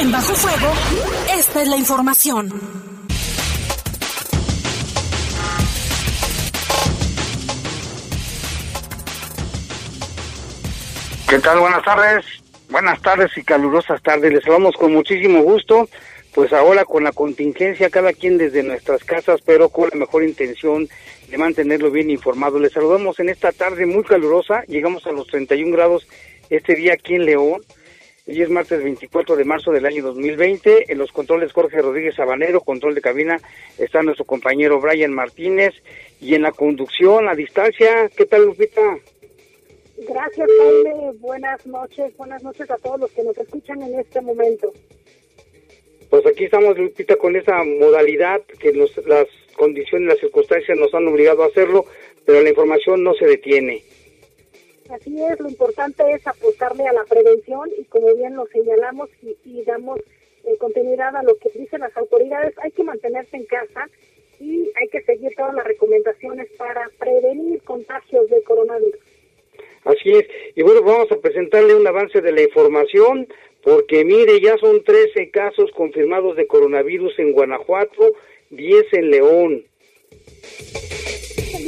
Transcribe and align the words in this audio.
En 0.00 0.12
Bajo 0.12 0.32
Fuego, 0.32 0.72
esta 1.36 1.62
es 1.62 1.68
la 1.68 1.76
información. 1.76 2.48
¿Qué 11.28 11.38
tal? 11.40 11.58
Buenas 11.58 11.82
tardes. 11.82 12.24
Buenas 12.70 13.02
tardes 13.02 13.36
y 13.36 13.42
calurosas 13.42 14.00
tardes. 14.00 14.32
Les 14.32 14.44
saludamos 14.44 14.76
con 14.76 14.92
muchísimo 14.92 15.42
gusto. 15.42 15.88
Pues 16.32 16.52
ahora 16.52 16.84
con 16.84 17.02
la 17.02 17.10
contingencia, 17.10 17.90
cada 17.90 18.12
quien 18.12 18.38
desde 18.38 18.62
nuestras 18.62 19.02
casas, 19.02 19.40
pero 19.44 19.68
con 19.68 19.88
la 19.92 19.98
mejor 19.98 20.22
intención 20.22 20.88
de 21.28 21.38
mantenerlo 21.38 21.90
bien 21.90 22.08
informado. 22.10 22.60
Les 22.60 22.72
saludamos 22.72 23.18
en 23.18 23.30
esta 23.30 23.50
tarde 23.50 23.84
muy 23.84 24.04
calurosa. 24.04 24.62
Llegamos 24.68 25.04
a 25.08 25.12
los 25.12 25.26
31 25.26 25.72
grados 25.72 26.06
este 26.50 26.76
día 26.76 26.92
aquí 26.92 27.16
en 27.16 27.24
León. 27.24 27.62
Hoy 28.28 28.42
es 28.42 28.50
martes 28.50 28.84
24 28.84 29.36
de 29.36 29.44
marzo 29.46 29.72
del 29.72 29.86
año 29.86 30.02
2020. 30.02 30.92
En 30.92 30.98
los 30.98 31.10
controles 31.12 31.50
Jorge 31.50 31.80
Rodríguez 31.80 32.14
Sabanero, 32.14 32.60
control 32.60 32.94
de 32.94 33.00
cabina, 33.00 33.40
está 33.78 34.02
nuestro 34.02 34.26
compañero 34.26 34.78
Brian 34.82 35.14
Martínez. 35.14 35.72
Y 36.20 36.34
en 36.34 36.42
la 36.42 36.52
conducción, 36.52 37.26
a 37.26 37.34
distancia, 37.34 38.10
¿qué 38.14 38.26
tal, 38.26 38.44
Lupita? 38.44 38.82
Gracias, 40.06 40.46
Jaime. 40.60 41.12
Buenas 41.20 41.66
noches. 41.66 42.14
Buenas 42.18 42.42
noches 42.42 42.70
a 42.70 42.76
todos 42.76 43.00
los 43.00 43.10
que 43.12 43.22
nos 43.22 43.38
escuchan 43.38 43.80
en 43.80 43.98
este 43.98 44.20
momento. 44.20 44.74
Pues 46.10 46.26
aquí 46.26 46.44
estamos, 46.44 46.76
Lupita, 46.76 47.16
con 47.16 47.34
esa 47.34 47.64
modalidad 47.64 48.42
que 48.60 48.74
las 48.74 49.26
condiciones, 49.56 50.06
las 50.06 50.18
circunstancias 50.18 50.76
nos 50.76 50.92
han 50.92 51.08
obligado 51.08 51.44
a 51.44 51.46
hacerlo, 51.46 51.86
pero 52.26 52.42
la 52.42 52.50
información 52.50 53.02
no 53.02 53.14
se 53.14 53.24
detiene. 53.24 53.82
Así 54.88 55.22
es, 55.22 55.38
lo 55.38 55.48
importante 55.48 56.02
es 56.12 56.26
apostarle 56.26 56.86
a 56.86 56.92
la 56.94 57.04
prevención 57.04 57.70
y 57.78 57.84
como 57.84 58.14
bien 58.14 58.36
lo 58.36 58.46
señalamos 58.46 59.10
y, 59.44 59.62
damos 59.62 60.00
eh, 60.44 60.56
continuidad 60.58 61.14
a 61.14 61.22
lo 61.22 61.36
que 61.36 61.50
dicen 61.50 61.80
las 61.80 61.94
autoridades, 61.96 62.54
hay 62.58 62.70
que 62.70 62.84
mantenerse 62.84 63.36
en 63.36 63.44
casa 63.44 63.86
y 64.40 64.70
hay 64.80 64.88
que 64.88 65.02
seguir 65.02 65.34
todas 65.36 65.54
las 65.54 65.66
recomendaciones 65.66 66.48
para 66.56 66.88
prevenir 66.98 67.60
contagios 67.62 68.30
de 68.30 68.42
coronavirus. 68.44 69.00
Así 69.84 70.10
es, 70.10 70.26
y 70.54 70.62
bueno, 70.62 70.82
vamos 70.82 71.12
a 71.12 71.20
presentarle 71.20 71.74
un 71.74 71.86
avance 71.86 72.20
de 72.22 72.32
la 72.32 72.42
información, 72.42 73.28
porque 73.62 74.04
mire, 74.04 74.40
ya 74.40 74.56
son 74.56 74.82
13 74.82 75.30
casos 75.30 75.70
confirmados 75.72 76.36
de 76.36 76.46
coronavirus 76.46 77.18
en 77.18 77.32
Guanajuato, 77.32 78.14
10 78.50 78.92
en 78.92 79.10
León. 79.10 79.64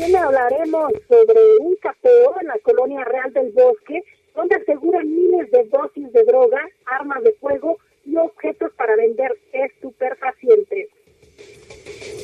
También 0.01 0.23
hablaremos 0.25 0.93
sobre 1.09 1.59
un 1.61 1.77
capeo 1.77 2.35
en 2.41 2.47
la 2.47 2.59
colonia 2.63 3.05
Real 3.05 3.31
del 3.35 3.53
Bosque, 3.53 4.03
donde 4.35 4.55
aseguran 4.55 5.07
miles 5.07 5.51
de 5.51 5.65
dosis 5.65 6.11
de 6.15 6.25
droga, 6.25 6.59
armas 6.87 7.23
de 7.23 7.35
fuego 7.35 7.77
y 8.07 8.17
objetos 8.17 8.73
para 8.79 8.97
vender 8.97 9.31
estupefacientes. 9.53 10.89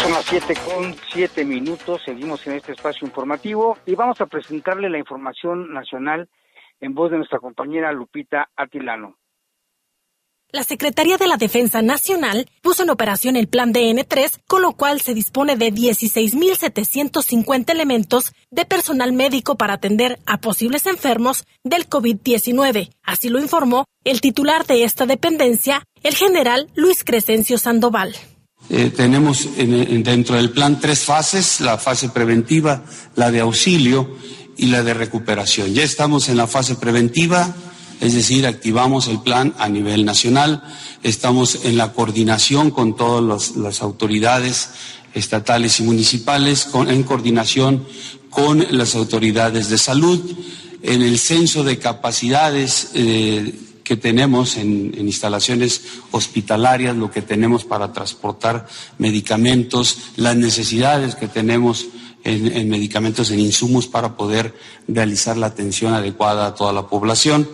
son 0.00 0.10
las 0.10 0.24
7 0.24 0.56
con 0.64 0.96
7 1.12 1.44
minutos, 1.44 2.02
seguimos 2.04 2.44
en 2.48 2.54
este 2.54 2.72
espacio 2.72 3.06
informativo 3.06 3.78
y 3.86 3.94
vamos 3.94 4.20
a 4.20 4.26
presentarle 4.26 4.90
la 4.90 4.98
información 4.98 5.72
nacional 5.72 6.28
en 6.80 6.92
voz 6.92 7.12
de 7.12 7.18
nuestra 7.18 7.38
compañera 7.38 7.92
Lupita 7.92 8.48
Atilano. 8.56 9.14
La 10.56 10.64
Secretaría 10.64 11.18
de 11.18 11.28
la 11.28 11.36
Defensa 11.36 11.82
Nacional 11.82 12.48
puso 12.62 12.82
en 12.82 12.88
operación 12.88 13.36
el 13.36 13.46
Plan 13.46 13.74
DN3, 13.74 14.40
con 14.46 14.62
lo 14.62 14.72
cual 14.72 15.02
se 15.02 15.12
dispone 15.12 15.54
de 15.54 15.70
16.750 15.70 17.70
elementos 17.70 18.32
de 18.50 18.64
personal 18.64 19.12
médico 19.12 19.58
para 19.58 19.74
atender 19.74 20.18
a 20.24 20.40
posibles 20.40 20.86
enfermos 20.86 21.44
del 21.62 21.90
COVID-19. 21.90 22.88
Así 23.02 23.28
lo 23.28 23.38
informó 23.38 23.84
el 24.02 24.22
titular 24.22 24.64
de 24.64 24.84
esta 24.84 25.04
dependencia, 25.04 25.82
el 26.02 26.14
general 26.14 26.70
Luis 26.74 27.04
Crescencio 27.04 27.58
Sandoval. 27.58 28.16
Eh, 28.70 28.90
tenemos 28.96 29.46
dentro 29.58 30.36
del 30.36 30.52
plan 30.52 30.80
tres 30.80 31.00
fases, 31.00 31.60
la 31.60 31.76
fase 31.76 32.08
preventiva, 32.08 32.82
la 33.14 33.30
de 33.30 33.40
auxilio 33.40 34.16
y 34.56 34.68
la 34.68 34.82
de 34.82 34.94
recuperación. 34.94 35.74
Ya 35.74 35.82
estamos 35.82 36.30
en 36.30 36.38
la 36.38 36.46
fase 36.46 36.76
preventiva, 36.76 37.54
es 38.00 38.14
decir, 38.14 38.46
activamos 38.46 39.08
el 39.08 39.20
plan 39.20 39.54
a 39.58 39.68
nivel 39.68 40.04
nacional, 40.04 40.62
estamos 41.02 41.64
en 41.64 41.76
la 41.76 41.92
coordinación 41.92 42.70
con 42.70 42.96
todas 42.96 43.56
las 43.56 43.82
autoridades 43.82 44.70
estatales 45.14 45.80
y 45.80 45.82
municipales, 45.82 46.68
en 46.74 47.02
coordinación 47.02 47.86
con 48.28 48.66
las 48.70 48.94
autoridades 48.94 49.70
de 49.70 49.78
salud, 49.78 50.20
en 50.82 51.02
el 51.02 51.18
censo 51.18 51.64
de 51.64 51.78
capacidades. 51.78 52.90
Eh, 52.94 53.60
que 53.86 53.96
tenemos 53.96 54.56
en, 54.56 54.98
instalaciones 54.98 55.82
hospitalarias, 56.10 56.96
lo 56.96 57.12
que 57.12 57.22
tenemos 57.22 57.64
para 57.64 57.92
transportar 57.92 58.66
medicamentos, 58.98 59.98
las 60.16 60.34
necesidades 60.34 61.14
que 61.14 61.28
tenemos 61.28 61.86
en, 62.24 62.48
en 62.48 62.68
medicamentos, 62.68 63.30
en 63.30 63.38
insumos 63.38 63.86
para 63.86 64.16
poder 64.16 64.56
realizar 64.88 65.36
la 65.36 65.46
atención 65.46 65.94
adecuada 65.94 66.48
a 66.48 66.54
toda 66.56 66.72
la 66.72 66.88
población. 66.88 67.48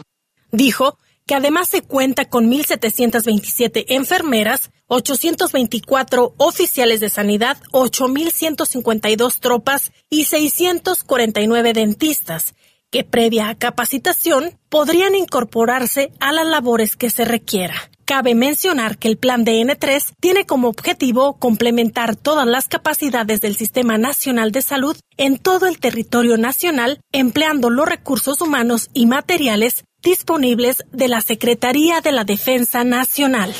Dijo 0.52 0.99
que 1.26 1.34
además 1.34 1.69
se 1.69 1.82
cuenta 1.82 2.26
con 2.26 2.50
1.727 2.50 3.87
enfermeras, 3.88 4.70
824 4.88 6.34
oficiales 6.37 7.00
de 7.00 7.08
sanidad, 7.08 7.56
8.152 7.72 9.40
tropas 9.40 9.93
y 10.10 10.25
649 10.25 11.72
dentistas, 11.72 12.54
que 12.90 13.02
previa 13.02 13.49
a 13.49 13.54
capacitación 13.54 14.58
podrían 14.69 15.14
incorporarse 15.14 16.12
a 16.20 16.32
las 16.32 16.46
labores 16.46 16.96
que 16.96 17.08
se 17.08 17.25
requiera. 17.25 17.75
Cabe 18.05 18.34
mencionar 18.34 18.98
que 18.98 19.08
el 19.08 19.16
plan 19.16 19.44
de 19.44 19.62
N3 19.62 20.16
tiene 20.20 20.44
como 20.44 20.69
objetivo 20.69 21.38
complementar 21.38 22.14
todas 22.14 22.46
las 22.46 22.69
capacidades 22.69 23.40
del 23.40 23.56
Sistema 23.56 23.96
Nacional 23.96 24.52
de 24.52 24.60
Salud 24.60 24.98
en 25.16 25.38
todo 25.38 25.66
el 25.66 25.78
territorio 25.78 26.37
nacional, 26.37 27.00
empleando 27.12 27.70
los 27.70 27.88
recursos 27.88 28.43
humanos 28.43 28.90
y 28.93 29.06
materiales 29.06 29.84
disponibles 30.02 30.84
de 30.93 31.08
la 31.08 31.20
Secretaría 31.20 32.00
de 32.00 32.12
la 32.12 32.25
Defensa 32.25 32.84
Nacional. 32.84 33.54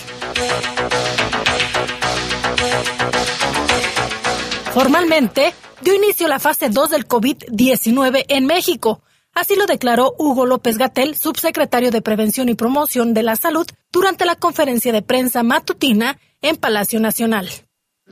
Formalmente, 4.75 5.55
dio 5.83 5.95
inicio 5.95 6.29
la 6.29 6.39
fase 6.39 6.69
2 6.69 6.91
del 6.91 7.07
COVID-19 7.07 8.25
en 8.29 8.47
México, 8.47 9.03
Así 9.35 9.57
lo 9.57 9.67
declaró 9.67 10.15
Hugo 10.19 10.45
López 10.45 10.77
Gatel, 10.77 11.17
subsecretario 11.17 11.91
de 11.91 12.03
Prevención 12.03 12.51
y 12.51 12.55
Promoción 12.55 13.15
de 13.15 13.23
la 13.23 13.37
Salud, 13.37 13.67
durante 13.91 14.27
la 14.27 14.37
conferencia 14.37 14.93
de 14.93 15.01
prensa 15.01 15.43
matutina 15.43 16.19
en 16.43 16.57
Palacio 16.57 17.01
Nacional. 17.01 17.49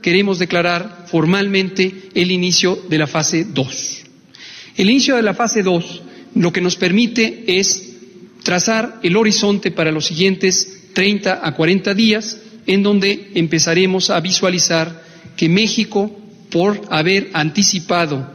Queremos 0.01 0.39
declarar 0.39 1.05
formalmente 1.07 2.09
el 2.15 2.31
inicio 2.31 2.75
de 2.89 2.97
la 2.97 3.05
fase 3.05 3.45
2. 3.45 4.03
El 4.77 4.89
inicio 4.89 5.15
de 5.15 5.21
la 5.21 5.35
fase 5.35 5.61
2 5.61 6.03
lo 6.33 6.51
que 6.51 6.61
nos 6.61 6.75
permite 6.75 7.43
es 7.59 7.90
trazar 8.43 8.99
el 9.03 9.15
horizonte 9.17 9.71
para 9.71 9.91
los 9.91 10.05
siguientes 10.05 10.89
30 10.93 11.41
a 11.43 11.55
40 11.55 11.93
días, 11.93 12.37
en 12.67 12.83
donde 12.83 13.31
empezaremos 13.35 14.09
a 14.09 14.19
visualizar 14.19 15.03
que 15.35 15.49
México, 15.49 16.15
por 16.51 16.81
haber 16.89 17.29
anticipado 17.33 18.31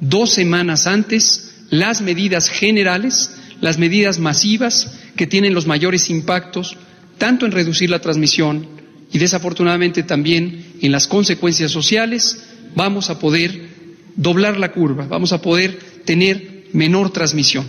dos 0.00 0.30
semanas 0.30 0.86
antes, 0.86 1.64
las 1.70 2.00
medidas 2.00 2.48
generales, 2.48 3.30
las 3.60 3.78
medidas 3.78 4.18
masivas 4.18 4.98
que 5.16 5.26
tienen 5.26 5.54
los 5.54 5.66
mayores 5.66 6.10
impactos, 6.10 6.76
tanto 7.18 7.44
en 7.44 7.52
reducir 7.52 7.90
la 7.90 8.00
transmisión 8.00 8.66
y 9.12 9.18
desafortunadamente 9.18 10.02
también 10.02 10.74
en 10.80 10.92
las 10.92 11.06
consecuencias 11.06 11.70
sociales, 11.70 12.44
vamos 12.74 13.10
a 13.10 13.18
poder 13.18 13.68
doblar 14.16 14.58
la 14.58 14.72
curva, 14.72 15.06
vamos 15.06 15.32
a 15.32 15.42
poder 15.42 15.78
tener 16.04 16.66
menor 16.72 17.10
transmisión. 17.10 17.68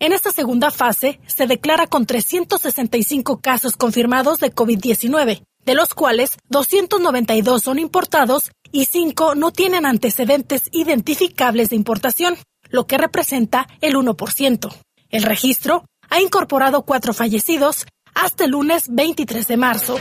En 0.00 0.12
esta 0.12 0.32
segunda 0.32 0.70
fase 0.70 1.20
se 1.26 1.46
declara 1.46 1.86
con 1.86 2.06
365 2.06 3.40
casos 3.40 3.76
confirmados 3.76 4.40
de 4.40 4.54
COVID-19, 4.54 5.44
de 5.64 5.74
los 5.74 5.94
cuales 5.94 6.36
292 6.48 7.62
son 7.62 7.78
importados 7.78 8.50
y 8.72 8.86
5 8.86 9.34
no 9.34 9.52
tienen 9.52 9.86
antecedentes 9.86 10.68
identificables 10.72 11.70
de 11.70 11.76
importación 11.76 12.36
lo 12.70 12.86
que 12.86 12.98
representa 12.98 13.68
el 13.80 13.94
1%. 13.94 14.74
El 15.10 15.22
registro 15.22 15.84
ha 16.10 16.20
incorporado 16.20 16.82
cuatro 16.82 17.14
fallecidos 17.14 17.86
hasta 18.14 18.44
el 18.44 18.50
lunes 18.50 18.86
23 18.88 19.46
de 19.46 19.56
marzo. 19.56 19.98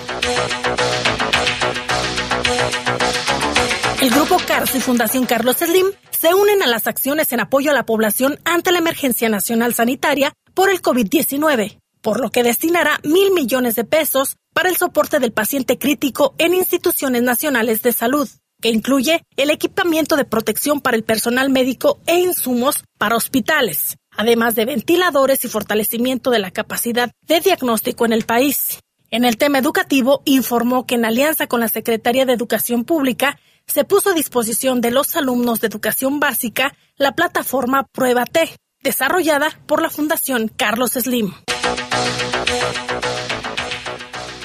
El 4.03 4.09
Grupo 4.09 4.35
CARS 4.35 4.75
y 4.75 4.81
Fundación 4.81 5.25
Carlos 5.25 5.55
Slim 5.59 5.85
se 6.11 6.33
unen 6.33 6.61
a 6.61 6.67
las 6.67 6.87
acciones 6.87 7.31
en 7.31 7.39
apoyo 7.39 7.71
a 7.71 7.73
la 7.73 7.85
población 7.85 8.37
ante 8.43 8.73
la 8.73 8.79
emergencia 8.79 9.29
nacional 9.29 9.73
sanitaria 9.73 10.33
por 10.53 10.69
el 10.69 10.81
COVID-19, 10.81 11.79
por 12.01 12.19
lo 12.19 12.29
que 12.29 12.43
destinará 12.43 12.99
mil 13.05 13.31
millones 13.31 13.75
de 13.75 13.85
pesos 13.85 14.35
para 14.53 14.67
el 14.67 14.75
soporte 14.75 15.19
del 15.19 15.31
paciente 15.31 15.77
crítico 15.77 16.35
en 16.37 16.53
instituciones 16.53 17.21
nacionales 17.21 17.81
de 17.81 17.93
salud 17.93 18.27
que 18.61 18.71
incluye 18.71 19.23
el 19.37 19.49
equipamiento 19.49 20.17
de 20.17 20.25
protección 20.25 20.81
para 20.81 20.97
el 20.97 21.05
personal 21.05 21.49
médico 21.49 22.01
e 22.05 22.19
insumos 22.19 22.83
para 22.97 23.15
hospitales, 23.15 23.95
además 24.11 24.53
de 24.55 24.65
ventiladores 24.65 25.45
y 25.45 25.47
fortalecimiento 25.47 26.29
de 26.29 26.39
la 26.39 26.51
capacidad 26.51 27.09
de 27.25 27.39
diagnóstico 27.39 28.05
en 28.05 28.11
el 28.11 28.25
país. 28.25 28.79
En 29.11 29.23
el 29.23 29.37
tema 29.37 29.59
educativo, 29.59 30.23
informó 30.25 30.85
que 30.87 30.95
en 30.95 31.05
alianza 31.05 31.47
con 31.47 31.61
la 31.61 31.69
Secretaría 31.69 32.25
de 32.25 32.33
Educación 32.33 32.83
Pública 32.83 33.39
se 33.67 33.83
puso 33.83 34.11
a 34.11 34.13
disposición 34.13 34.81
de 34.81 34.91
los 34.91 35.15
alumnos 35.15 35.61
de 35.61 35.67
educación 35.67 36.19
básica 36.19 36.75
la 36.95 37.13
plataforma 37.13 37.87
Prueba 37.91 38.25
T, 38.25 38.55
desarrollada 38.81 39.49
por 39.67 39.81
la 39.81 39.89
Fundación 39.89 40.47
Carlos 40.47 40.91
Slim. 40.91 41.33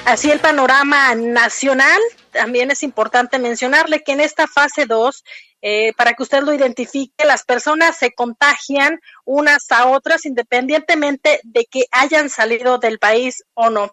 Así 0.05 0.31
el 0.31 0.41
panorama 0.41 1.15
nacional 1.15 2.01
también 2.31 2.71
es 2.71 2.83
importante 2.83 3.39
mencionarle 3.39 4.03
que 4.03 4.13
en 4.13 4.21
esta 4.21 4.47
fase 4.47 4.87
2, 4.87 5.25
eh, 5.61 5.93
para 5.99 6.15
que 6.15 6.23
usted 6.23 6.43
lo 6.43 6.55
identifique, 6.55 7.27
las 7.27 7.45
personas 7.45 7.99
se 7.99 8.15
contagian 8.15 9.01
unas 9.25 9.71
a 9.71 9.87
otras 9.87 10.25
independientemente 10.25 11.41
de 11.43 11.67
que 11.67 11.85
hayan 11.91 12.31
salido 12.31 12.79
del 12.79 12.99
país 12.99 13.45
o 13.55 13.69
no. 13.69 13.91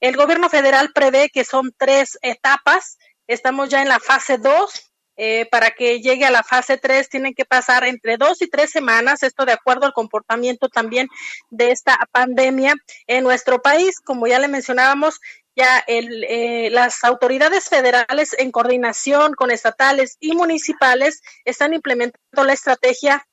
El 0.00 0.16
gobierno 0.16 0.48
federal 0.48 0.92
prevé 0.94 1.28
que 1.28 1.44
son 1.44 1.74
tres 1.76 2.18
etapas. 2.22 2.96
Estamos 3.28 3.68
ya 3.68 3.82
en 3.82 3.88
la 3.88 4.00
fase 4.00 4.38
2. 4.38 4.84
Eh, 5.20 5.48
para 5.50 5.72
que 5.72 6.00
llegue 6.00 6.24
a 6.24 6.30
la 6.30 6.44
fase 6.44 6.78
3 6.78 7.08
tienen 7.08 7.34
que 7.34 7.44
pasar 7.44 7.82
entre 7.82 8.16
dos 8.18 8.40
y 8.40 8.48
tres 8.48 8.70
semanas, 8.70 9.24
esto 9.24 9.44
de 9.44 9.50
acuerdo 9.50 9.84
al 9.84 9.92
comportamiento 9.92 10.68
también 10.68 11.08
de 11.50 11.72
esta 11.72 11.98
pandemia 12.12 12.74
en 13.08 13.24
nuestro 13.24 13.60
país. 13.60 14.00
Como 14.00 14.28
ya 14.28 14.38
le 14.38 14.46
mencionábamos, 14.46 15.18
ya 15.56 15.82
el, 15.88 16.22
eh, 16.22 16.70
las 16.70 17.02
autoridades 17.02 17.68
federales 17.68 18.36
en 18.38 18.52
coordinación 18.52 19.34
con 19.34 19.50
estatales 19.50 20.16
y 20.20 20.36
municipales 20.36 21.20
están 21.44 21.74
implementando 21.74 22.44
la 22.44 22.52
estrategia 22.52 23.26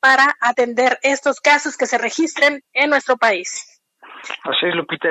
para 0.00 0.36
atender 0.40 0.98
estos 1.02 1.40
casos 1.40 1.76
que 1.76 1.86
se 1.86 1.98
registren 1.98 2.62
en 2.72 2.90
nuestro 2.90 3.16
país. 3.16 3.80
Así 4.42 4.66
es, 4.66 4.74
Lupita. 4.74 5.08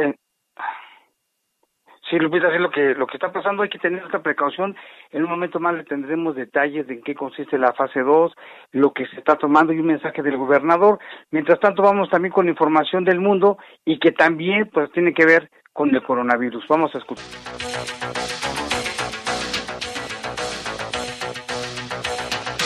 Sí, 2.10 2.18
Lupita, 2.18 2.48
así 2.48 2.58
lo 2.58 2.70
que 2.70 2.96
lo 2.96 3.06
que 3.06 3.18
está 3.18 3.34
pasando, 3.34 3.64
hay 3.64 3.70
que 3.70 3.80
tener 3.80 4.02
esta 4.02 4.20
precaución. 4.20 4.78
En 5.12 5.24
un 5.24 5.30
momento 5.30 5.60
más 5.60 5.76
le 5.76 5.84
tendremos 5.84 6.36
detalles 6.36 6.88
de 6.88 6.94
en 6.94 7.02
qué 7.02 7.14
consiste 7.14 7.58
la 7.58 7.74
fase 7.74 8.00
2, 8.00 8.34
lo 8.72 8.94
que 8.94 9.06
se 9.08 9.18
está 9.18 9.36
tomando 9.36 9.74
y 9.74 9.80
un 9.80 9.88
mensaje 9.88 10.24
del 10.24 10.38
gobernador. 10.38 11.00
Mientras 11.32 11.60
tanto, 11.60 11.84
vamos 11.84 12.10
también 12.10 12.32
con 12.32 12.48
información 12.48 13.04
del 13.04 13.20
mundo 13.20 13.58
y 13.84 14.00
que 14.00 14.14
también 14.14 14.70
pues 14.72 14.90
tiene 14.94 15.14
que 15.14 15.26
ver 15.26 15.50
con 15.74 15.94
el 15.94 16.02
coronavirus. 16.02 16.66
Vamos 16.70 16.96
a 16.96 17.00
escuchar. 17.00 17.26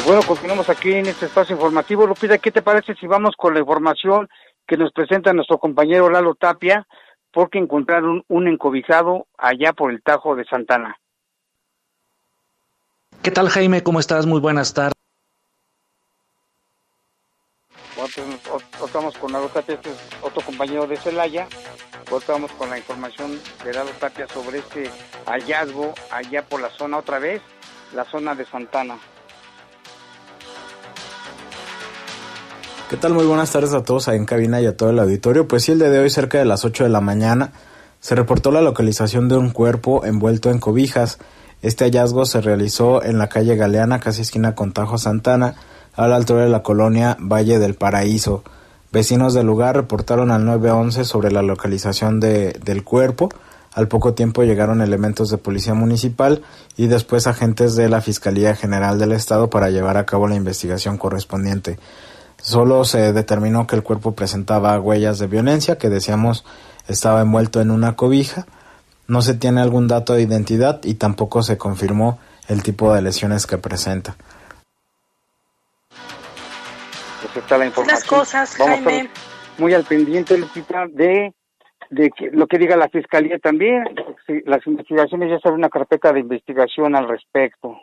Bueno, 0.05 0.21
continuamos 0.27 0.69
aquí 0.69 0.93
en 0.93 1.07
este 1.07 1.25
espacio 1.25 1.55
informativo. 1.55 2.05
Lupita, 2.05 2.37
¿qué 2.37 2.51
te 2.51 2.61
parece 2.61 2.93
si 2.93 3.07
vamos 3.07 3.35
con 3.35 3.55
la 3.55 3.59
información 3.59 4.29
que 4.67 4.77
nos 4.77 4.91
presenta 4.91 5.33
nuestro 5.33 5.57
compañero 5.57 6.11
Lalo 6.11 6.35
Tapia? 6.35 6.85
Porque 7.31 7.59
encontraron 7.59 8.23
un 8.27 8.47
encobijado 8.47 9.27
allá 9.37 9.73
por 9.73 9.91
el 9.91 10.01
Tajo 10.01 10.35
de 10.35 10.45
Santana. 10.45 10.97
¿Qué 13.23 13.31
tal, 13.31 13.49
Jaime? 13.49 13.83
¿Cómo 13.83 13.99
estás? 13.99 14.25
Muy 14.25 14.39
buenas 14.39 14.73
tardes. 14.73 14.93
Bueno, 17.95 18.37
pues, 18.49 18.65
estamos 18.85 19.17
con 19.17 19.31
Lalo 19.31 19.47
Tapia, 19.49 19.75
este 19.75 19.91
es 19.91 20.09
otro 20.23 20.41
compañero 20.41 20.87
de 20.87 20.97
Celaya 20.97 21.47
Voltamos 22.11 22.51
con 22.51 22.69
la 22.69 22.77
información 22.77 23.39
de 23.63 23.73
Lalo 23.73 23.91
Tapia 23.91 24.27
sobre 24.27 24.59
este 24.59 24.91
hallazgo 25.25 25.93
allá 26.11 26.43
por 26.43 26.59
la 26.59 26.69
zona 26.71 26.97
otra 26.97 27.19
vez, 27.19 27.41
la 27.95 28.03
zona 28.03 28.35
de 28.35 28.45
Santana. 28.45 28.97
¿Qué 32.91 32.97
tal? 32.97 33.13
Muy 33.13 33.25
buenas 33.25 33.49
tardes 33.49 33.73
a 33.73 33.83
todos 33.83 34.09
ahí 34.09 34.17
en 34.17 34.25
cabina 34.25 34.59
y 34.59 34.65
a 34.65 34.75
todo 34.75 34.89
el 34.89 34.99
auditorio. 34.99 35.47
Pues 35.47 35.63
sí, 35.63 35.71
el 35.71 35.79
día 35.79 35.89
de 35.89 35.99
hoy, 35.99 36.09
cerca 36.09 36.39
de 36.39 36.43
las 36.43 36.65
8 36.65 36.83
de 36.83 36.89
la 36.89 36.99
mañana, 36.99 37.53
se 38.01 38.15
reportó 38.15 38.51
la 38.51 38.59
localización 38.59 39.29
de 39.29 39.37
un 39.37 39.51
cuerpo 39.51 40.03
envuelto 40.03 40.51
en 40.51 40.59
cobijas. 40.59 41.17
Este 41.61 41.85
hallazgo 41.85 42.25
se 42.25 42.41
realizó 42.41 43.01
en 43.01 43.17
la 43.17 43.29
calle 43.29 43.55
Galeana, 43.55 44.01
casi 44.01 44.23
esquina 44.23 44.55
con 44.55 44.73
Tajo 44.73 44.97
Santana, 44.97 45.55
a 45.95 46.05
la 46.09 46.17
altura 46.17 46.43
de 46.43 46.49
la 46.49 46.63
colonia 46.63 47.15
Valle 47.17 47.59
del 47.59 47.75
Paraíso. 47.75 48.43
Vecinos 48.91 49.33
del 49.33 49.45
lugar 49.45 49.77
reportaron 49.77 50.29
al 50.29 50.43
911 50.43 51.05
sobre 51.05 51.31
la 51.31 51.43
localización 51.43 52.19
de, 52.19 52.59
del 52.61 52.83
cuerpo. 52.83 53.29
Al 53.71 53.87
poco 53.87 54.15
tiempo 54.15 54.43
llegaron 54.43 54.81
elementos 54.81 55.29
de 55.29 55.37
policía 55.37 55.73
municipal 55.73 56.41
y 56.75 56.87
después 56.87 57.25
agentes 57.25 57.77
de 57.77 57.87
la 57.87 58.01
Fiscalía 58.01 58.53
General 58.53 58.99
del 58.99 59.13
Estado 59.13 59.49
para 59.49 59.69
llevar 59.69 59.95
a 59.95 60.05
cabo 60.05 60.27
la 60.27 60.35
investigación 60.35 60.97
correspondiente. 60.97 61.79
Solo 62.41 62.83
se 62.85 63.13
determinó 63.13 63.67
que 63.67 63.75
el 63.75 63.83
cuerpo 63.83 64.13
presentaba 64.13 64.79
huellas 64.79 65.19
de 65.19 65.27
violencia, 65.27 65.77
que 65.77 65.89
decíamos 65.89 66.43
estaba 66.87 67.21
envuelto 67.21 67.61
en 67.61 67.69
una 67.69 67.95
cobija. 67.95 68.45
No 69.07 69.21
se 69.21 69.35
tiene 69.35 69.61
algún 69.61 69.87
dato 69.87 70.13
de 70.13 70.23
identidad 70.23 70.81
y 70.83 70.95
tampoco 70.95 71.43
se 71.43 71.57
confirmó 71.57 72.19
el 72.47 72.63
tipo 72.63 72.93
de 72.93 73.01
lesiones 73.03 73.45
que 73.45 73.57
presenta. 73.57 74.15
Pues 77.21 77.37
está 77.37 77.57
la 77.57 77.67
información. 77.67 77.95
Las 77.99 78.03
cosas, 78.07 78.55
Vamos 78.57 78.71
a 78.71 78.83
Jaime. 78.83 78.97
estar 79.01 79.11
muy 79.59 79.73
al 79.73 79.83
pendiente, 79.83 80.37
Lupita, 80.37 80.87
de, 80.87 81.33
de 81.91 82.09
que, 82.09 82.31
lo 82.31 82.47
que 82.47 82.57
diga 82.57 82.75
la 82.75 82.89
Fiscalía 82.89 83.37
también. 83.37 83.83
Las 84.45 84.65
investigaciones 84.65 85.29
ya 85.29 85.39
se 85.39 85.49
una 85.53 85.69
carpeta 85.69 86.11
de 86.11 86.21
investigación 86.21 86.95
al 86.95 87.07
respecto. 87.07 87.77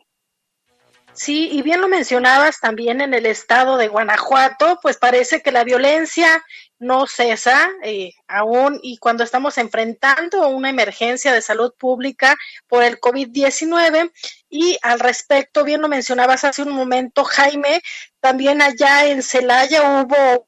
Sí, 1.19 1.49
y 1.51 1.63
bien 1.63 1.81
lo 1.81 1.89
mencionabas 1.89 2.61
también 2.61 3.01
en 3.01 3.13
el 3.13 3.27
estado 3.27 3.77
de 3.77 3.89
Guanajuato, 3.89 4.79
pues 4.81 4.99
parece 4.99 5.43
que 5.43 5.51
la 5.51 5.65
violencia 5.65 6.45
no 6.79 7.09
cesa 7.09 7.69
eh, 7.83 8.13
aún 8.29 8.79
y 8.85 8.99
cuando 8.99 9.25
estamos 9.25 9.59
enfrentando 9.59 10.49
una 10.49 10.71
emergencia 10.71 11.33
de 11.33 11.43
salud 11.43 11.75
pública 11.77 12.37
por 12.69 12.85
el 12.85 13.01
COVID-19 13.01 14.13
y 14.49 14.79
al 14.81 15.01
respecto, 15.01 15.65
bien 15.65 15.83
lo 15.83 15.89
mencionabas 15.89 16.45
hace 16.45 16.63
un 16.63 16.71
momento, 16.71 17.25
Jaime, 17.25 17.83
también 18.21 18.63
allá 18.63 19.07
en 19.07 19.25
Celaya 19.25 19.83
hubo 19.83 20.47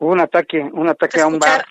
un 0.00 0.20
ataque, 0.20 0.68
un 0.72 0.88
ataque 0.88 1.20
a 1.20 1.28
un 1.28 1.38
bar 1.38 1.64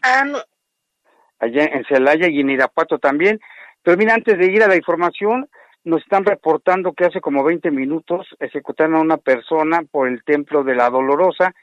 allá 1.40 1.66
en 1.66 1.84
Celaya 1.84 2.30
y 2.30 2.40
en 2.40 2.50
Irapuato 2.50 2.98
también. 2.98 3.42
Pero 3.84 3.98
mira, 3.98 4.14
antes 4.14 4.38
de 4.38 4.46
ir 4.46 4.64
a 4.64 4.70
la 4.70 4.78
información, 4.78 5.50
nos 5.86 6.02
están 6.02 6.26
reportando 6.26 6.94
que 6.94 7.06
hace 7.06 7.22
como 7.22 7.44
20 7.44 7.72
minutos 7.72 8.28
ejecutaron 8.40 8.96
a 8.96 9.02
una 9.02 9.18
persona 9.18 9.84
por 9.90 10.08
el 10.08 10.24
templo 10.24 10.64
de 10.64 10.76
la 10.76 10.90
Dolorosa. 10.90 11.54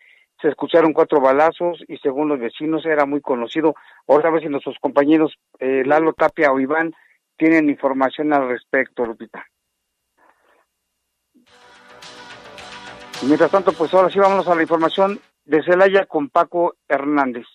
Se 0.41 0.49
escucharon 0.49 0.93
cuatro 0.93 1.21
balazos 1.21 1.85
y 1.89 1.99
según 1.99 2.29
los 2.29 2.39
vecinos 2.39 2.87
era 2.87 3.05
muy 3.05 3.21
conocido. 3.21 3.75
Ahora 4.07 4.29
a 4.29 4.33
ver 4.33 4.43
si 4.43 4.49
nuestros 4.49 4.77
compañeros 4.81 5.37
eh, 5.59 5.83
Lalo 5.85 6.13
Tapia 6.13 6.53
o 6.53 6.61
Iván 6.61 6.95
tienen 7.37 7.69
información 7.69 8.33
al 8.33 8.49
respecto, 8.49 9.05
Lupita. 9.05 9.45
Y 13.23 13.27
mientras 13.27 13.51
tanto, 13.51 13.73
pues 13.73 13.93
ahora 13.95 14.11
sí 14.11 14.19
vámonos 14.19 14.47
a 14.49 14.55
la 14.55 14.63
información 14.63 15.21
de 15.45 15.63
Celaya 15.65 16.07
con 16.07 16.29
Paco 16.29 16.77
Hernández. 16.89 17.47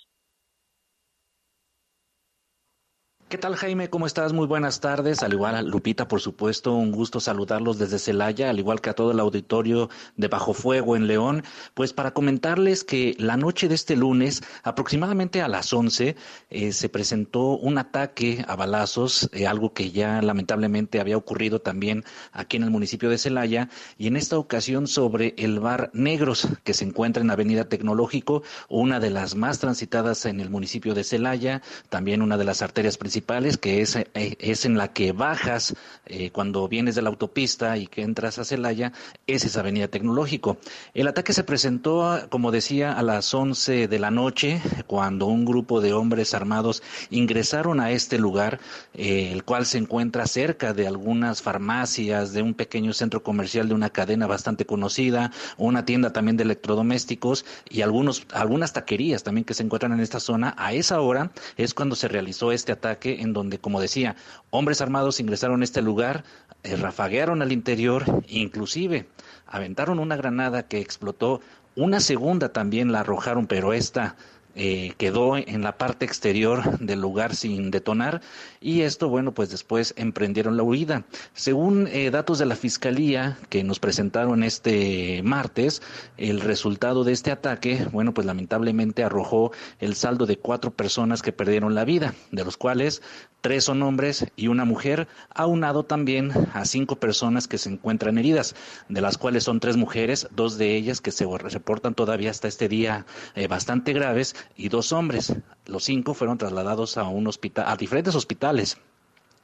¿Qué 3.29 3.37
tal 3.37 3.57
Jaime? 3.57 3.89
¿Cómo 3.89 4.07
estás? 4.07 4.31
Muy 4.31 4.47
buenas 4.47 4.79
tardes. 4.79 5.21
Al 5.21 5.33
igual 5.33 5.55
a 5.55 5.61
Lupita, 5.61 6.07
por 6.07 6.21
supuesto, 6.21 6.73
un 6.73 6.93
gusto 6.93 7.19
saludarlos 7.19 7.77
desde 7.77 7.99
Celaya, 7.99 8.49
al 8.49 8.57
igual 8.57 8.79
que 8.79 8.89
a 8.89 8.93
todo 8.93 9.11
el 9.11 9.19
auditorio 9.19 9.89
de 10.15 10.29
Bajo 10.29 10.53
Fuego 10.53 10.95
en 10.95 11.07
León. 11.07 11.43
Pues 11.73 11.91
para 11.91 12.11
comentarles 12.11 12.85
que 12.85 13.17
la 13.19 13.35
noche 13.35 13.67
de 13.67 13.75
este 13.75 13.97
lunes, 13.97 14.43
aproximadamente 14.63 15.41
a 15.41 15.49
las 15.49 15.73
11, 15.73 16.15
eh, 16.49 16.71
se 16.71 16.87
presentó 16.87 17.57
un 17.57 17.77
ataque 17.77 18.45
a 18.47 18.55
balazos, 18.55 19.29
eh, 19.33 19.45
algo 19.45 19.73
que 19.73 19.91
ya 19.91 20.21
lamentablemente 20.21 21.01
había 21.01 21.17
ocurrido 21.17 21.59
también 21.59 22.05
aquí 22.31 22.55
en 22.55 22.63
el 22.63 22.71
municipio 22.71 23.09
de 23.09 23.17
Celaya, 23.17 23.67
y 23.97 24.07
en 24.07 24.15
esta 24.15 24.37
ocasión 24.37 24.87
sobre 24.87 25.35
el 25.37 25.59
bar 25.59 25.91
Negros, 25.91 26.47
que 26.63 26.73
se 26.73 26.85
encuentra 26.85 27.21
en 27.21 27.29
Avenida 27.29 27.67
Tecnológico, 27.67 28.43
una 28.69 29.01
de 29.01 29.09
las 29.09 29.35
más 29.35 29.59
transitadas 29.59 30.25
en 30.25 30.39
el 30.39 30.49
municipio 30.49 30.93
de 30.93 31.03
Celaya, 31.03 31.61
también 31.89 32.21
una 32.21 32.37
de 32.37 32.45
las 32.45 32.61
arterias 32.61 32.97
principales 32.97 33.16
que 33.59 33.81
es, 33.81 33.95
eh, 33.95 34.07
es 34.13 34.65
en 34.65 34.77
la 34.77 34.93
que 34.93 35.11
bajas 35.11 35.75
eh, 36.05 36.31
cuando 36.31 36.67
vienes 36.67 36.95
de 36.95 37.01
la 37.01 37.09
autopista 37.09 37.77
y 37.77 37.87
que 37.87 38.01
entras 38.01 38.39
a 38.39 38.45
Celaya, 38.45 38.93
es 39.25 39.45
esa 39.45 39.59
avenida 39.59 39.87
tecnológico. 39.87 40.57
El 40.93 41.07
ataque 41.07 41.33
se 41.33 41.43
presentó, 41.43 42.19
como 42.29 42.51
decía, 42.51 42.93
a 42.93 43.03
las 43.03 43.33
11 43.33 43.87
de 43.87 43.99
la 43.99 44.11
noche, 44.11 44.61
cuando 44.87 45.25
un 45.27 45.45
grupo 45.45 45.81
de 45.81 45.93
hombres 45.93 46.33
armados 46.33 46.81
ingresaron 47.09 47.79
a 47.79 47.91
este 47.91 48.17
lugar, 48.17 48.59
eh, 48.93 49.31
el 49.31 49.43
cual 49.43 49.65
se 49.65 49.77
encuentra 49.77 50.27
cerca 50.27 50.73
de 50.73 50.87
algunas 50.87 51.41
farmacias, 51.41 52.33
de 52.33 52.41
un 52.41 52.53
pequeño 52.53 52.93
centro 52.93 53.23
comercial 53.23 53.67
de 53.67 53.73
una 53.73 53.89
cadena 53.89 54.27
bastante 54.27 54.65
conocida, 54.65 55.31
una 55.57 55.85
tienda 55.85 56.13
también 56.13 56.37
de 56.37 56.43
electrodomésticos 56.43 57.45
y 57.69 57.81
algunos, 57.81 58.25
algunas 58.31 58.73
taquerías 58.73 59.23
también 59.23 59.45
que 59.45 59.53
se 59.53 59.63
encuentran 59.63 59.93
en 59.93 59.99
esta 59.99 60.19
zona. 60.19 60.55
A 60.57 60.73
esa 60.73 61.01
hora 61.01 61.31
es 61.57 61.73
cuando 61.73 61.95
se 61.95 62.07
realizó 62.07 62.51
este 62.51 62.71
ataque 62.71 63.06
en 63.07 63.33
donde, 63.33 63.59
como 63.59 63.81
decía, 63.81 64.15
hombres 64.49 64.81
armados 64.81 65.19
ingresaron 65.19 65.61
a 65.61 65.63
este 65.63 65.81
lugar, 65.81 66.23
eh, 66.63 66.75
rafaguearon 66.75 67.41
al 67.41 67.51
interior, 67.51 68.03
inclusive 68.27 69.07
aventaron 69.45 69.99
una 69.99 70.15
granada 70.17 70.67
que 70.67 70.79
explotó, 70.79 71.41
una 71.75 71.99
segunda 71.99 72.53
también 72.53 72.91
la 72.91 73.01
arrojaron, 73.01 73.47
pero 73.47 73.73
esta 73.73 74.15
eh, 74.59 74.93
quedó 74.97 75.37
en 75.37 75.61
la 75.61 75.77
parte 75.77 76.03
exterior 76.03 76.79
del 76.79 76.99
lugar 76.99 77.35
sin 77.35 77.69
detonar 77.69 78.21
y 78.59 78.81
esto, 78.81 79.07
bueno, 79.07 79.31
pues 79.31 79.51
después 79.51 79.93
emprendieron 79.97 80.57
la 80.57 80.63
huida. 80.63 81.05
Según 81.33 81.87
eh, 81.87 82.09
datos 82.09 82.39
de 82.39 82.47
la 82.47 82.55
Fiscalía 82.55 83.37
que 83.49 83.63
nos 83.63 83.79
presentaron 83.79 84.43
este 84.43 85.21
martes, 85.23 85.83
el 86.17 86.41
resultado 86.41 87.03
de 87.03 87.13
este 87.13 87.29
ataque, 87.29 87.85
bueno, 87.91 88.15
pues 88.15 88.25
lamentablemente 88.25 89.03
arrojó 89.03 89.51
el 89.79 89.93
saldo 89.93 90.25
de 90.25 90.37
cuatro 90.37 90.71
personas 90.71 91.21
que 91.21 91.31
perdieron 91.31 91.75
la 91.75 91.85
vida, 91.85 92.15
de 92.31 92.43
los 92.43 92.57
cuales 92.57 93.03
tres 93.41 93.65
son 93.65 93.81
hombres 93.83 94.27
y 94.35 94.47
una 94.47 94.65
mujer, 94.65 95.07
aunado 95.33 95.83
también 95.83 96.31
a 96.53 96.65
cinco 96.65 96.97
personas 96.97 97.47
que 97.47 97.57
se 97.57 97.69
encuentran 97.69 98.17
heridas, 98.17 98.55
de 98.89 99.01
las 99.01 99.17
cuales 99.17 99.43
son 99.43 99.59
tres 99.59 99.77
mujeres, 99.77 100.27
dos 100.35 100.57
de 100.57 100.75
ellas 100.75 101.01
que 101.01 101.11
se 101.11 101.25
reportan 101.37 101.93
todavía 101.93 102.31
hasta 102.31 102.47
este 102.47 102.67
día 102.67 103.05
eh, 103.35 103.47
bastante 103.47 103.93
graves 103.93 104.35
y 104.55 104.69
dos 104.69 104.91
hombres. 104.91 105.33
Los 105.65 105.83
cinco 105.83 106.13
fueron 106.13 106.37
trasladados 106.37 106.97
a 106.97 107.03
un 107.03 107.27
hospital, 107.27 107.65
a 107.67 107.75
diferentes 107.75 108.15
hospitales 108.15 108.77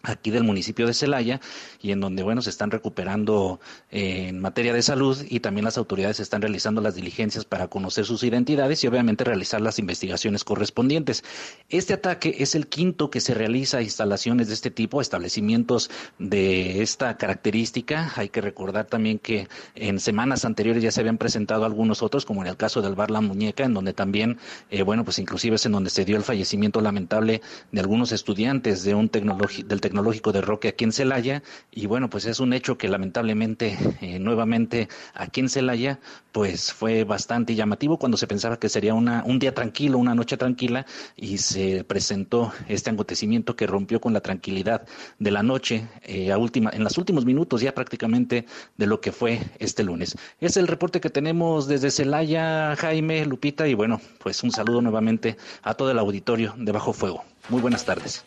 aquí 0.03 0.31
del 0.31 0.43
municipio 0.43 0.85
de 0.85 0.93
Celaya 0.93 1.39
y 1.81 1.91
en 1.91 2.01
donde 2.01 2.23
bueno 2.23 2.41
se 2.41 2.49
están 2.49 2.71
recuperando 2.71 3.61
eh, 3.89 4.27
en 4.27 4.41
materia 4.41 4.73
de 4.73 4.81
salud 4.81 5.17
y 5.29 5.39
también 5.39 5.63
las 5.63 5.77
autoridades 5.77 6.19
están 6.19 6.41
realizando 6.41 6.81
las 6.81 6.95
diligencias 6.95 7.45
para 7.45 7.69
conocer 7.69 8.03
sus 8.03 8.21
identidades 8.23 8.83
y 8.83 8.87
obviamente 8.87 9.23
realizar 9.23 9.61
las 9.61 9.79
investigaciones 9.79 10.43
correspondientes. 10.43 11.23
Este 11.69 11.93
ataque 11.93 12.35
es 12.39 12.53
el 12.53 12.67
quinto 12.67 13.09
que 13.09 13.21
se 13.21 13.33
realiza 13.33 13.77
a 13.77 13.81
instalaciones 13.81 14.49
de 14.49 14.55
este 14.55 14.71
tipo, 14.71 14.99
establecimientos 14.99 15.89
de 16.19 16.81
esta 16.81 17.15
característica. 17.15 18.11
Hay 18.17 18.27
que 18.27 18.41
recordar 18.41 18.87
también 18.87 19.19
que 19.19 19.47
en 19.75 20.01
semanas 20.01 20.43
anteriores 20.43 20.83
ya 20.83 20.91
se 20.91 20.99
habían 20.99 21.17
presentado 21.17 21.63
algunos 21.63 22.03
otros, 22.03 22.25
como 22.25 22.41
en 22.41 22.49
el 22.49 22.57
caso 22.57 22.81
del 22.81 22.95
Bar 22.95 23.09
La 23.09 23.21
Muñeca, 23.21 23.63
en 23.63 23.73
donde 23.73 23.93
también, 23.93 24.37
eh, 24.69 24.83
bueno, 24.83 25.05
pues 25.05 25.17
inclusive 25.17 25.55
es 25.55 25.65
en 25.65 25.71
donde 25.71 25.89
se 25.89 26.03
dio 26.03 26.17
el 26.17 26.23
fallecimiento 26.23 26.81
lamentable 26.81 27.41
de 27.71 27.79
algunos 27.79 28.11
estudiantes 28.11 28.83
de 28.83 28.95
un 28.95 29.07
tecnológico 29.07 29.69
del 29.69 29.79
Tecnológico 29.79 29.92
de 29.93 30.41
Roque 30.41 30.69
aquí 30.69 30.83
en 30.83 30.91
Celaya 30.91 31.43
y 31.71 31.85
bueno, 31.85 32.09
pues 32.09 32.25
es 32.25 32.39
un 32.39 32.53
hecho 32.53 32.77
que 32.77 32.87
lamentablemente 32.87 33.77
eh, 34.01 34.19
nuevamente 34.19 34.89
aquí 35.13 35.41
en 35.41 35.49
Celaya 35.49 35.99
pues 36.31 36.73
fue 36.73 37.03
bastante 37.03 37.55
llamativo 37.55 37.97
cuando 37.99 38.17
se 38.17 38.27
pensaba 38.27 38.57
que 38.57 38.69
sería 38.69 38.93
una, 38.95 39.23
un 39.25 39.37
día 39.39 39.53
tranquilo, 39.53 39.99
una 39.99 40.15
noche 40.15 40.35
tranquila 40.35 40.85
y 41.15 41.37
se 41.37 41.83
presentó 41.83 42.51
este 42.67 42.89
acontecimiento 42.89 43.55
que 43.55 43.67
rompió 43.67 44.01
con 44.01 44.13
la 44.13 44.21
tranquilidad 44.21 44.85
de 45.19 45.31
la 45.31 45.43
noche 45.43 45.87
eh, 46.01 46.31
a 46.31 46.37
última, 46.37 46.71
en 46.73 46.83
los 46.83 46.97
últimos 46.97 47.25
minutos 47.25 47.61
ya 47.61 47.73
prácticamente 47.75 48.45
de 48.77 48.87
lo 48.87 48.99
que 48.99 49.11
fue 49.11 49.39
este 49.59 49.83
lunes. 49.83 50.17
Es 50.39 50.57
el 50.57 50.67
reporte 50.67 51.01
que 51.01 51.09
tenemos 51.09 51.67
desde 51.67 51.91
Celaya, 51.91 52.75
Jaime, 52.77 53.25
Lupita 53.25 53.67
y 53.67 53.73
bueno, 53.75 54.01
pues 54.19 54.43
un 54.43 54.51
saludo 54.51 54.81
nuevamente 54.81 55.37
a 55.61 55.75
todo 55.75 55.91
el 55.91 55.99
auditorio 55.99 56.55
de 56.57 56.71
Bajo 56.71 56.93
Fuego. 56.93 57.23
Muy 57.49 57.61
buenas 57.61 57.85
tardes. 57.85 58.23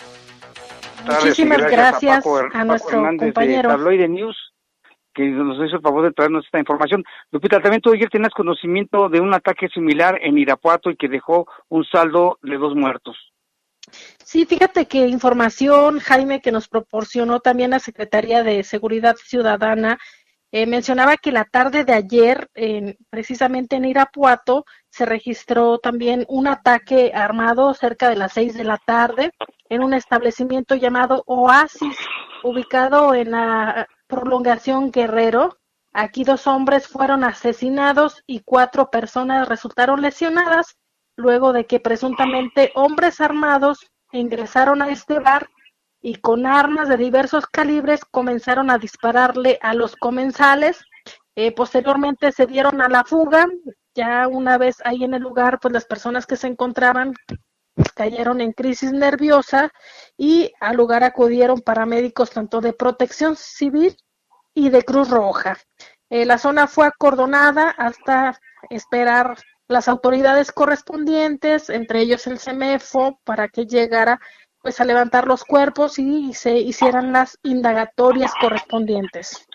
Muchísimas 1.07 1.59
gracias, 1.71 2.19
a, 2.19 2.19
Paco, 2.19 2.41
a 2.53 2.65
nuestro 2.65 2.99
Hernández 2.99 3.29
compañero. 3.33 3.69
de 3.71 3.75
Tabloide 3.77 4.09
News 4.09 4.37
que 5.15 5.25
nos 5.29 5.57
hizo 5.67 5.77
el 5.77 5.83
favor 5.83 6.05
de 6.05 6.13
traernos 6.13 6.45
esta 6.45 6.59
información. 6.59 7.03
Lupita, 7.31 7.59
también 7.63 7.81
tú 7.81 7.91
ayer 7.91 8.11
tenías 8.11 8.35
conocimiento 8.35 9.09
de 9.09 9.21
un 9.21 9.33
ataque 9.33 9.67
similar 9.69 10.19
en 10.21 10.37
Irapuato 10.37 10.91
y 10.91 10.97
que 10.97 11.09
dejó 11.09 11.47
un 11.71 11.87
saldo 11.87 12.39
de 12.43 12.59
dos 12.59 12.75
muertos. 12.75 13.17
Sí, 14.23 14.45
fíjate 14.45 14.85
que 14.87 15.07
información, 15.07 16.01
Jaime, 16.01 16.43
que 16.43 16.53
nos 16.53 16.69
proporcionó 16.69 17.41
también 17.41 17.71
la 17.71 17.79
Secretaría 17.79 18.43
de 18.43 18.63
Seguridad 18.63 19.17
Ciudadana, 19.17 19.99
eh, 20.53 20.67
mencionaba 20.67 21.17
que 21.17 21.33
la 21.33 21.45
tarde 21.45 21.85
de 21.85 21.95
ayer, 21.95 22.49
en- 22.55 22.97
precisamente 23.09 23.77
en 23.77 23.87
Irapuato, 23.87 24.67
se 24.97 25.05
registró 25.05 25.79
también 25.79 26.25
un 26.29 26.47
ataque 26.47 27.13
armado 27.15 27.75
cerca 27.75 28.09
de 28.09 28.17
las 28.17 28.33
seis 28.33 28.55
de 28.55 28.65
la 28.65 28.79
tarde 28.79 29.31
en 29.69 29.83
un 29.83 29.93
establecimiento 29.93 30.75
llamado 30.75 31.23
Oasis, 31.27 31.99
ubicado 32.43 33.15
en 33.15 33.33
la 33.33 33.87
prolongación 34.07 34.91
Guerrero. 34.91 35.59
Aquí 35.93 36.25
dos 36.25 36.47
hombres 36.47 36.89
fueron 36.89 37.25
asesinados 37.25 38.23
y 38.27 38.41
cuatro 38.41 38.91
personas 38.91 39.49
resultaron 39.49 40.01
lesionadas 40.01 40.77
luego 41.17 41.53
de 41.53 41.67
que 41.67 41.79
presuntamente 41.79 42.73
hombres 42.75 43.21
armados 43.21 43.79
ingresaron 44.13 44.81
a 44.81 44.89
este 44.89 45.19
bar 45.19 45.49
y 46.01 46.17
con 46.17 46.47
armas 46.47 46.89
de 46.89 46.97
diversos 46.97 47.47
calibres 47.47 48.01
comenzaron 48.05 48.71
a 48.71 48.79
dispararle 48.79 49.59
a 49.61 49.75
los 49.75 49.95
comensales 49.97 50.85
Eh, 51.39 51.53
posteriormente 51.53 52.33
se 52.33 52.47
dieron 52.47 52.81
a 52.81 52.89
la 52.89 53.05
fuga, 53.05 53.47
ya 53.97 54.29
una 54.29 54.59
vez 54.59 54.77
ahí 54.85 55.03
en 55.03 55.15
el 55.15 55.23
lugar, 55.23 55.59
pues 55.61 55.73
las 55.73 55.87
personas 55.87 56.27
que 56.27 56.37
se 56.37 56.47
encontraban 56.47 57.15
cayeron 57.95 58.41
en 58.41 58.53
crisis 58.53 58.93
nerviosa 58.93 59.71
y 60.17 60.53
al 60.61 60.77
lugar 60.77 61.03
acudieron 61.05 61.61
paramédicos 61.61 62.31
tanto 62.31 62.61
de 62.61 62.73
protección 62.73 63.37
civil 63.37 63.97
y 64.55 64.71
de 64.71 64.83
Cruz 64.83 65.11
Roja. 65.11 65.59
Eh, 66.09 66.25
la 66.25 66.39
zona 66.39 66.67
fue 66.67 66.87
acordonada 66.87 67.71
hasta 67.71 68.39
esperar 68.71 69.37
las 69.69 69.89
autoridades 69.89 70.53
correspondientes, 70.53 71.69
entre 71.71 72.01
ellos 72.01 72.27
el 72.27 72.39
CEMEFO, 72.39 73.19
para 73.25 73.49
que 73.49 73.67
llegara 73.67 74.21
pues 74.63 74.81
a 74.81 74.85
levantar 74.85 75.27
los 75.27 75.45
cuerpos 75.45 75.99
y 75.99 76.33
se 76.35 76.59
hicieran 76.59 77.13
las 77.13 77.39
indagatorias 77.43 78.33
correspondientes. 78.41 79.47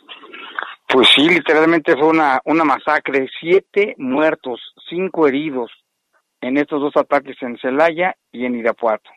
Pues 0.92 1.08
sí, 1.16 1.30
literalmente 1.30 1.96
fue 1.96 2.08
una, 2.08 2.42
una 2.46 2.64
masacre, 2.64 3.28
siete 3.40 3.96
muertos, 3.98 4.60
cinco 4.90 5.28
heridos 5.28 5.72
en 6.42 6.58
estos 6.58 6.82
dos 6.82 6.98
ataques 6.98 7.38
en 7.42 7.58
Celaya 7.58 8.16
y 8.32 8.46
en 8.46 8.56
Irapuato. 8.56 9.10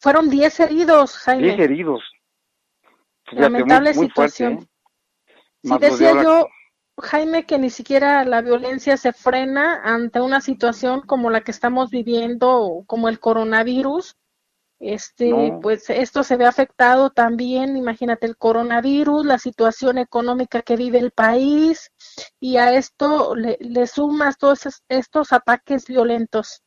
Fueron 0.00 0.30
diez 0.30 0.60
heridos, 0.60 1.16
Jaime. 1.18 1.48
Diez 1.48 1.58
heridos. 1.58 2.02
Lamentable 3.32 3.94
situación. 3.94 4.52
¿eh? 4.52 4.66
Sí, 5.64 5.74
decía 5.80 6.22
yo, 6.22 6.48
Jaime, 7.00 7.46
que 7.46 7.58
ni 7.58 7.70
siquiera 7.70 8.24
la 8.24 8.40
violencia 8.40 8.96
se 8.96 9.12
frena 9.12 9.80
ante 9.82 10.20
una 10.20 10.40
situación 10.40 11.00
como 11.00 11.30
la 11.30 11.40
que 11.40 11.50
estamos 11.50 11.90
viviendo, 11.90 12.84
como 12.86 13.08
el 13.08 13.18
coronavirus. 13.18 14.16
Este, 14.80 15.32
pues 15.60 15.90
esto 15.90 16.22
se 16.22 16.36
ve 16.36 16.46
afectado 16.46 17.10
también, 17.10 17.76
imagínate 17.76 18.26
el 18.26 18.36
coronavirus, 18.36 19.26
la 19.26 19.38
situación 19.38 19.98
económica 19.98 20.62
que 20.62 20.76
vive 20.76 20.98
el 20.98 21.10
país 21.10 21.90
y 22.38 22.58
a 22.58 22.72
esto 22.72 23.34
le, 23.34 23.58
sumas 23.88 24.38
todos 24.38 24.82
estos 24.88 25.32
ataques 25.32 25.88
violentos. 25.88 26.62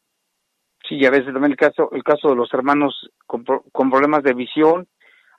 Sí, 0.89 0.95
y 0.95 1.05
a 1.05 1.11
veces 1.11 1.27
también 1.27 1.51
el 1.51 1.57
caso, 1.57 1.89
el 1.93 2.03
caso 2.03 2.29
de 2.29 2.35
los 2.35 2.53
hermanos 2.53 3.09
con, 3.27 3.45
con 3.45 3.89
problemas 3.89 4.23
de 4.23 4.33
visión, 4.33 4.89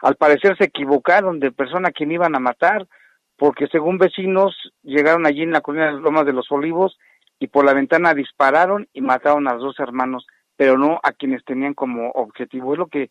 al 0.00 0.16
parecer 0.16 0.56
se 0.56 0.64
equivocaron 0.64 1.40
de 1.40 1.52
persona 1.52 1.88
a 1.88 1.92
quien 1.92 2.10
iban 2.10 2.34
a 2.34 2.40
matar, 2.40 2.88
porque 3.36 3.66
según 3.66 3.98
vecinos 3.98 4.54
llegaron 4.82 5.26
allí 5.26 5.42
en 5.42 5.52
la 5.52 5.60
colina 5.60 5.86
de 5.86 6.00
Lomas 6.00 6.24
de 6.24 6.32
los 6.32 6.50
Olivos 6.50 6.98
y 7.38 7.48
por 7.48 7.64
la 7.66 7.74
ventana 7.74 8.14
dispararon 8.14 8.88
y 8.92 9.00
mataron 9.00 9.46
a 9.46 9.54
los 9.54 9.62
dos 9.62 9.78
hermanos, 9.78 10.26
pero 10.56 10.78
no 10.78 11.00
a 11.02 11.12
quienes 11.12 11.44
tenían 11.44 11.74
como 11.74 12.10
objetivo. 12.10 12.72
Es 12.72 12.78
lo 12.78 12.86
que 12.86 13.10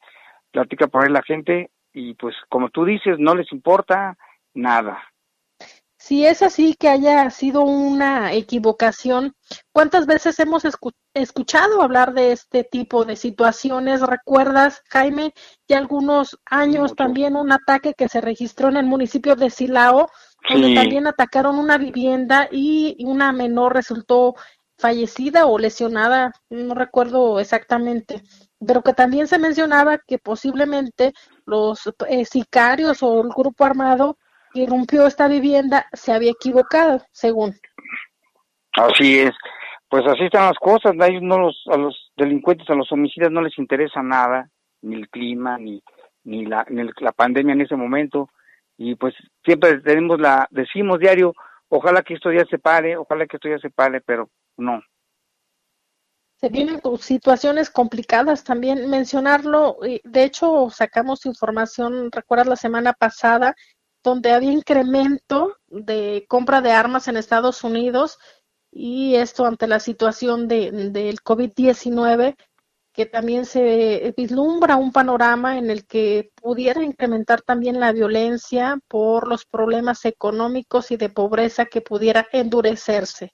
platica 0.52 0.88
por 0.88 1.04
ahí 1.04 1.12
la 1.12 1.24
gente 1.24 1.72
y 1.94 2.14
pues 2.16 2.36
como 2.50 2.70
tú 2.70 2.86
dices, 2.86 3.18
no 3.20 3.36
les 3.36 3.52
importa 3.52 4.18
nada. 4.54 5.02
Si 6.02 6.26
es 6.26 6.42
así 6.42 6.74
que 6.74 6.90
haya 6.90 7.30
sido 7.30 7.62
una 7.62 8.34
equivocación, 8.34 9.36
¿cuántas 9.72 10.08
veces 10.08 10.40
hemos 10.40 10.64
escuchado 11.14 11.84
hablar 11.84 12.14
de 12.14 12.32
este 12.32 12.64
tipo 12.64 13.06
de 13.06 13.16
situaciones? 13.16 14.02
¿Recuerdas, 14.02 14.82
Jaime, 14.90 15.32
ya 15.68 15.78
algunos 15.78 16.40
años 16.46 16.96
también 16.96 17.36
un 17.36 17.52
ataque 17.52 17.94
que 17.94 18.10
se 18.10 18.20
registró 18.20 18.70
en 18.70 18.78
el 18.78 18.88
municipio 18.88 19.36
de 19.36 19.52
Silao, 19.52 20.10
donde 20.50 20.74
también 20.74 21.06
atacaron 21.06 21.60
una 21.60 21.78
vivienda 21.78 22.50
y 22.52 22.98
una 23.06 23.32
menor 23.32 23.76
resultó 23.76 24.34
fallecida 24.82 25.46
o 25.46 25.60
lesionada, 25.60 26.34
no 26.50 26.74
recuerdo 26.74 27.40
exactamente, 27.40 28.22
pero 28.66 28.82
que 28.82 28.94
también 28.94 29.28
se 29.28 29.38
mencionaba 29.38 30.00
que 30.00 30.18
posiblemente 30.18 31.14
los 31.46 31.88
eh, 32.10 32.26
sicarios 32.26 33.04
o 33.04 33.22
el 33.22 33.30
grupo 33.30 33.64
armado 33.64 34.18
irrumpió 34.54 35.06
esta 35.06 35.28
vivienda 35.28 35.86
se 35.94 36.12
había 36.12 36.32
equivocado, 36.32 37.02
según. 37.12 37.54
Así 38.74 39.20
es. 39.20 39.32
Pues 39.88 40.06
así 40.08 40.24
están 40.24 40.48
las 40.48 40.58
cosas, 40.58 40.94
a 40.98 41.10
no 41.22 41.38
los, 41.38 41.64
a 41.68 41.78
los 41.78 42.12
delincuentes, 42.16 42.70
a 42.70 42.76
los 42.76 42.92
homicidas 42.92 43.30
no 43.30 43.42
les 43.42 43.58
interesa 43.58 44.02
nada, 44.02 44.50
ni 44.82 44.96
el 44.96 45.10
clima, 45.10 45.58
ni, 45.58 45.84
ni, 46.24 46.46
la, 46.46 46.66
ni 46.70 46.90
la 47.02 47.12
pandemia 47.12 47.54
en 47.54 47.62
ese 47.62 47.76
momento, 47.76 48.30
y 48.78 48.96
pues 48.96 49.14
siempre 49.44 49.80
tenemos 49.82 50.20
la, 50.20 50.48
decimos 50.50 51.00
diario, 51.00 51.34
ojalá 51.72 52.04
que 52.04 52.16
esto 52.16 52.32
ya 52.32 52.46
se 52.46 52.60
pare, 52.60 52.98
ojalá 52.98 53.26
que 53.26 53.38
esto 53.38 53.50
ya 53.50 53.58
se 53.58 53.70
pare, 53.70 54.02
pero 54.02 54.30
no. 54.58 54.82
Se 56.36 56.50
vienen 56.50 56.82
situaciones 57.00 57.70
complicadas 57.70 58.44
también 58.44 58.90
mencionarlo, 58.90 59.78
de 60.04 60.24
hecho 60.24 60.70
sacamos 60.70 61.26
información, 61.26 62.12
recuerdas 62.12 62.48
la 62.48 62.56
semana 62.56 62.94
pasada, 62.94 63.56
donde 64.04 64.32
había 64.32 64.52
incremento 64.52 65.58
de 65.68 66.26
compra 66.28 66.62
de 66.62 66.72
armas 66.72 67.08
en 67.08 67.18
Estados 67.18 67.64
Unidos 67.64 68.18
y 68.72 69.16
esto 69.16 69.46
ante 69.46 69.68
la 69.68 69.80
situación 69.80 70.48
de, 70.48 70.72
del 70.72 71.20
COVID-19, 71.20 72.36
que 72.94 73.06
también 73.06 73.46
se 73.46 74.14
vislumbra 74.18 74.76
un 74.76 74.92
panorama 74.92 75.58
en 75.58 75.70
el 75.70 75.86
que 75.86 76.30
pudiera 76.36 76.84
incrementar 76.84 77.42
también 77.42 77.80
la 77.80 77.94
violencia 77.94 78.78
por 78.88 79.28
los 79.28 79.46
problemas 79.46 80.06
económicos 80.06 80.92
y 80.92 80.98
de 80.98 81.10
pobreza 81.10 81.66
que 81.66 81.82
pudiera 81.82 82.28
endurecerse. 82.32 83.32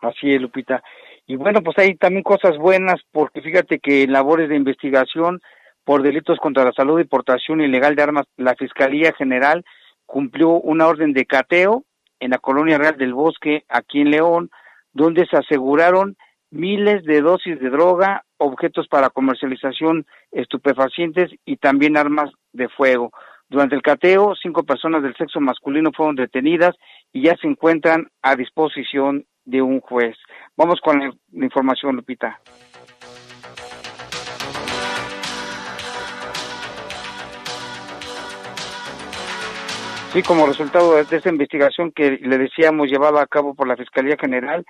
Así 0.00 0.34
es, 0.34 0.40
Lupita. 0.40 0.82
Y 1.26 1.36
bueno, 1.36 1.62
pues 1.62 1.78
hay 1.78 1.94
también 1.94 2.24
cosas 2.24 2.56
buenas 2.58 3.00
porque 3.12 3.40
fíjate 3.40 3.78
que 3.78 4.02
en 4.02 4.12
labores 4.12 4.48
de 4.48 4.56
investigación 4.56 5.40
por 5.84 6.02
delitos 6.02 6.38
contra 6.38 6.64
la 6.64 6.72
salud 6.72 7.00
y 7.00 7.04
portación 7.04 7.60
ilegal 7.60 7.94
de 7.94 8.02
armas, 8.02 8.26
la 8.36 8.54
Fiscalía 8.56 9.12
General 9.12 9.64
cumplió 10.06 10.50
una 10.50 10.88
orden 10.88 11.12
de 11.12 11.26
cateo 11.26 11.84
en 12.18 12.30
la 12.30 12.38
Colonia 12.38 12.78
Real 12.78 12.96
del 12.96 13.14
Bosque, 13.14 13.64
aquí 13.68 14.00
en 14.00 14.10
León, 14.10 14.50
donde 14.92 15.26
se 15.26 15.36
aseguraron 15.36 16.16
miles 16.50 17.04
de 17.04 17.20
dosis 17.20 17.60
de 17.60 17.70
droga, 17.70 18.24
objetos 18.40 18.88
para 18.88 19.10
comercialización 19.10 20.06
estupefacientes 20.32 21.30
y 21.44 21.56
también 21.56 21.96
armas 21.96 22.30
de 22.52 22.68
fuego. 22.68 23.12
Durante 23.48 23.74
el 23.74 23.82
cateo, 23.82 24.34
cinco 24.40 24.64
personas 24.64 25.02
del 25.02 25.16
sexo 25.16 25.40
masculino 25.40 25.90
fueron 25.94 26.16
detenidas 26.16 26.74
y 27.12 27.22
ya 27.22 27.36
se 27.36 27.46
encuentran 27.46 28.08
a 28.22 28.36
disposición 28.36 29.26
de 29.44 29.60
un 29.60 29.80
juez. 29.80 30.16
Vamos 30.56 30.80
con 30.80 31.00
la 31.00 31.44
información, 31.44 31.96
Lupita. 31.96 32.40
Sí, 40.12 40.22
como 40.22 40.46
resultado 40.46 40.94
de 40.94 41.02
esta 41.02 41.28
investigación 41.28 41.92
que 41.92 42.18
le 42.20 42.38
decíamos 42.38 42.88
llevada 42.88 43.22
a 43.22 43.26
cabo 43.26 43.54
por 43.54 43.68
la 43.68 43.76
Fiscalía 43.76 44.16
General 44.20 44.64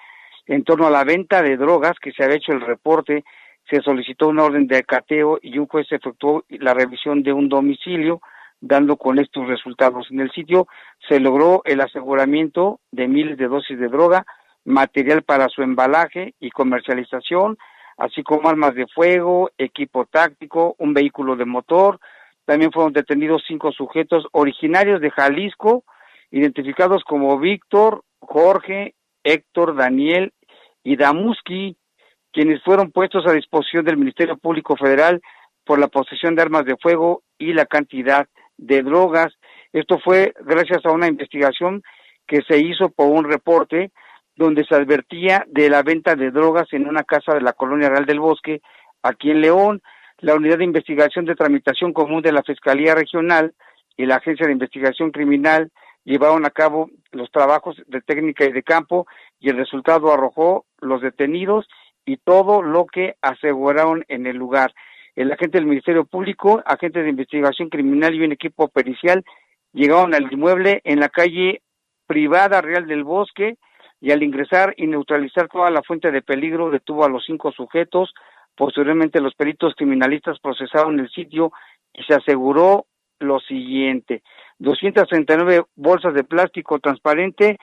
en 0.47 0.65
torno 0.65 0.87
a 0.87 0.91
la 0.91 1.05
venta 1.05 1.43
de 1.43 1.57
drogas, 1.57 1.99
que 2.01 2.13
se 2.13 2.25
había 2.25 2.37
hecho 2.37 2.53
el 2.53 2.61
reporte, 2.61 3.25
se 3.71 3.81
solicitó 3.83 4.29
una 4.29 4.45
orden 4.45 4.67
de 4.67 4.83
cateo 4.83 5.39
y 5.41 5.59
un 5.59 5.67
juez 5.67 5.87
efectuó 5.91 6.45
la 6.49 6.75
revisión 6.75 7.23
de 7.23 7.33
un 7.33 7.49
domicilio, 7.49 8.21
dando 8.61 8.97
con 8.97 9.19
estos 9.19 9.47
resultados. 9.47 10.09
En 10.11 10.21
el 10.21 10.31
sitio 10.33 10.67
se 11.09 11.21
logró 11.21 11.63
el 11.65 11.81
aseguramiento 11.81 12.81
de 12.91 13.09
miles 13.09 13.39
de 13.39 13.49
dosis 13.49 13.79
de 13.79 13.89
droga, 13.89 14.27
material 14.65 15.23
para 15.23 15.49
su 15.49 15.63
embalaje 15.63 16.35
y 16.41 16.51
comercialización, 16.51 17.57
así 17.97 18.23
como 18.23 18.49
armas 18.49 18.75
de 18.75 18.87
fuego, 18.89 19.51
equipo 19.57 20.05
táctico, 20.07 20.75
un 20.79 20.93
vehículo 20.93 21.37
de 21.37 21.45
motor, 21.45 22.01
también 22.45 22.73
fueron 22.73 22.93
detenidos 22.93 23.45
cinco 23.47 23.71
sujetos 23.71 24.27
originarios 24.33 25.01
de 25.01 25.11
Jalisco, 25.11 25.85
identificados 26.33 27.05
como 27.05 27.39
Víctor, 27.39 28.03
Jorge, 28.19 28.95
Héctor, 29.23 29.77
Daniel 29.77 30.33
y 30.83 30.97
Damuski, 30.97 31.77
quienes 32.33 32.63
fueron 32.63 32.91
puestos 32.91 33.27
a 33.27 33.33
disposición 33.33 33.85
del 33.85 33.97
Ministerio 33.97 34.37
Público 34.37 34.77
Federal 34.77 35.21
por 35.65 35.79
la 35.79 35.89
posesión 35.89 36.35
de 36.35 36.43
armas 36.43 36.65
de 36.65 36.77
fuego 36.77 37.23
y 37.39 37.53
la 37.53 37.67
cantidad 37.67 38.27
de 38.57 38.83
drogas. 38.83 39.35
Esto 39.73 39.99
fue 39.99 40.33
gracias 40.45 40.85
a 40.85 40.93
una 40.93 41.09
investigación 41.09 41.83
que 42.27 42.41
se 42.49 42.59
hizo 42.59 42.91
por 42.91 43.09
un 43.09 43.25
reporte 43.25 43.91
donde 44.37 44.65
se 44.65 44.75
advertía 44.75 45.45
de 45.49 45.69
la 45.69 45.83
venta 45.83 46.15
de 46.15 46.31
drogas 46.31 46.69
en 46.73 46.89
una 46.89 47.05
casa 47.05 47.35
de 47.35 47.41
la 47.41 47.53
Colonia 47.53 47.89
Real 47.89 48.07
del 48.07 48.21
Bosque, 48.21 48.61
aquí 49.03 49.31
en 49.31 49.41
León 49.41 49.83
la 50.21 50.35
Unidad 50.35 50.59
de 50.59 50.65
Investigación 50.65 51.25
de 51.25 51.35
Tramitación 51.35 51.93
Común 51.93 52.23
de 52.23 52.33
la 52.33 52.43
Fiscalía 52.43 52.95
Regional 52.95 53.55
y 53.97 54.07
la 54.07 54.17
Agencia 54.17 54.47
de 54.47 54.53
Investigación 54.53 55.11
Criminal 55.11 55.71
llevaron 56.05 56.45
a 56.47 56.51
cabo 56.51 56.91
los 57.13 57.31
trabajos 57.31 57.77
de 57.87 58.01
técnica 58.01 58.45
y 58.45 58.53
de 58.53 58.63
campo 58.63 59.07
y 59.39 59.49
el 59.51 59.57
resultado 59.57 60.13
arrojó 60.13 60.67
los 60.81 61.01
detenidos 61.03 61.67
y 62.05 62.17
todo 62.17 62.63
lo 62.63 62.87
que 62.87 63.15
aseguraron 63.23 64.05
en 64.09 64.27
el 64.27 64.37
lugar. 64.37 64.73
El 65.17 65.33
agente 65.33 65.59
del 65.59 65.67
Ministerio 65.67 66.05
Público, 66.05 66.63
agente 66.65 67.03
de 67.03 67.11
investigación 67.11 67.69
criminal 67.69 68.15
y 68.15 68.25
un 68.25 68.33
equipo 68.33 68.69
pericial 68.69 69.25
llegaron 69.73 70.15
al 70.15 70.33
inmueble 70.33 70.81
en 70.85 71.01
la 71.01 71.09
calle 71.09 71.63
privada 72.07 72.61
Real 72.61 72.87
del 72.87 73.05
Bosque 73.05 73.57
y 74.01 74.13
al 74.13 74.23
ingresar 74.23 74.75
y 74.77 74.87
neutralizar 74.87 75.49
toda 75.49 75.71
la 75.71 75.83
fuente 75.83 76.11
de 76.11 76.23
peligro 76.23 76.71
detuvo 76.71 77.05
a 77.05 77.09
los 77.09 77.25
cinco 77.25 77.53
sujetos, 77.53 78.13
Posteriormente, 78.61 79.23
los 79.23 79.35
peritos 79.35 79.75
criminalistas 79.75 80.39
procesaron 80.39 81.01
el 81.01 81.09
sitio 81.11 81.51
y 81.95 82.03
se 82.03 82.13
aseguró 82.13 82.85
lo 83.19 83.41
siguiente: 83.41 84.23
239 84.59 85.65
bolsas 85.77 86.13
de 86.13 86.25
plástico 86.25 86.79
transparente 86.79 87.59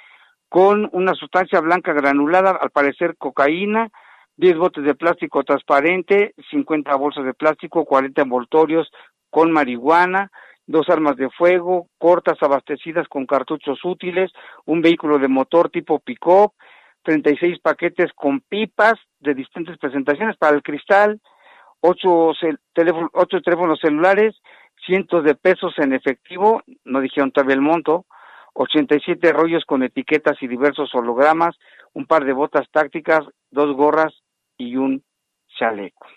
con 0.49 0.89
una 0.93 1.13
sustancia 1.13 1.59
blanca 1.59 1.93
granulada, 1.93 2.57
al 2.59 2.71
parecer 2.71 3.15
cocaína, 3.17 3.89
10 4.37 4.57
botes 4.57 4.83
de 4.83 4.93
plástico 4.93 5.43
transparente, 5.43 6.33
50 6.51 6.95
bolsas 6.95 7.25
de 7.25 7.33
plástico, 7.33 7.85
40 7.85 8.21
envoltorios 8.21 8.91
con 9.31 9.51
marihuana, 9.51 10.31
dos 10.67 10.89
armas 10.89 11.17
de 11.17 11.29
fuego, 11.29 11.87
cortas 11.97 12.37
abastecidas 12.41 13.07
con 13.07 13.25
cartuchos 13.25 13.79
útiles, 13.83 14.31
un 14.65 14.81
vehículo 14.81 15.17
de 15.17 15.27
motor 15.27 15.69
tipo 15.69 15.99
pick-up, 15.99 16.53
36 17.03 17.59
paquetes 17.59 18.11
con 18.13 18.41
pipas 18.41 18.95
de 19.19 19.33
distintas 19.33 19.77
presentaciones 19.79 20.37
para 20.37 20.55
el 20.55 20.61
cristal, 20.61 21.19
ocho, 21.81 22.33
ocho 23.13 23.41
teléfonos 23.41 23.79
celulares, 23.79 24.35
cientos 24.85 25.23
de 25.23 25.33
pesos 25.33 25.73
en 25.77 25.93
efectivo, 25.93 26.61
no 26.85 27.01
dijeron 27.01 27.31
todavía 27.31 27.55
el 27.55 27.61
monto, 27.61 28.05
87 28.53 29.33
rollos 29.33 29.65
con 29.65 29.83
etiquetas 29.83 30.37
y 30.41 30.47
diversos 30.47 30.93
hologramas, 30.93 31.55
un 31.93 32.05
par 32.05 32.25
de 32.25 32.33
botas 32.33 32.67
tácticas, 32.71 33.21
dos 33.51 33.75
gorras 33.75 34.13
y 34.57 34.75
un 34.75 35.03
chaleco. 35.57 36.07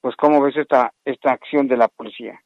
Pues, 0.00 0.16
¿cómo 0.16 0.40
ves 0.40 0.56
esta, 0.56 0.92
esta 1.04 1.32
acción 1.32 1.68
de 1.68 1.76
la 1.76 1.88
policía? 1.88 2.40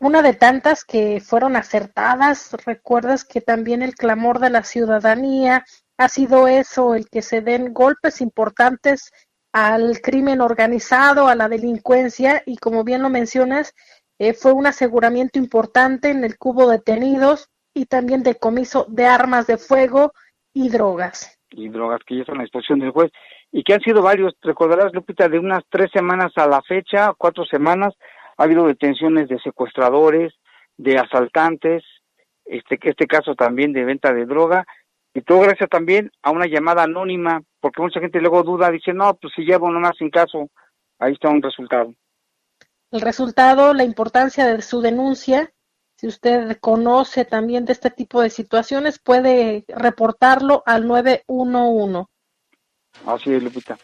Una 0.00 0.22
de 0.22 0.34
tantas 0.34 0.84
que 0.84 1.20
fueron 1.20 1.54
acertadas. 1.54 2.56
Recuerdas 2.66 3.24
que 3.24 3.40
también 3.40 3.82
el 3.82 3.94
clamor 3.94 4.40
de 4.40 4.50
la 4.50 4.64
ciudadanía 4.64 5.64
ha 5.96 6.08
sido 6.08 6.48
eso, 6.48 6.94
el 6.94 7.08
que 7.08 7.22
se 7.22 7.40
den 7.40 7.72
golpes 7.72 8.20
importantes 8.20 9.12
al 9.52 10.00
crimen 10.00 10.40
organizado, 10.40 11.28
a 11.28 11.36
la 11.36 11.48
delincuencia, 11.48 12.42
y 12.44 12.56
como 12.56 12.82
bien 12.82 13.02
lo 13.02 13.08
mencionas, 13.08 13.72
eh, 14.18 14.34
fue 14.34 14.52
un 14.52 14.66
aseguramiento 14.66 15.38
importante 15.38 16.10
en 16.10 16.24
el 16.24 16.36
cubo 16.38 16.68
detenidos 16.68 17.48
y 17.72 17.86
también 17.86 18.24
decomiso 18.24 18.86
de 18.88 19.06
armas 19.06 19.46
de 19.46 19.56
fuego 19.56 20.12
y 20.52 20.70
drogas. 20.70 21.38
Y 21.50 21.68
drogas 21.68 22.00
que 22.04 22.16
ya 22.16 22.20
están 22.22 22.40
a 22.40 22.42
disposición 22.42 22.80
del 22.80 22.90
juez 22.90 23.12
y 23.56 23.62
que 23.62 23.72
han 23.72 23.80
sido 23.82 24.02
varios, 24.02 24.34
recordarás 24.42 24.92
Lupita, 24.92 25.28
de 25.28 25.38
unas 25.38 25.62
tres 25.70 25.88
semanas 25.92 26.32
a 26.34 26.48
la 26.48 26.60
fecha, 26.62 27.12
cuatro 27.16 27.44
semanas, 27.44 27.94
ha 28.36 28.42
habido 28.42 28.66
detenciones 28.66 29.28
de 29.28 29.38
secuestradores, 29.38 30.34
de 30.76 30.98
asaltantes, 30.98 31.84
este, 32.44 32.80
este 32.82 33.06
caso 33.06 33.36
también 33.36 33.72
de 33.72 33.84
venta 33.84 34.12
de 34.12 34.26
droga, 34.26 34.66
y 35.14 35.22
todo 35.22 35.42
gracias 35.42 35.70
también 35.70 36.10
a 36.24 36.32
una 36.32 36.46
llamada 36.46 36.82
anónima, 36.82 37.44
porque 37.60 37.80
mucha 37.80 38.00
gente 38.00 38.20
luego 38.20 38.42
duda, 38.42 38.72
dice, 38.72 38.92
no, 38.92 39.14
pues 39.14 39.32
si 39.36 39.42
llevo 39.42 39.70
nomás 39.70 39.96
sin 39.98 40.10
caso, 40.10 40.48
ahí 40.98 41.12
está 41.12 41.28
un 41.28 41.40
resultado. 41.40 41.94
El 42.90 43.02
resultado, 43.02 43.72
la 43.72 43.84
importancia 43.84 44.46
de 44.48 44.62
su 44.62 44.80
denuncia, 44.80 45.52
si 45.94 46.08
usted 46.08 46.58
conoce 46.60 47.24
también 47.24 47.66
de 47.66 47.72
este 47.74 47.90
tipo 47.90 48.20
de 48.20 48.30
situaciones, 48.30 48.98
puede 48.98 49.64
reportarlo 49.68 50.64
al 50.66 50.88
911. 50.88 52.08
Así 53.06 53.32
es, 53.32 53.42
Lupita. 53.42 53.78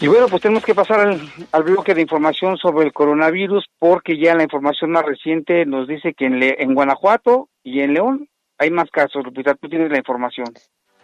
Y 0.00 0.08
bueno, 0.08 0.26
pues 0.28 0.42
tenemos 0.42 0.64
que 0.64 0.74
pasar 0.74 1.16
al, 1.52 1.62
bloque 1.62 1.94
de 1.94 2.02
información 2.02 2.56
sobre 2.56 2.86
el 2.86 2.92
coronavirus 2.92 3.66
porque 3.78 4.18
ya 4.18 4.34
la 4.34 4.42
información 4.42 4.90
más 4.90 5.04
reciente 5.04 5.64
nos 5.64 5.86
dice 5.86 6.14
que 6.14 6.26
en, 6.26 6.42
en 6.42 6.74
Guanajuato 6.74 7.48
y 7.62 7.80
en 7.80 7.94
León 7.94 8.28
hay 8.58 8.70
más 8.70 8.90
casos. 8.90 9.24
Lupita, 9.24 9.54
tú 9.54 9.68
tienes 9.68 9.90
la 9.90 9.98
información. 9.98 10.46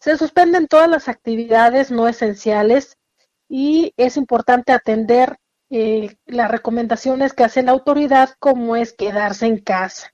Se 0.00 0.16
suspenden 0.16 0.66
todas 0.66 0.88
las 0.88 1.08
actividades 1.08 1.90
no 1.90 2.08
esenciales 2.08 2.96
y 3.48 3.92
es 3.98 4.16
importante 4.16 4.72
atender 4.72 5.36
eh, 5.70 6.16
las 6.26 6.50
recomendaciones 6.50 7.34
que 7.34 7.44
hace 7.44 7.62
la 7.62 7.72
autoridad 7.72 8.30
como 8.38 8.76
es 8.76 8.94
quedarse 8.94 9.46
en 9.46 9.58
casa. 9.58 10.11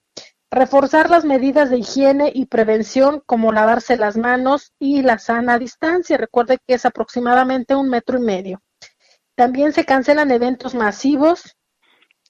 Reforzar 0.51 1.11
las 1.11 1.27
medidas 1.27 1.69
de 1.69 1.79
higiene 1.79 2.33
y 2.35 2.47
prevención 2.47 3.23
como 3.27 3.53
lavarse 3.53 3.99
las 3.99 4.17
manos 4.17 4.73
y 4.79 5.03
la 5.03 5.19
sana 5.19 5.59
distancia. 5.59 6.17
Recuerde 6.17 6.57
que 6.67 6.75
es 6.75 6.87
aproximadamente 6.87 7.75
un 7.75 7.91
metro 7.91 8.17
y 8.17 8.23
medio. 8.23 8.63
También 9.35 9.75
se 9.75 9.85
cancelan 9.85 10.31
eventos 10.31 10.75
masivos. 10.75 11.55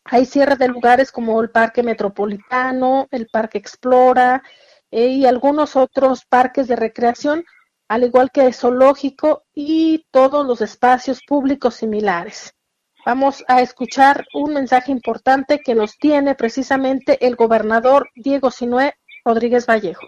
Hay 0.04 0.26
cierre 0.26 0.56
de 0.56 0.66
lugares 0.66 1.12
como 1.12 1.40
el 1.40 1.50
Parque 1.50 1.84
Metropolitano, 1.84 3.06
el 3.12 3.28
Parque 3.28 3.58
Explora 3.58 4.42
eh, 4.90 5.06
y 5.06 5.24
algunos 5.24 5.76
otros 5.76 6.24
parques 6.24 6.66
de 6.66 6.74
recreación, 6.74 7.44
al 7.88 8.02
igual 8.02 8.32
que 8.32 8.46
el 8.46 8.54
zoológico 8.54 9.44
y 9.54 10.06
todos 10.10 10.44
los 10.44 10.60
espacios 10.60 11.20
públicos 11.24 11.76
similares. 11.76 12.52
Vamos 13.06 13.44
a 13.48 13.62
escuchar 13.62 14.26
un 14.34 14.52
mensaje 14.52 14.92
importante 14.92 15.60
que 15.64 15.74
nos 15.74 15.96
tiene 15.98 16.34
precisamente 16.34 17.24
el 17.26 17.36
gobernador 17.36 18.10
Diego 18.14 18.50
Sinué 18.50 18.94
Rodríguez 19.24 19.66
Vallejo. 19.66 20.06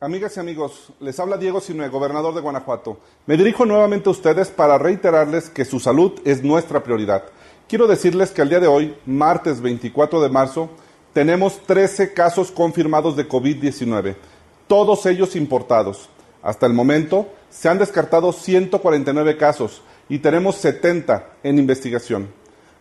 Amigas 0.00 0.36
y 0.36 0.40
amigos, 0.40 0.92
les 0.98 1.20
habla 1.20 1.36
Diego 1.36 1.60
Sinué, 1.60 1.88
gobernador 1.88 2.34
de 2.34 2.40
Guanajuato. 2.40 3.00
Me 3.26 3.36
dirijo 3.36 3.66
nuevamente 3.66 4.08
a 4.08 4.12
ustedes 4.12 4.48
para 4.48 4.78
reiterarles 4.78 5.50
que 5.50 5.66
su 5.66 5.78
salud 5.78 6.18
es 6.24 6.42
nuestra 6.42 6.82
prioridad. 6.82 7.24
Quiero 7.68 7.86
decirles 7.86 8.30
que 8.30 8.40
al 8.40 8.48
día 8.48 8.60
de 8.60 8.66
hoy, 8.66 8.96
martes 9.04 9.60
24 9.60 10.22
de 10.22 10.30
marzo, 10.30 10.70
tenemos 11.12 11.60
13 11.66 12.14
casos 12.14 12.50
confirmados 12.50 13.14
de 13.14 13.28
COVID-19, 13.28 14.16
todos 14.66 15.04
ellos 15.04 15.36
importados. 15.36 16.08
Hasta 16.42 16.66
el 16.66 16.72
momento 16.72 17.28
se 17.50 17.68
han 17.68 17.78
descartado 17.78 18.32
149 18.32 19.36
casos, 19.36 19.82
y 20.10 20.18
tenemos 20.18 20.56
70 20.56 21.36
en 21.42 21.58
investigación. 21.58 22.28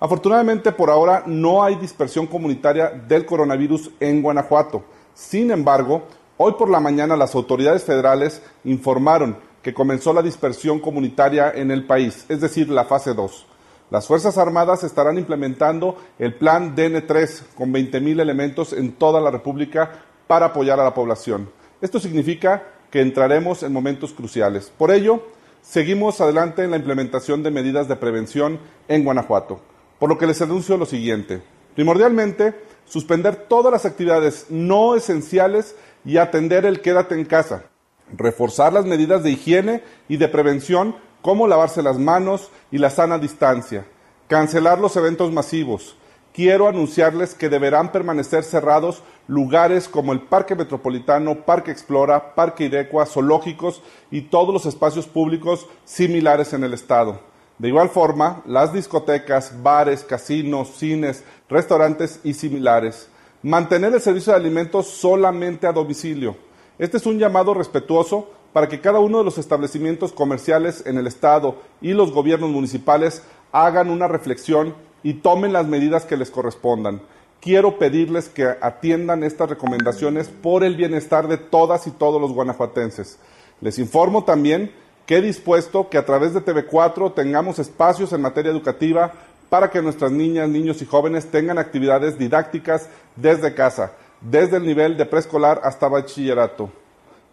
Afortunadamente 0.02 0.72
por 0.74 0.90
ahora 0.90 1.24
no 1.26 1.64
hay 1.64 1.76
dispersión 1.76 2.28
comunitaria 2.28 2.90
del 2.90 3.26
coronavirus 3.26 3.92
en 4.00 4.22
Guanajuato. 4.22 4.84
Sin 5.14 5.52
embargo, 5.52 6.04
hoy 6.38 6.54
por 6.54 6.70
la 6.70 6.80
mañana 6.80 7.16
las 7.16 7.36
autoridades 7.36 7.84
federales 7.84 8.42
informaron 8.64 9.38
que 9.62 9.74
comenzó 9.74 10.12
la 10.12 10.22
dispersión 10.22 10.80
comunitaria 10.80 11.52
en 11.54 11.70
el 11.70 11.86
país, 11.86 12.26
es 12.30 12.42
decir, 12.42 12.70
la 12.70 12.86
fase 12.86 13.14
2. 13.14 13.46
Las 13.92 14.08
Fuerzas 14.08 14.38
Armadas 14.38 14.84
estarán 14.84 15.18
implementando 15.18 15.98
el 16.18 16.34
plan 16.34 16.76
DN3 16.76 17.56
con 17.56 17.74
20.000 17.74 18.22
elementos 18.22 18.74
en 18.74 18.94
toda 18.94 19.20
la 19.20 19.32
República 19.32 20.04
para 20.28 20.48
apoyar 20.48 20.80
a 20.80 20.84
la 20.84 20.94
población. 20.94 21.50
Esto 21.82 22.00
significa 22.00 22.64
que 22.90 23.02
entraremos 23.02 23.64
en 23.64 23.74
momentos 23.74 24.14
cruciales. 24.14 24.72
Por 24.76 24.92
ello, 24.92 25.24
seguimos 25.62 26.22
adelante 26.22 26.64
en 26.64 26.72
la 26.72 26.78
implementación 26.78 27.44
de 27.44 27.52
medidas 27.52 27.88
de 27.88 27.96
prevención 27.96 28.60
en 28.88 29.04
Guanajuato, 29.04 29.60
por 30.00 30.10
lo 30.10 30.18
que 30.18 30.28
les 30.28 30.42
anuncio 30.42 30.78
lo 30.78 30.86
siguiente. 30.86 31.42
Primordialmente, 31.76 32.56
suspender 32.86 33.36
todas 33.36 33.72
las 33.72 33.86
actividades 33.86 34.48
no 34.50 34.96
esenciales 34.96 35.76
y 36.04 36.18
atender 36.18 36.66
el 36.66 36.82
quédate 36.82 37.16
en 37.16 37.26
casa. 37.26 37.66
Reforzar 38.12 38.74
las 38.74 38.86
medidas 38.86 39.24
de 39.24 39.32
higiene 39.32 39.84
y 40.08 40.18
de 40.18 40.28
prevención 40.28 40.96
como 41.22 41.48
lavarse 41.48 41.84
las 41.84 42.00
manos 42.00 42.50
y 42.72 42.80
la 42.80 42.90
sana 42.90 43.20
distancia. 43.20 43.86
Cancelar 44.28 44.80
los 44.80 44.96
eventos 44.96 45.32
masivos 45.32 45.96
quiero 46.34 46.68
anunciarles 46.68 47.34
que 47.34 47.50
deberán 47.50 47.92
permanecer 47.92 48.44
cerrados 48.44 49.04
lugares 49.28 49.88
como 49.88 50.14
el 50.14 50.22
Parque 50.22 50.56
Metropolitano, 50.56 51.46
Parque 51.46 51.72
Explora, 51.72 52.36
Parque 52.36 52.66
Irecua, 52.66 53.06
zoológicos 53.06 53.82
y 54.12 54.22
todos 54.22 54.54
los 54.54 54.66
espacios 54.66 55.08
públicos 55.08 55.68
similares 55.86 56.54
en 56.54 56.64
el 56.64 56.74
estado. 56.74 57.20
De 57.58 57.68
igual 57.68 57.90
forma, 57.90 58.42
las 58.46 58.72
discotecas, 58.72 59.62
bares, 59.62 60.04
casinos, 60.04 60.70
cines, 60.78 61.24
restaurantes 61.50 62.22
y 62.24 62.34
similares. 62.34 63.10
Mantener 63.44 63.94
el 63.94 64.02
servicio 64.02 64.32
de 64.32 64.40
alimentos 64.40 64.88
solamente 64.88 65.68
a 65.68 65.74
domicilio. 65.74 66.38
Este 66.78 66.98
es 66.98 67.06
un 67.06 67.20
llamado 67.20 67.54
respetuoso 67.54 68.30
para 68.54 68.68
que 68.68 68.80
cada 68.80 69.00
uno 69.00 69.20
de 69.20 69.26
los 69.26 69.38
establecimientos 69.38 70.14
comerciales 70.14 70.86
en 70.86 70.98
el 70.98 71.08
Estado 71.08 71.62
y 71.82 71.94
los 71.94 72.12
gobiernos 72.12 72.50
municipales 72.50 73.24
hagan 73.52 73.90
una 73.90 74.08
reflexión 74.08 74.74
y 75.04 75.16
tomen 75.16 75.54
las 75.54 75.68
medidas 75.68 76.06
que 76.06 76.18
les 76.18 76.32
correspondan. 76.32 77.02
Quiero 77.42 77.80
pedirles 77.80 78.28
que 78.28 78.56
atiendan 78.62 79.24
estas 79.24 79.50
recomendaciones 79.50 80.28
por 80.28 80.64
el 80.64 80.76
bienestar 80.76 81.28
de 81.28 81.38
todas 81.38 81.88
y 81.88 81.92
todos 81.92 82.20
los 82.20 82.34
guanajuatenses. 82.34 83.18
Les 83.62 83.80
informo 83.80 84.26
también 84.26 84.72
que 85.06 85.18
he 85.18 85.22
dispuesto 85.22 85.90
que 85.90 85.98
a 85.98 86.06
través 86.06 86.34
de 86.34 86.44
TV4 86.44 87.14
tengamos 87.14 87.58
espacios 87.60 88.14
en 88.14 88.22
materia 88.22 88.52
educativa 88.52 89.14
para 89.50 89.70
que 89.72 89.82
nuestras 89.82 90.12
niñas, 90.12 90.50
niños 90.50 90.82
y 90.82 90.86
jóvenes 90.86 91.32
tengan 91.32 91.58
actividades 91.58 92.18
didácticas 92.18 92.90
desde 93.16 93.54
casa. 93.54 93.94
desde 94.22 94.58
el 94.58 94.66
nivel 94.66 94.98
de 94.98 95.06
preescolar 95.06 95.62
hasta 95.64 95.88
bachillerato. 95.88 96.70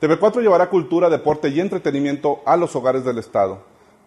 TV4 0.01 0.41
llevará 0.41 0.71
cultura, 0.71 1.11
deporte 1.11 1.49
y 1.49 1.61
entretenimiento 1.61 2.41
a 2.45 2.57
los 2.57 2.77
hogares 2.77 3.05
del 3.05 3.19
Estado. 3.19 3.59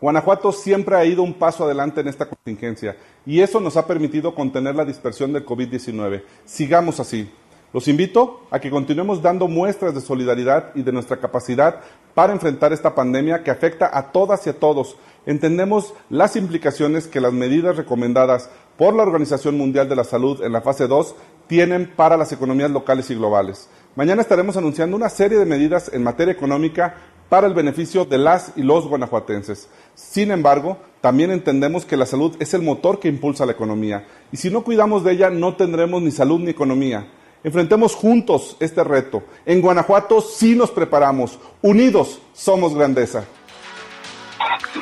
Guanajuato 0.01 0.51
siempre 0.51 0.95
ha 0.95 1.03
ido 1.03 1.23
un 1.23 1.33
paso 1.33 1.65
adelante 1.65 1.99
en 1.99 2.07
esta 2.07 2.27
contingencia 2.27 2.95
y 3.25 3.41
eso 3.41 3.59
nos 3.59 3.75
ha 3.75 3.85
permitido 3.85 4.33
contener 4.33 4.75
la 4.75 4.85
dispersión 4.85 5.33
del 5.33 5.45
COVID-19. 5.45 6.23
Sigamos 6.45 6.99
así. 6.99 7.29
Los 7.71 7.88
invito 7.88 8.47
a 8.49 8.59
que 8.59 8.71
continuemos 8.71 9.21
dando 9.21 9.47
muestras 9.47 9.93
de 9.93 10.01
solidaridad 10.01 10.71
y 10.73 10.81
de 10.81 10.91
nuestra 10.91 11.17
capacidad 11.17 11.81
para 12.15 12.33
enfrentar 12.33 12.73
esta 12.73 12.95
pandemia 12.95 13.43
que 13.43 13.51
afecta 13.51 13.91
a 13.95 14.12
todas 14.12 14.47
y 14.47 14.49
a 14.49 14.57
todos. 14.57 14.95
Entendemos 15.27 15.93
las 16.09 16.35
implicaciones 16.35 17.07
que 17.07 17.21
las 17.21 17.33
medidas 17.33 17.77
recomendadas 17.77 18.49
por 18.77 18.95
la 18.95 19.03
Organización 19.03 19.57
Mundial 19.57 19.88
de 19.88 19.95
la 19.97 20.03
Salud 20.03 20.41
en 20.41 20.51
la 20.51 20.62
fase 20.62 20.88
2 20.88 21.13
tienen 21.45 21.91
para 21.95 22.17
las 22.17 22.31
economías 22.31 22.71
locales 22.71 23.12
y 23.12 23.15
globales. 23.15 23.69
Mañana 23.95 24.21
estaremos 24.21 24.57
anunciando 24.57 24.95
una 24.95 25.09
serie 25.09 25.38
de 25.38 25.45
medidas 25.45 25.91
en 25.93 26.03
materia 26.03 26.31
económica 26.31 26.95
para 27.29 27.47
el 27.47 27.53
beneficio 27.53 28.05
de 28.05 28.17
las 28.17 28.53
y 28.57 28.63
los 28.63 28.87
guanajuatenses. 28.87 29.69
Sin 29.93 30.31
embargo, 30.31 30.77
también 31.01 31.31
entendemos 31.31 31.85
que 31.85 31.95
la 31.95 32.05
salud 32.05 32.35
es 32.39 32.53
el 32.53 32.61
motor 32.61 32.99
que 32.99 33.07
impulsa 33.07 33.45
la 33.45 33.53
economía 33.53 34.05
y 34.31 34.37
si 34.37 34.49
no 34.49 34.63
cuidamos 34.63 35.03
de 35.03 35.13
ella 35.13 35.29
no 35.29 35.55
tendremos 35.55 36.01
ni 36.01 36.11
salud 36.11 36.39
ni 36.39 36.49
economía. 36.49 37.07
Enfrentemos 37.43 37.95
juntos 37.95 38.57
este 38.59 38.83
reto. 38.83 39.23
En 39.45 39.61
Guanajuato 39.61 40.19
sí 40.19 40.55
nos 40.55 40.71
preparamos. 40.71 41.39
Unidos 41.61 42.21
somos 42.33 42.75
grandeza. 42.75 43.25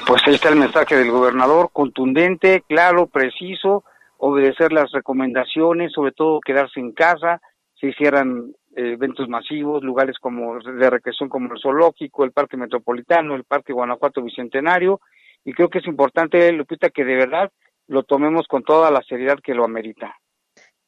Pues 0.08 0.22
ahí 0.26 0.36
está 0.36 0.50
el 0.50 0.56
mensaje 0.56 0.96
del 0.96 1.12
gobernador, 1.12 1.70
contundente, 1.72 2.64
claro, 2.68 3.08
preciso, 3.08 3.84
obedecer 4.18 4.74
las 4.74 4.92
recomendaciones, 4.92 5.92
sobre 5.94 6.12
todo 6.12 6.40
quedarse 6.42 6.80
en 6.80 6.94
casa, 6.94 7.42
se 7.80 7.88
hicieran 7.88 8.54
eh, 8.67 8.67
eventos 8.78 9.28
masivos, 9.28 9.84
lugares 9.84 10.18
como 10.20 10.60
de 10.60 10.90
recreación 10.90 11.30
como 11.30 11.52
el 11.52 11.60
zoológico, 11.60 12.24
el 12.24 12.32
parque 12.32 12.58
metropolitano, 12.58 13.36
el 13.36 13.44
parque 13.44 13.74
Guanajuato 13.74 14.22
Bicentenario, 14.22 15.02
y 15.44 15.54
creo 15.54 15.70
que 15.70 15.80
es 15.80 15.88
importante, 15.88 16.52
Lupita, 16.52 16.90
que 16.90 17.04
de 17.04 17.16
verdad 17.16 17.52
lo 17.88 18.04
tomemos 18.04 18.48
con 18.48 18.64
toda 18.64 18.92
la 18.92 19.02
seriedad 19.02 19.40
que 19.42 19.56
lo 19.56 19.64
amerita. 19.64 20.16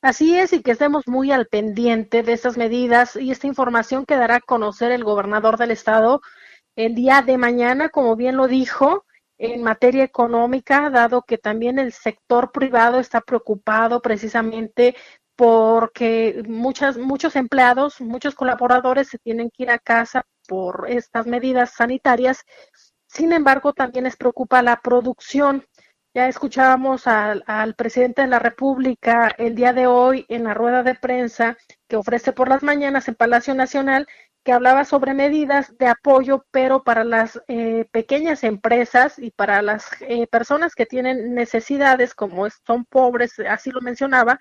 Así 0.02 0.38
es, 0.38 0.54
y 0.54 0.62
que 0.62 0.72
estemos 0.72 1.08
muy 1.08 1.32
al 1.32 1.48
pendiente 1.48 2.24
de 2.24 2.34
estas 2.34 2.58
medidas 2.58 3.16
y 3.16 3.32
esta 3.32 3.48
información 3.48 4.06
que 4.06 4.16
dará 4.16 4.36
a 4.36 4.42
conocer 4.42 4.92
el 4.92 5.04
gobernador 5.04 5.58
del 5.58 5.72
estado 5.72 6.22
el 6.76 6.96
día 6.96 7.22
de 7.22 7.38
mañana, 7.38 7.90
como 7.90 8.16
bien 8.16 8.38
lo 8.38 8.48
dijo, 8.48 9.06
en 9.38 9.64
materia 9.64 10.04
económica, 10.04 10.90
dado 10.90 11.24
que 11.24 11.38
también 11.38 11.80
el 11.80 11.94
sector 11.94 12.52
privado 12.52 13.00
está 13.00 13.22
preocupado 13.22 14.02
precisamente 14.02 14.96
porque 15.40 16.44
muchas, 16.50 16.98
muchos 16.98 17.38
empleados, 17.38 18.02
muchos 18.02 18.36
colaboradores 18.36 19.08
se 19.08 19.20
tienen 19.20 19.50
que 19.50 19.64
ir 19.64 19.72
a 19.72 19.80
casa 19.80 20.26
por 20.50 20.88
estas 20.90 21.28
medidas 21.28 21.72
sanitarias. 21.76 22.44
Sin 23.08 23.32
embargo, 23.32 23.72
también 23.72 24.04
les 24.04 24.18
preocupa 24.18 24.62
la 24.62 24.82
producción. 24.82 25.66
Ya 26.14 26.28
escuchábamos 26.28 27.08
al, 27.08 27.74
presidente 27.78 28.24
de 28.24 28.28
la 28.28 28.40
República 28.40 29.34
el 29.38 29.56
día 29.56 29.72
de 29.72 29.88
hoy 29.88 30.26
en 30.28 30.44
la 30.44 30.54
rueda 30.54 30.84
de 30.84 30.96
prensa 30.96 31.56
que 31.88 31.96
ofrece 31.96 32.34
por 32.34 32.50
las 32.50 32.62
mañanas 32.62 33.08
en 33.08 33.16
Palacio 33.16 33.56
Nacional, 33.56 34.08
que 34.44 34.52
hablaba 34.52 34.84
sobre 34.84 35.14
medidas 35.14 35.78
de 35.78 35.88
apoyo, 35.88 36.46
pero 36.52 36.84
para 36.84 37.06
las 37.06 37.42
eh, 37.48 37.86
pequeñas 37.94 38.44
empresas 38.44 39.18
y 39.18 39.32
para 39.32 39.62
las 39.62 39.90
eh, 40.02 40.28
personas 40.28 40.76
que 40.76 40.86
tienen 40.86 41.34
necesidades, 41.34 42.14
como 42.14 42.46
son 42.68 42.84
pobres, 42.84 43.40
así 43.40 43.72
lo 43.72 43.80
mencionaba. 43.80 44.38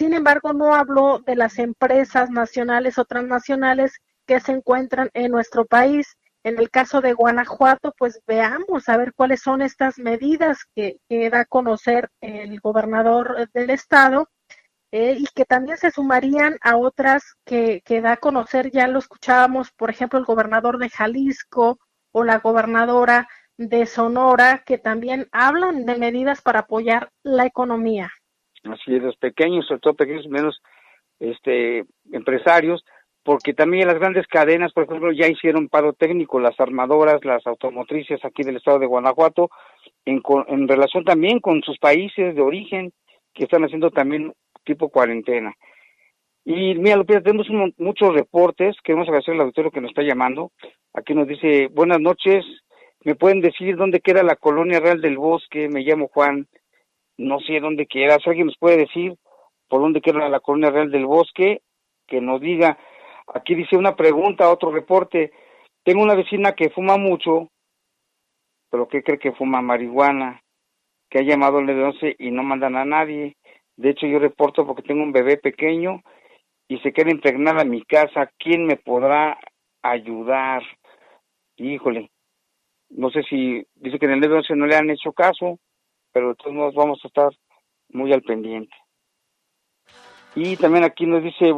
Sin 0.00 0.14
embargo, 0.14 0.54
no 0.54 0.74
habló 0.74 1.18
de 1.18 1.36
las 1.36 1.58
empresas 1.58 2.30
nacionales 2.30 2.96
o 2.96 3.04
transnacionales 3.04 4.00
que 4.24 4.40
se 4.40 4.52
encuentran 4.52 5.10
en 5.12 5.30
nuestro 5.30 5.66
país. 5.66 6.16
En 6.42 6.58
el 6.58 6.70
caso 6.70 7.02
de 7.02 7.12
Guanajuato, 7.12 7.92
pues 7.98 8.22
veamos 8.26 8.88
a 8.88 8.96
ver 8.96 9.12
cuáles 9.12 9.42
son 9.42 9.60
estas 9.60 9.98
medidas 9.98 10.60
que, 10.74 10.96
da 11.30 11.40
a 11.40 11.44
conocer 11.44 12.08
el 12.22 12.60
gobernador 12.60 13.46
del 13.52 13.68
estado 13.68 14.30
eh, 14.90 15.16
y 15.18 15.26
que 15.34 15.44
también 15.44 15.76
se 15.76 15.90
sumarían 15.90 16.56
a 16.62 16.78
otras 16.78 17.34
que, 17.44 17.82
que 17.84 18.00
da 18.00 18.12
a 18.12 18.16
conocer, 18.16 18.70
ya 18.70 18.88
lo 18.88 19.00
escuchábamos, 19.00 19.70
por 19.72 19.90
ejemplo, 19.90 20.18
el 20.18 20.24
gobernador 20.24 20.78
de 20.78 20.88
Jalisco 20.88 21.78
o 22.10 22.24
la 22.24 22.38
gobernadora 22.38 23.28
de 23.58 23.84
Sonora, 23.84 24.62
que 24.64 24.78
también 24.78 25.28
hablan 25.30 25.84
de 25.84 25.98
medidas 25.98 26.40
para 26.40 26.60
apoyar 26.60 27.10
la 27.22 27.44
economía. 27.44 28.10
Así 28.64 28.94
es, 28.94 29.02
los 29.02 29.16
pequeños, 29.16 29.66
sobre 29.66 29.80
todo 29.80 29.94
pequeños 29.94 30.28
menos 30.28 30.60
este, 31.18 31.84
empresarios, 32.12 32.84
porque 33.22 33.52
también 33.52 33.86
las 33.86 33.98
grandes 33.98 34.26
cadenas, 34.26 34.72
por 34.72 34.84
ejemplo, 34.84 35.12
ya 35.12 35.28
hicieron 35.28 35.68
paro 35.68 35.92
técnico, 35.92 36.40
las 36.40 36.58
armadoras, 36.58 37.24
las 37.24 37.46
automotrices 37.46 38.24
aquí 38.24 38.42
del 38.42 38.56
estado 38.56 38.78
de 38.78 38.86
Guanajuato, 38.86 39.50
en, 40.04 40.22
en 40.48 40.68
relación 40.68 41.04
también 41.04 41.40
con 41.40 41.62
sus 41.62 41.78
países 41.78 42.34
de 42.34 42.40
origen, 42.40 42.92
que 43.34 43.44
están 43.44 43.64
haciendo 43.64 43.90
también 43.90 44.32
tipo 44.64 44.88
cuarentena. 44.88 45.54
Y 46.44 46.74
mira, 46.74 46.96
Lupita, 46.96 47.20
tenemos 47.20 47.48
muchos 47.76 48.14
reportes, 48.14 48.74
queremos 48.82 49.06
agradecer 49.06 49.34
al 49.34 49.42
auditorio 49.42 49.70
que 49.70 49.80
nos 49.80 49.90
está 49.90 50.02
llamando. 50.02 50.52
Aquí 50.94 51.14
nos 51.14 51.28
dice, 51.28 51.68
buenas 51.68 52.00
noches, 52.00 52.44
¿me 53.04 53.14
pueden 53.14 53.40
decir 53.40 53.76
dónde 53.76 54.00
queda 54.00 54.22
la 54.22 54.36
colonia 54.36 54.80
real 54.80 55.00
del 55.00 55.18
bosque? 55.18 55.68
Me 55.68 55.82
llamo 55.82 56.08
Juan, 56.08 56.48
no 57.20 57.38
sé 57.40 57.60
dónde 57.60 57.86
queda, 57.86 58.18
si 58.18 58.28
alguien 58.28 58.46
nos 58.46 58.58
puede 58.58 58.78
decir 58.78 59.14
por 59.68 59.80
dónde 59.80 60.00
queda 60.00 60.28
la 60.28 60.40
colonia 60.40 60.70
real 60.70 60.90
del 60.90 61.06
bosque, 61.06 61.62
que 62.08 62.20
nos 62.20 62.40
diga, 62.40 62.76
Aquí 63.32 63.54
dice 63.54 63.76
una 63.76 63.94
pregunta, 63.94 64.50
otro 64.50 64.72
reporte. 64.72 65.32
Tengo 65.84 66.02
una 66.02 66.14
vecina 66.14 66.52
que 66.52 66.70
fuma 66.70 66.96
mucho, 66.96 67.48
pero 68.70 68.88
que 68.88 69.02
cree 69.02 69.18
que 69.18 69.32
fuma 69.32 69.62
marihuana, 69.62 70.42
que 71.08 71.18
ha 71.18 71.22
llamado 71.22 71.58
al 71.58 71.66
911 71.66 72.16
y 72.18 72.30
no 72.32 72.42
mandan 72.42 72.76
a 72.76 72.84
nadie. 72.84 73.36
De 73.76 73.90
hecho, 73.90 74.06
yo 74.06 74.18
reporto 74.18 74.66
porque 74.66 74.82
tengo 74.82 75.02
un 75.02 75.12
bebé 75.12 75.36
pequeño 75.36 76.02
y 76.68 76.78
se 76.80 76.92
quiere 76.92 77.12
impregnar 77.12 77.58
a 77.58 77.64
mi 77.64 77.82
casa. 77.82 78.30
¿Quién 78.38 78.66
me 78.66 78.76
podrá 78.76 79.38
ayudar? 79.82 80.62
Híjole, 81.56 82.10
no 82.90 83.10
sé 83.10 83.22
si 83.22 83.64
dice 83.76 83.98
que 83.98 84.06
en 84.06 84.12
el 84.12 84.20
911 84.20 84.56
no 84.56 84.66
le 84.66 84.76
han 84.76 84.90
hecho 84.90 85.12
caso, 85.12 85.58
pero 86.12 86.28
de 86.28 86.34
todos 86.36 86.54
modos 86.54 86.74
vamos 86.74 87.00
a 87.04 87.08
estar 87.08 87.30
muy 87.90 88.12
al 88.12 88.22
pendiente. 88.22 88.74
Y 90.34 90.56
también 90.56 90.84
aquí 90.84 91.06
nos 91.06 91.22
dice 91.22 91.52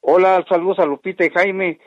Hola, 0.00 0.44
saludos 0.48 0.80
a 0.80 0.84
Lupita 0.84 1.24
y 1.24 1.30
Jaime. 1.30 1.78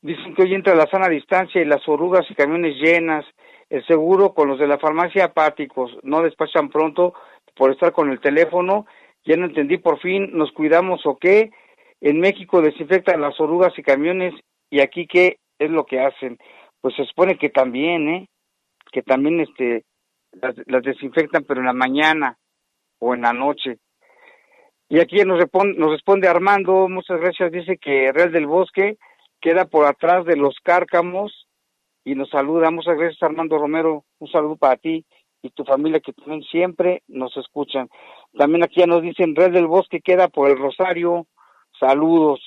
Dicen 0.00 0.34
que 0.34 0.42
hoy 0.42 0.54
entra 0.54 0.76
la 0.76 0.86
sana 0.86 1.08
distancia 1.08 1.60
y 1.60 1.64
las 1.64 1.86
orugas 1.88 2.24
y 2.30 2.34
camiones 2.34 2.76
llenas. 2.76 3.24
El 3.68 3.84
seguro 3.86 4.32
con 4.32 4.48
los 4.48 4.60
de 4.60 4.68
la 4.68 4.78
farmacia 4.78 5.24
apáticos. 5.24 5.90
No 6.04 6.22
despachan 6.22 6.68
pronto 6.68 7.14
por 7.56 7.72
estar 7.72 7.92
con 7.92 8.10
el 8.10 8.20
teléfono. 8.20 8.86
Ya 9.24 9.36
no 9.36 9.46
entendí 9.46 9.78
por 9.78 9.98
fin, 9.98 10.30
¿nos 10.32 10.52
cuidamos 10.52 11.04
o 11.04 11.16
qué? 11.16 11.50
En 12.00 12.20
México 12.20 12.62
desinfectan 12.62 13.20
las 13.20 13.40
orugas 13.40 13.72
y 13.76 13.82
camiones 13.82 14.34
y 14.70 14.80
aquí 14.80 15.08
qué 15.08 15.38
es 15.58 15.70
lo 15.70 15.84
que 15.84 15.98
hacen. 15.98 16.38
Pues 16.80 16.94
se 16.94 17.04
supone 17.06 17.38
que 17.38 17.48
también, 17.48 18.08
¿eh? 18.08 18.28
Que 18.92 19.02
también 19.02 19.40
este 19.40 19.84
las, 20.40 20.54
las 20.66 20.82
desinfectan 20.82 21.44
pero 21.44 21.60
en 21.60 21.66
la 21.66 21.72
mañana 21.72 22.38
o 22.98 23.14
en 23.14 23.22
la 23.22 23.32
noche. 23.32 23.78
Y 24.88 25.00
aquí 25.00 25.16
nos 25.24 25.38
responde, 25.38 25.78
nos 25.78 25.90
responde 25.90 26.28
Armando, 26.28 26.88
muchas 26.88 27.20
gracias, 27.20 27.50
dice 27.50 27.78
que 27.78 28.12
Real 28.12 28.32
del 28.32 28.46
Bosque 28.46 28.98
queda 29.40 29.64
por 29.64 29.86
atrás 29.86 30.24
de 30.24 30.36
los 30.36 30.56
cárcamos 30.62 31.48
y 32.04 32.14
nos 32.14 32.30
saluda. 32.30 32.70
Muchas 32.70 32.96
gracias 32.96 33.22
Armando 33.22 33.58
Romero, 33.58 34.04
un 34.18 34.28
saludo 34.28 34.56
para 34.56 34.76
ti 34.76 35.04
y 35.42 35.50
tu 35.50 35.64
familia 35.64 36.00
que 36.00 36.12
también 36.12 36.42
siempre 36.44 37.02
nos 37.08 37.36
escuchan. 37.36 37.88
También 38.36 38.64
aquí 38.64 38.80
ya 38.80 38.86
nos 38.86 39.02
dicen 39.02 39.34
Real 39.34 39.52
del 39.52 39.66
Bosque 39.66 40.00
queda 40.00 40.28
por 40.28 40.50
el 40.50 40.58
Rosario, 40.58 41.26
saludos, 41.78 42.40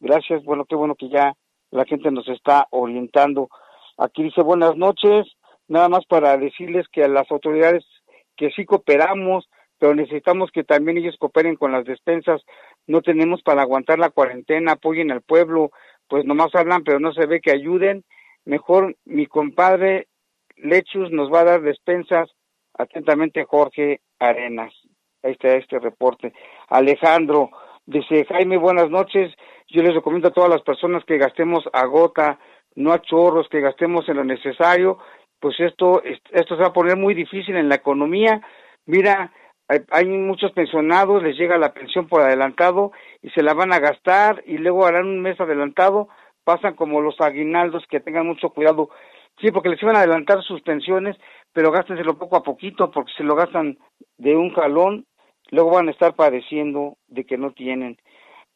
gracias, 0.00 0.44
bueno, 0.44 0.64
qué 0.64 0.74
bueno 0.74 0.94
que 0.94 1.08
ya 1.08 1.34
la 1.70 1.84
gente 1.84 2.10
nos 2.10 2.28
está 2.28 2.66
orientando. 2.70 3.48
Aquí 3.98 4.22
dice 4.22 4.42
buenas 4.42 4.76
noches, 4.76 5.26
nada 5.68 5.88
más 5.88 6.04
para 6.06 6.36
decirles 6.36 6.86
que 6.88 7.04
a 7.04 7.08
las 7.08 7.30
autoridades 7.30 7.84
que 8.36 8.50
sí 8.50 8.64
cooperamos, 8.64 9.48
pero 9.78 9.94
necesitamos 9.94 10.50
que 10.50 10.64
también 10.64 10.98
ellos 10.98 11.16
cooperen 11.18 11.56
con 11.56 11.72
las 11.72 11.84
despensas. 11.84 12.42
No 12.86 13.02
tenemos 13.02 13.42
para 13.42 13.62
aguantar 13.62 13.98
la 13.98 14.10
cuarentena, 14.10 14.72
apoyen 14.72 15.10
al 15.10 15.22
pueblo, 15.22 15.70
pues 16.08 16.24
nomás 16.24 16.54
hablan, 16.54 16.84
pero 16.84 17.00
no 17.00 17.12
se 17.12 17.26
ve 17.26 17.40
que 17.40 17.52
ayuden. 17.52 18.04
Mejor 18.44 18.96
mi 19.04 19.26
compadre 19.26 20.08
Lechus 20.56 21.10
nos 21.10 21.32
va 21.32 21.40
a 21.40 21.44
dar 21.44 21.62
despensas. 21.62 22.30
Atentamente 22.76 23.44
Jorge 23.44 24.00
Arenas. 24.18 24.72
Ahí 25.22 25.32
está 25.32 25.54
este 25.54 25.78
reporte. 25.78 26.32
Alejandro 26.68 27.50
dice, 27.86 28.24
Jaime, 28.26 28.56
buenas 28.56 28.90
noches. 28.90 29.32
Yo 29.68 29.82
les 29.82 29.94
recomiendo 29.94 30.28
a 30.28 30.32
todas 30.32 30.50
las 30.50 30.62
personas 30.62 31.04
que 31.04 31.18
gastemos 31.18 31.64
a 31.72 31.86
gota, 31.86 32.38
no 32.74 32.92
a 32.92 33.00
chorros, 33.00 33.48
que 33.48 33.60
gastemos 33.60 34.08
en 34.08 34.16
lo 34.16 34.24
necesario. 34.24 34.98
Pues 35.44 35.60
esto, 35.60 36.02
esto 36.02 36.56
se 36.56 36.62
va 36.62 36.68
a 36.68 36.72
poner 36.72 36.96
muy 36.96 37.12
difícil 37.12 37.54
en 37.56 37.68
la 37.68 37.74
economía. 37.74 38.40
Mira, 38.86 39.30
hay, 39.90 40.06
muchos 40.06 40.52
pensionados, 40.52 41.22
les 41.22 41.36
llega 41.36 41.58
la 41.58 41.74
pensión 41.74 42.08
por 42.08 42.22
adelantado 42.22 42.92
y 43.20 43.28
se 43.28 43.42
la 43.42 43.52
van 43.52 43.70
a 43.70 43.78
gastar 43.78 44.42
y 44.46 44.56
luego 44.56 44.86
harán 44.86 45.06
un 45.06 45.20
mes 45.20 45.38
adelantado, 45.38 46.08
pasan 46.44 46.76
como 46.76 47.02
los 47.02 47.20
aguinaldos 47.20 47.84
que 47.90 48.00
tengan 48.00 48.26
mucho 48.26 48.48
cuidado. 48.48 48.88
Sí, 49.38 49.50
porque 49.50 49.68
les 49.68 49.82
iban 49.82 49.96
a 49.96 49.98
adelantar 49.98 50.42
sus 50.42 50.62
pensiones, 50.62 51.14
pero 51.52 51.70
gástenselo 51.70 52.16
poco 52.16 52.36
a 52.36 52.42
poquito 52.42 52.90
porque 52.90 53.12
se 53.14 53.22
lo 53.22 53.34
gastan 53.34 53.76
de 54.16 54.34
un 54.34 54.48
jalón, 54.54 55.04
luego 55.50 55.72
van 55.72 55.88
a 55.88 55.90
estar 55.90 56.14
padeciendo 56.14 56.96
de 57.08 57.26
que 57.26 57.36
no 57.36 57.50
tienen. 57.50 57.98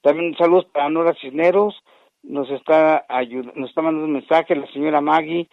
También 0.00 0.34
saludos 0.38 0.64
para 0.72 0.88
Nora 0.88 1.12
Cisneros, 1.20 1.84
nos 2.22 2.48
está 2.48 3.04
nos 3.10 3.68
está 3.68 3.82
mandando 3.82 4.06
un 4.06 4.14
mensaje 4.14 4.56
la 4.56 4.66
señora 4.68 5.02
Maggie, 5.02 5.50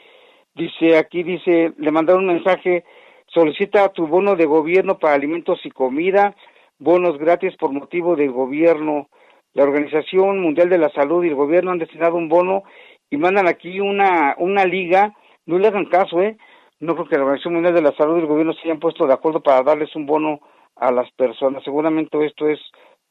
dice 0.56 0.98
aquí 0.98 1.24
dice, 1.24 1.74
le 1.78 1.92
mandaron 1.92 2.28
un 2.28 2.36
mensaje 2.36 2.84
solicita 3.28 3.90
tu 3.90 4.08
bono 4.08 4.36
de 4.36 4.46
gobierno 4.46 4.98
para 4.98 5.14
alimentos 5.14 5.60
y 5.66 5.72
comida, 5.72 6.36
bonos 6.80 7.18
gratis 7.18 7.56
por 7.58 7.72
motivo 7.72 8.16
del 8.16 8.32
gobierno. 8.32 9.10
La 9.54 9.64
Organización 9.64 10.40
Mundial 10.42 10.70
de 10.70 10.78
la 10.78 10.90
Salud 10.90 11.24
y 11.24 11.30
el 11.30 11.36
gobierno 11.36 11.72
han 11.72 11.80
destinado 11.80 12.16
un 12.16 12.30
bono 12.30 12.64
y 13.10 13.18
mandan 13.18 13.48
aquí 13.48 13.80
una, 13.80 14.36
una 14.38 14.66
liga, 14.66 15.14
no 15.46 15.60
le 15.60 15.68
hagan 15.68 15.86
caso, 15.86 16.22
¿eh? 16.22 16.38
No 16.80 16.94
creo 16.96 17.08
que 17.08 17.16
la 17.16 17.24
Organización 17.24 17.54
Mundial 17.56 17.74
de 17.74 17.82
la 17.82 17.96
Salud 17.96 18.18
y 18.18 18.22
el 18.22 18.28
gobierno 18.28 18.54
se 18.54 18.62
hayan 18.64 18.80
puesto 18.80 19.08
de 19.08 19.14
acuerdo 19.14 19.42
para 19.42 19.64
darles 19.64 19.96
un 19.96 20.06
bono 20.06 20.40
a 20.76 20.92
las 20.92 21.10
personas. 21.12 21.64
Seguramente 21.64 22.26
esto 22.26 22.50
es 22.50 22.60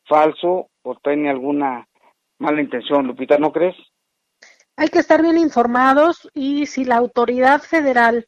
falso 0.07 0.69
o 0.83 0.95
tiene 0.97 1.31
alguna 1.31 1.87
mala 2.39 2.61
intención, 2.61 3.07
Lupita, 3.07 3.39
¿no 3.39 3.53
crees? 3.53 3.77
Hay 4.77 4.89
que 4.89 4.99
estar 4.99 5.23
bien 5.23 5.39
informados 5.39 6.29
y 6.35 6.67
si 6.67 6.85
la 6.85 6.97
autoridad 6.97 7.61
federal 7.63 8.27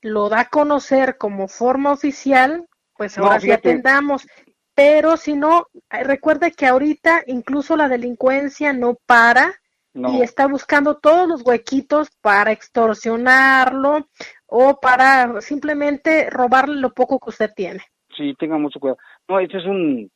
lo 0.00 0.28
da 0.28 0.40
a 0.40 0.48
conocer 0.48 1.16
como 1.18 1.48
forma 1.48 1.92
oficial, 1.92 2.66
pues 2.96 3.18
ahora 3.18 3.40
sí 3.40 3.50
atendamos. 3.50 4.26
Pero 4.74 5.16
si 5.16 5.34
no, 5.34 5.66
eh, 5.90 6.04
recuerde 6.04 6.52
que 6.52 6.66
ahorita 6.66 7.22
incluso 7.26 7.76
la 7.76 7.88
delincuencia 7.88 8.72
no 8.72 8.96
para 9.06 9.54
y 9.94 10.22
está 10.22 10.48
buscando 10.48 10.96
todos 10.96 11.28
los 11.28 11.46
huequitos 11.46 12.10
para 12.20 12.50
extorsionarlo 12.50 14.08
o 14.46 14.80
para 14.80 15.40
simplemente 15.40 16.28
robarle 16.30 16.80
lo 16.80 16.90
poco 16.92 17.20
que 17.20 17.30
usted 17.30 17.50
tiene. 17.54 17.80
Sí, 18.16 18.34
tenga 18.36 18.58
mucho 18.58 18.80
cuidado. 18.80 18.98
No, 19.28 19.38
este 19.38 19.58
es 19.58 19.64
un, 19.64 20.10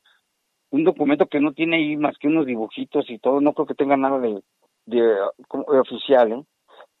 un 0.71 0.83
documento 0.83 1.27
que 1.27 1.39
no 1.39 1.53
tiene 1.53 1.77
ahí 1.77 1.95
más 1.95 2.17
que 2.17 2.27
unos 2.27 2.45
dibujitos 2.45 3.09
y 3.09 3.19
todo. 3.19 3.39
No 3.39 3.53
creo 3.53 3.67
que 3.67 3.73
tenga 3.73 3.95
nada 3.95 4.19
de, 4.19 4.41
de, 4.89 5.17
oficial, 5.79 6.31
¿eh? 6.31 6.45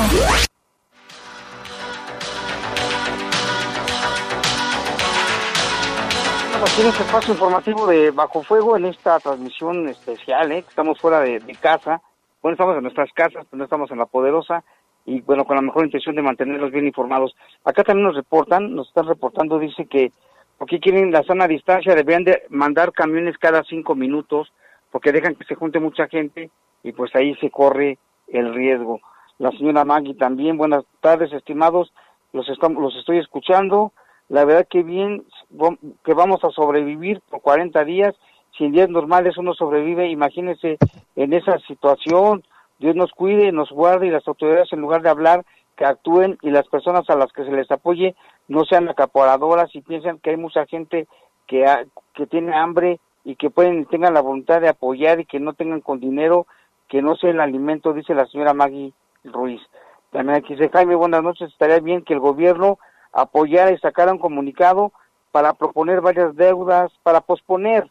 Aquí 6.64 6.82
en 6.82 6.88
este 6.88 7.04
espacio 7.04 7.34
informativo 7.34 7.86
de 7.88 8.12
Bajo 8.12 8.42
Fuego, 8.42 8.78
en 8.78 8.86
esta 8.86 9.20
transmisión 9.20 9.90
especial, 9.90 10.50
¿eh? 10.54 10.60
estamos 10.60 10.98
fuera 10.98 11.20
de, 11.20 11.40
de 11.42 11.56
casa. 11.56 12.02
Bueno, 12.42 12.54
estamos 12.54 12.78
en 12.78 12.84
nuestras 12.84 13.12
casas, 13.12 13.46
pero 13.50 13.58
no 13.58 13.66
estamos 13.66 13.92
en 13.92 13.98
la 13.98 14.06
poderosa 14.06 14.64
y 15.06 15.20
bueno, 15.22 15.44
con 15.44 15.58
la 15.58 15.62
mejor 15.62 15.84
intención 15.84 16.16
de 16.16 16.22
mantenerlos 16.22 16.72
bien 16.72 16.88
informados. 16.88 17.36
Acá 17.66 17.84
también 17.84 18.08
nos 18.08 18.16
reportan, 18.16 18.74
nos 18.74 18.88
están 18.88 19.08
reportando, 19.08 19.60
dice 19.60 19.86
que 19.88 20.14
porque 20.58 20.80
quieren 20.80 21.12
la 21.12 21.24
sana 21.24 21.50
distancia, 21.50 21.96
deberían 21.96 22.24
de 22.24 22.44
mandar 22.50 22.94
camiones 22.94 23.38
cada 23.38 23.64
cinco 23.66 23.94
minutos, 23.94 24.54
porque 24.90 25.12
dejan 25.12 25.36
que 25.36 25.44
se 25.44 25.56
junte 25.56 25.82
mucha 25.82 26.08
gente 26.08 26.50
y 26.82 26.94
pues 26.94 27.14
ahí 27.14 27.36
se 27.36 27.52
corre 27.52 27.98
el 28.30 28.54
riesgo. 28.54 29.02
La 29.38 29.52
señora 29.52 29.84
Maggie 29.84 30.16
también, 30.16 30.58
buenas 30.58 30.86
tardes, 31.02 31.34
estimados, 31.34 31.94
los, 32.32 32.48
estamos, 32.48 32.82
los 32.82 32.96
estoy 32.96 33.18
escuchando. 33.18 33.92
La 34.30 34.46
verdad 34.46 34.66
que 34.70 34.84
bien, 34.84 35.26
que 36.04 36.14
vamos 36.14 36.44
a 36.44 36.50
sobrevivir 36.50 37.22
por 37.30 37.42
40 37.42 37.84
días. 37.86 38.16
Si 38.58 38.66
en 38.66 38.72
días 38.72 38.90
normales 38.90 39.38
uno 39.38 39.54
sobrevive, 39.54 40.10
imagínense 40.10 40.78
en 41.16 41.34
esa 41.34 41.58
situación, 41.60 42.44
Dios 42.80 42.96
nos 42.96 43.12
cuide, 43.12 43.52
nos 43.52 43.72
guarde 43.72 44.08
y 44.08 44.12
las 44.12 44.28
autoridades 44.28 44.72
en 44.74 44.82
lugar 44.82 45.02
de 45.02 45.10
hablar 45.10 45.46
que 45.76 45.86
actúen 45.86 46.38
y 46.42 46.52
las 46.52 46.68
personas 46.68 47.10
a 47.10 47.16
las 47.16 47.32
que 47.32 47.46
se 47.46 47.52
les 47.52 47.70
apoye 47.72 48.16
no 48.48 48.64
sean 48.66 48.90
acaporadoras 48.90 49.74
y 49.76 49.82
piensen 49.82 50.20
que 50.20 50.32
hay 50.32 50.38
mucha 50.38 50.66
gente 50.66 51.08
que, 51.48 51.66
que 52.14 52.28
tiene 52.28 52.56
hambre 52.56 53.00
y 53.24 53.36
que 53.36 53.50
pueden 53.50 53.86
tengan 53.86 54.14
la 54.14 54.22
voluntad 54.22 54.62
de 54.62 54.70
apoyar 54.70 55.20
y 55.20 55.26
que 55.26 55.40
no 55.40 55.54
tengan 55.54 55.82
con 55.82 56.00
dinero 56.00 56.46
que 56.90 57.02
no 57.02 57.16
sea 57.16 57.32
el 57.32 57.40
alimento, 57.40 57.94
dice 57.94 58.14
la 58.14 58.28
señora 58.28 58.54
Maggie 58.54 58.94
Ruiz. 59.24 59.62
También 60.12 60.38
aquí 60.38 60.54
dice 60.54 60.70
Jaime, 60.70 60.96
buenas 60.96 61.24
noches, 61.24 61.52
estaría 61.52 61.80
bien 61.80 62.04
que 62.04 62.14
el 62.14 62.20
gobierno 62.20 62.78
apoyara 63.12 63.72
y 63.72 63.80
sacara 63.80 64.12
un 64.12 64.20
comunicado 64.20 64.92
para 65.34 65.54
proponer 65.54 66.00
varias 66.00 66.36
deudas, 66.36 66.92
para 67.02 67.20
posponer 67.20 67.90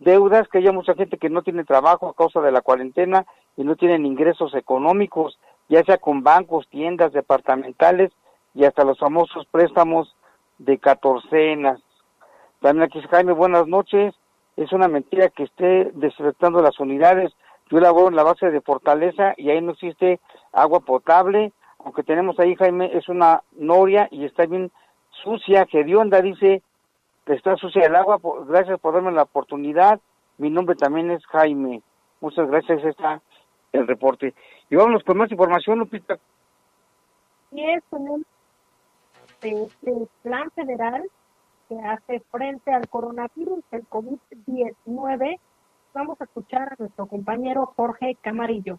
deudas, 0.00 0.46
que 0.48 0.58
haya 0.58 0.70
mucha 0.70 0.92
gente 0.92 1.16
que 1.16 1.30
no 1.30 1.40
tiene 1.40 1.64
trabajo 1.64 2.06
a 2.06 2.14
causa 2.14 2.42
de 2.42 2.52
la 2.52 2.60
cuarentena 2.60 3.24
y 3.56 3.64
no 3.64 3.74
tienen 3.74 4.04
ingresos 4.04 4.54
económicos, 4.54 5.38
ya 5.70 5.82
sea 5.84 5.96
con 5.96 6.22
bancos, 6.22 6.68
tiendas 6.68 7.14
departamentales 7.14 8.12
y 8.54 8.66
hasta 8.66 8.84
los 8.84 8.98
famosos 8.98 9.46
préstamos 9.50 10.14
de 10.58 10.76
catorcenas. 10.76 11.80
También 12.60 12.82
aquí 12.84 13.00
Jaime, 13.10 13.32
buenas 13.32 13.66
noches. 13.66 14.14
Es 14.58 14.70
una 14.74 14.86
mentira 14.86 15.30
que 15.30 15.44
esté 15.44 15.90
desinfectando 15.94 16.60
las 16.60 16.78
unidades. 16.78 17.32
Yo 17.70 17.80
laboro 17.80 18.08
en 18.08 18.16
la 18.16 18.24
base 18.24 18.50
de 18.50 18.60
Fortaleza 18.60 19.32
y 19.38 19.48
ahí 19.48 19.62
no 19.62 19.72
existe 19.72 20.20
agua 20.52 20.80
potable. 20.80 21.50
Aunque 21.78 22.02
tenemos 22.02 22.38
ahí, 22.38 22.54
Jaime, 22.56 22.90
es 22.92 23.08
una 23.08 23.42
noria 23.52 24.06
y 24.10 24.26
está 24.26 24.44
bien 24.44 24.70
sucia, 25.22 25.66
onda 25.96 26.20
dice 26.20 26.46
que 26.48 26.62
está 27.26 27.56
sucia 27.56 27.86
el 27.86 27.96
agua. 27.96 28.18
Gracias 28.46 28.78
por 28.80 28.94
darme 28.94 29.12
la 29.12 29.22
oportunidad. 29.22 30.00
Mi 30.38 30.50
nombre 30.50 30.76
también 30.76 31.10
es 31.10 31.24
Jaime. 31.26 31.82
Muchas 32.20 32.48
gracias. 32.48 32.84
Está 32.84 33.20
el 33.72 33.86
reporte. 33.86 34.34
Y 34.70 34.76
vámonos 34.76 35.02
con 35.04 35.18
más 35.18 35.30
información, 35.30 35.78
Lupita. 35.78 36.18
Y 37.52 37.70
es 37.70 37.84
un 37.90 38.24
el 39.42 40.08
plan 40.22 40.50
federal 40.52 41.02
que 41.68 41.78
hace 41.78 42.20
frente 42.30 42.72
al 42.72 42.88
coronavirus, 42.88 43.62
el 43.72 43.86
COVID-19. 43.88 45.38
Vamos 45.92 46.20
a 46.20 46.24
escuchar 46.24 46.72
a 46.72 46.76
nuestro 46.78 47.06
compañero 47.06 47.72
Jorge 47.76 48.16
Camarillo. 48.20 48.78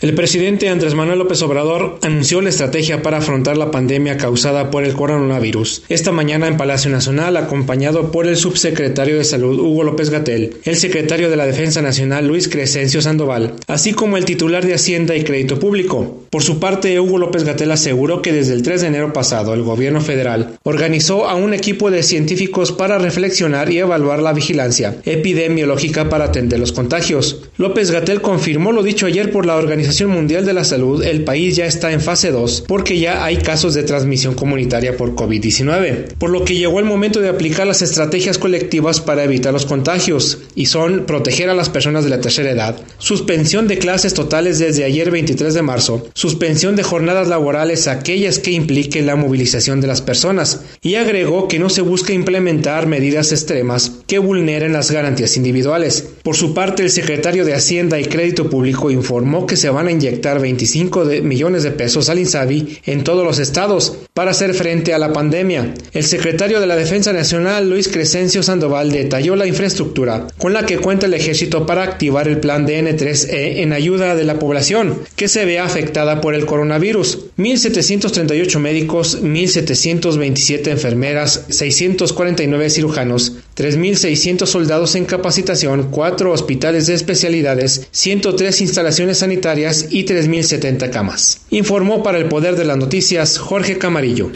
El 0.00 0.14
presidente 0.14 0.70
Andrés 0.70 0.94
Manuel 0.94 1.18
López 1.18 1.42
Obrador 1.42 1.98
anunció 2.00 2.40
la 2.40 2.48
estrategia 2.48 3.02
para 3.02 3.18
afrontar 3.18 3.58
la 3.58 3.70
pandemia 3.70 4.16
causada 4.16 4.70
por 4.70 4.82
el 4.82 4.94
coronavirus. 4.94 5.82
Esta 5.90 6.10
mañana 6.10 6.48
en 6.48 6.56
Palacio 6.56 6.90
Nacional, 6.90 7.36
acompañado 7.36 8.10
por 8.10 8.26
el 8.26 8.38
subsecretario 8.38 9.18
de 9.18 9.24
Salud 9.24 9.60
Hugo 9.60 9.84
López 9.84 10.08
Gatel, 10.08 10.56
el 10.64 10.76
secretario 10.76 11.28
de 11.28 11.36
la 11.36 11.44
Defensa 11.44 11.82
Nacional 11.82 12.26
Luis 12.26 12.48
Crescencio 12.48 13.02
Sandoval, 13.02 13.56
así 13.66 13.92
como 13.92 14.16
el 14.16 14.24
titular 14.24 14.64
de 14.64 14.72
Hacienda 14.72 15.14
y 15.16 15.22
Crédito 15.22 15.58
Público. 15.58 16.24
Por 16.30 16.42
su 16.42 16.58
parte, 16.60 16.98
Hugo 16.98 17.18
López 17.18 17.44
Gatel 17.44 17.70
aseguró 17.70 18.22
que 18.22 18.32
desde 18.32 18.54
el 18.54 18.62
3 18.62 18.80
de 18.80 18.86
enero 18.86 19.12
pasado 19.12 19.52
el 19.52 19.62
gobierno 19.62 20.00
federal 20.00 20.58
organizó 20.62 21.28
a 21.28 21.34
un 21.34 21.52
equipo 21.52 21.90
de 21.90 22.02
científicos 22.02 22.72
para 22.72 22.96
reflexionar 22.96 23.70
y 23.70 23.80
evaluar 23.80 24.22
la 24.22 24.32
vigilancia 24.32 24.96
epidemiológica 25.04 26.08
para 26.08 26.24
atender 26.24 26.58
los 26.58 26.72
contagios. 26.72 27.42
López 27.58 27.90
Gatel 27.90 28.22
confirmó 28.22 28.72
lo 28.72 28.82
dicho 28.82 29.04
ayer 29.04 29.30
por 29.30 29.44
la 29.44 29.56
organización 29.56 29.89
Mundial 30.08 30.46
de 30.46 30.52
la 30.52 30.64
Salud, 30.64 31.02
el 31.02 31.24
país 31.24 31.56
ya 31.56 31.66
está 31.66 31.92
en 31.92 32.00
fase 32.00 32.30
2 32.30 32.64
porque 32.66 32.98
ya 32.98 33.24
hay 33.24 33.38
casos 33.38 33.74
de 33.74 33.82
transmisión 33.82 34.34
comunitaria 34.34 34.96
por 34.96 35.14
COVID-19, 35.14 36.14
por 36.18 36.30
lo 36.30 36.44
que 36.44 36.54
llegó 36.54 36.78
el 36.78 36.84
momento 36.84 37.20
de 37.20 37.28
aplicar 37.28 37.66
las 37.66 37.82
estrategias 37.82 38.38
colectivas 38.38 39.00
para 39.00 39.24
evitar 39.24 39.52
los 39.52 39.66
contagios. 39.66 40.38
Y 40.54 40.66
son 40.66 41.04
proteger 41.06 41.50
a 41.50 41.54
las 41.54 41.68
personas 41.68 42.04
de 42.04 42.10
la 42.10 42.20
tercera 42.20 42.50
edad, 42.50 42.76
suspensión 42.98 43.68
de 43.68 43.78
clases 43.78 44.14
totales 44.14 44.58
desde 44.58 44.84
ayer 44.84 45.10
23 45.10 45.54
de 45.54 45.62
marzo, 45.62 46.08
suspensión 46.14 46.76
de 46.76 46.82
jornadas 46.82 47.28
laborales 47.28 47.88
aquellas 47.88 48.38
que 48.38 48.52
impliquen 48.52 49.06
la 49.06 49.16
movilización 49.16 49.80
de 49.80 49.86
las 49.86 50.02
personas, 50.02 50.60
y 50.82 50.94
agregó 50.94 51.48
que 51.48 51.58
no 51.58 51.68
se 51.68 51.82
busca 51.82 52.12
implementar 52.12 52.86
medidas 52.86 53.32
extremas 53.32 53.92
que 54.06 54.18
vulneren 54.18 54.72
las 54.72 54.90
garantías 54.90 55.36
individuales. 55.36 56.04
Por 56.22 56.36
su 56.36 56.54
parte, 56.54 56.82
el 56.82 56.90
secretario 56.90 57.44
de 57.44 57.54
Hacienda 57.54 57.98
y 57.98 58.04
Crédito 58.04 58.50
Público 58.50 58.90
informó 58.90 59.46
que 59.46 59.56
se 59.56 59.70
van 59.70 59.88
a 59.88 59.92
inyectar 59.92 60.40
25 60.40 61.04
millones 61.22 61.62
de 61.62 61.70
pesos 61.70 62.08
al 62.08 62.18
INSABI 62.18 62.80
en 62.86 63.04
todos 63.04 63.24
los 63.24 63.38
estados 63.38 63.96
para 64.14 64.32
hacer 64.32 64.54
frente 64.54 64.92
a 64.94 64.98
la 64.98 65.12
pandemia. 65.12 65.74
El 65.92 66.04
secretario 66.04 66.60
de 66.60 66.66
la 66.66 66.76
Defensa 66.76 67.12
Nacional, 67.12 67.68
Luis 67.68 67.88
Crescencio 67.88 68.42
Sandoval, 68.42 68.90
detalló 68.92 69.36
la 69.36 69.46
infraestructura 69.46 70.26
con 70.40 70.54
la 70.54 70.64
que 70.64 70.78
cuenta 70.78 71.06
el 71.06 71.14
ejército 71.14 71.66
para 71.66 71.82
activar 71.82 72.26
el 72.26 72.40
plan 72.40 72.66
DN3E 72.66 73.58
en 73.58 73.72
ayuda 73.72 74.14
de 74.14 74.24
la 74.24 74.38
población 74.38 75.00
que 75.14 75.28
se 75.28 75.44
ve 75.44 75.58
afectada 75.58 76.20
por 76.20 76.34
el 76.34 76.46
coronavirus. 76.46 77.36
1.738 77.36 78.58
médicos, 78.58 79.22
1.727 79.22 80.68
enfermeras, 80.68 81.46
649 81.50 82.70
cirujanos, 82.70 83.36
3.600 83.56 84.46
soldados 84.46 84.94
en 84.94 85.04
capacitación, 85.04 85.90
4 85.90 86.32
hospitales 86.32 86.86
de 86.86 86.94
especialidades, 86.94 87.88
103 87.90 88.60
instalaciones 88.62 89.18
sanitarias 89.18 89.88
y 89.90 90.06
3.070 90.06 90.90
camas. 90.90 91.46
Informó 91.50 92.02
para 92.02 92.18
el 92.18 92.26
Poder 92.26 92.56
de 92.56 92.64
las 92.64 92.78
Noticias 92.78 93.38
Jorge 93.38 93.78
Camarillo. 93.78 94.30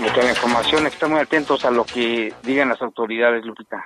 Mucha 0.00 0.28
información, 0.28 0.86
estamos 0.86 1.20
atentos 1.20 1.64
a 1.64 1.70
lo 1.70 1.84
que 1.84 2.32
digan 2.42 2.70
las 2.70 2.80
autoridades, 2.80 3.44
Lupita. 3.44 3.84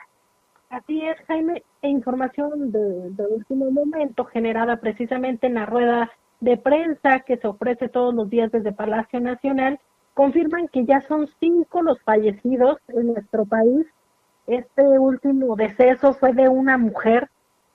Así 0.75 1.01
es, 1.07 1.17
Jaime, 1.29 1.63
e 1.83 1.89
información 1.89 2.73
de, 2.73 3.27
último 3.31 3.71
momento 3.71 4.25
generada 4.25 4.79
precisamente 4.79 5.47
en 5.47 5.55
la 5.55 5.67
rueda 5.67 6.11
de 6.41 6.57
prensa 6.57 7.21
que 7.21 7.37
se 7.37 7.47
ofrece 7.47 7.89
todos 7.89 8.13
los 8.13 8.29
días 8.29 8.51
desde 8.51 8.73
Palacio 8.73 9.21
Nacional, 9.21 9.79
confirman 10.15 10.67
que 10.67 10.85
ya 10.85 11.01
son 11.03 11.29
cinco 11.39 11.81
los 11.81 12.03
fallecidos 12.03 12.79
en 12.89 13.13
nuestro 13.13 13.47
país. 13.47 13.87
Este 14.49 14.83
último 14.83 15.55
deceso 15.55 16.13
fue 16.15 16.33
de 16.33 16.49
una 16.49 16.77
mujer 16.77 17.31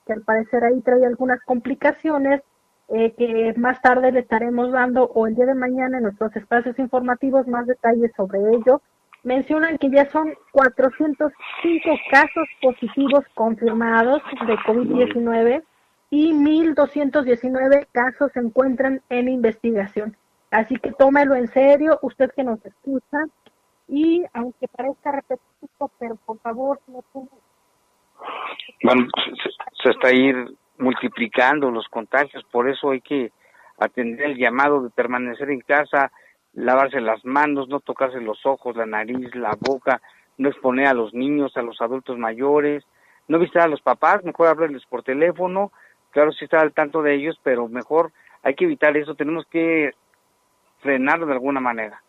que 0.06 0.12
al 0.12 0.20
parecer 0.20 0.62
ahí 0.62 0.82
trae 0.82 1.06
algunas 1.06 1.40
complicaciones 1.44 2.42
eh, 2.88 3.14
que 3.16 3.54
más 3.56 3.80
tarde 3.80 4.12
le 4.12 4.20
estaremos 4.20 4.72
dando 4.72 5.04
o 5.04 5.26
el 5.26 5.36
día 5.36 5.46
de 5.46 5.54
mañana 5.54 5.96
en 5.96 6.02
nuestros 6.02 6.36
espacios 6.36 6.78
informativos 6.78 7.46
más 7.46 7.66
detalles 7.66 8.12
sobre 8.14 8.40
ello. 8.50 8.82
Mencionan 9.22 9.76
que 9.78 9.90
ya 9.90 10.10
son 10.10 10.34
405 10.52 11.98
casos 12.10 12.48
positivos 12.62 13.24
confirmados 13.34 14.22
de 14.46 14.54
COVID-19 14.58 15.62
y 16.10 16.32
1.219 16.32 17.86
casos 17.92 18.32
se 18.32 18.40
encuentran 18.40 19.02
en 19.10 19.28
investigación. 19.28 20.16
Así 20.50 20.76
que 20.76 20.92
tómelo 20.92 21.36
en 21.36 21.48
serio, 21.48 21.98
usted 22.02 22.30
que 22.34 22.42
nos 22.42 22.64
escucha, 22.64 23.18
y 23.86 24.24
aunque 24.32 24.68
parezca 24.68 25.12
repetitivo, 25.12 25.90
pero 25.98 26.16
por 26.16 26.38
favor, 26.40 26.80
no 26.86 27.04
Bueno, 28.82 29.06
se, 29.42 29.82
se 29.82 29.90
está 29.90 30.12
ir 30.12 30.56
multiplicando 30.78 31.70
los 31.70 31.86
contagios, 31.88 32.42
por 32.50 32.68
eso 32.68 32.90
hay 32.90 33.00
que 33.00 33.32
atender 33.78 34.30
el 34.30 34.38
llamado 34.38 34.82
de 34.82 34.90
permanecer 34.90 35.50
en 35.50 35.60
casa, 35.60 36.10
lavarse 36.54 37.00
las 37.00 37.24
manos, 37.24 37.68
no 37.68 37.80
tocarse 37.80 38.20
los 38.20 38.44
ojos, 38.44 38.76
la 38.76 38.86
nariz, 38.86 39.34
la 39.34 39.56
boca, 39.58 40.00
no 40.38 40.48
exponer 40.48 40.86
a 40.86 40.94
los 40.94 41.14
niños, 41.14 41.56
a 41.56 41.62
los 41.62 41.80
adultos 41.80 42.18
mayores, 42.18 42.84
no 43.28 43.38
visitar 43.38 43.62
a 43.62 43.68
los 43.68 43.82
papás, 43.82 44.24
mejor 44.24 44.48
hablarles 44.48 44.84
por 44.86 45.02
teléfono, 45.02 45.72
claro, 46.10 46.32
sí 46.32 46.44
estar 46.44 46.60
al 46.60 46.72
tanto 46.72 47.02
de 47.02 47.14
ellos, 47.14 47.38
pero 47.42 47.68
mejor 47.68 48.12
hay 48.42 48.54
que 48.54 48.64
evitar 48.64 48.96
eso, 48.96 49.14
tenemos 49.14 49.46
que 49.46 49.92
frenarlo 50.80 51.26
de 51.26 51.32
alguna 51.34 51.60
manera. 51.60 52.02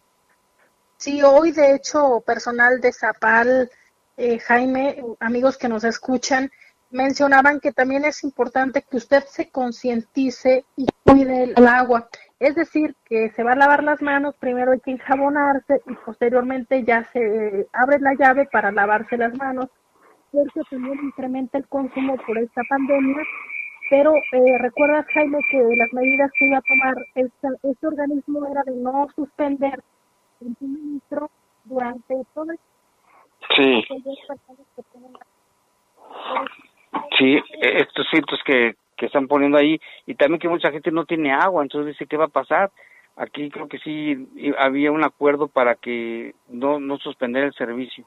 Sí, 0.98 1.22
hoy 1.24 1.52
de 1.52 1.76
hecho 1.76 2.22
personal 2.26 2.80
de 2.80 2.92
Zapal, 2.94 3.70
eh, 4.18 4.40
Jaime, 4.40 5.04
amigos 5.20 5.58
que 5.58 5.68
nos 5.68 5.84
escuchan, 5.84 6.52
mencionaban 6.92 7.60
que 7.60 7.72
también 7.72 8.06
es 8.06 8.24
importante 8.24 8.84
que 8.84 8.98
usted 8.98 9.24
se 9.26 9.50
concientice 9.50 10.66
y 10.76 10.86
cuide 11.04 11.54
el 11.56 11.68
agua. 11.68 12.08
Es 12.40 12.56
decir, 12.56 12.96
que 13.06 13.30
se 13.32 13.44
va 13.44 13.54
a 13.54 13.56
lavar 13.56 13.84
las 13.84 14.02
manos, 14.02 14.36
primero 14.40 14.72
hay 14.72 14.80
que 14.80 14.92
enjabonarse 14.92 15.82
y 15.88 15.94
posteriormente 16.06 16.84
ya 16.84 17.04
se 17.06 17.68
abre 17.74 18.00
la 18.00 18.14
llave 18.16 18.48
para 18.52 18.72
lavarse 18.72 19.18
las 19.18 19.36
manos, 19.38 19.68
porque 20.32 20.62
también 20.70 21.00
incrementa 21.04 21.58
el 21.58 21.68
consumo 21.68 22.18
por 22.26 22.38
esta 22.38 22.62
pandemia. 22.70 23.24
Pero 23.90 24.14
eh, 24.16 24.58
recuerda, 24.60 25.06
Jaime, 25.14 25.38
que 25.52 25.62
las 25.76 25.92
medidas 25.92 26.32
que 26.40 26.46
iba 26.46 26.58
a 26.58 26.62
tomar 26.62 26.96
este, 27.16 27.48
este 27.70 27.88
organismo 27.88 28.48
era 28.50 28.64
de 28.64 28.72
no 28.72 29.08
suspender 29.16 29.84
el 30.40 30.56
suministro 30.58 31.30
durante 31.66 32.16
todo 32.34 32.52
el 32.52 32.60
Sí. 33.56 33.84
Sí, 37.18 37.36
e, 37.36 37.82
estos 37.82 38.10
filtros 38.10 38.40
que, 38.46 38.76
que 38.98 39.06
están 39.06 39.28
poniendo 39.28 39.58
ahí 39.58 39.80
y 40.06 40.16
también 40.16 40.40
que 40.40 40.50
mucha 40.50 40.72
gente 40.72 40.92
no 40.92 41.06
tiene 41.06 41.32
agua, 41.32 41.64
entonces 41.64 41.94
dice, 41.94 42.08
¿qué 42.08 42.18
va 42.18 42.26
a 42.26 42.30
pasar? 42.30 42.72
Aquí 43.16 43.50
creo 43.50 43.68
que 43.68 43.80
sí 43.80 44.54
había 44.58 44.92
un 44.92 45.04
acuerdo 45.04 45.48
para 45.48 45.76
que 45.76 46.34
no, 46.50 46.80
no 46.80 46.98
suspender 46.98 47.44
el 47.44 47.54
servicio. 47.54 48.06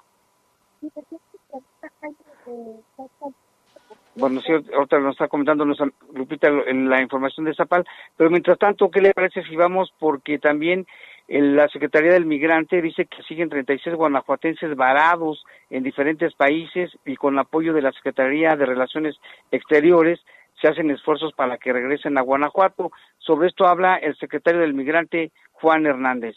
Bueno, 4.16 4.40
sí, 4.40 4.52
ahorita 4.52 4.98
nos 5.00 5.12
está 5.12 5.28
comentando 5.28 5.64
nuestra 5.64 5.88
Lupita 6.14 6.48
en 6.66 6.88
la 6.88 7.02
información 7.02 7.44
de 7.46 7.54
Zapal, 7.54 7.84
pero 8.16 8.30
mientras 8.30 8.58
tanto, 8.58 8.90
¿qué 8.90 9.00
le 9.00 9.12
parece 9.12 9.42
si 9.42 9.56
vamos? 9.56 9.92
Porque 9.98 10.38
también 10.38 10.86
la 11.28 11.68
Secretaría 11.68 12.12
del 12.12 12.26
Migrante 12.26 12.82
dice 12.82 13.06
que 13.06 13.22
siguen 13.22 13.48
36 13.48 13.96
guanajuatenses 13.96 14.76
varados 14.76 15.42
en 15.70 15.82
diferentes 15.82 16.34
países 16.34 16.90
y 17.06 17.16
con 17.16 17.38
apoyo 17.38 17.72
de 17.72 17.82
la 17.82 17.92
Secretaría 17.92 18.56
de 18.56 18.66
Relaciones 18.66 19.16
Exteriores 19.50 20.20
se 20.60 20.68
hacen 20.68 20.90
esfuerzos 20.90 21.32
para 21.32 21.58
que 21.58 21.72
regresen 21.72 22.16
a 22.18 22.22
Guanajuato. 22.22 22.90
Sobre 23.18 23.48
esto 23.48 23.66
habla 23.66 23.96
el 23.96 24.16
secretario 24.16 24.60
del 24.60 24.74
Migrante, 24.74 25.32
Juan 25.52 25.86
Hernández. 25.86 26.36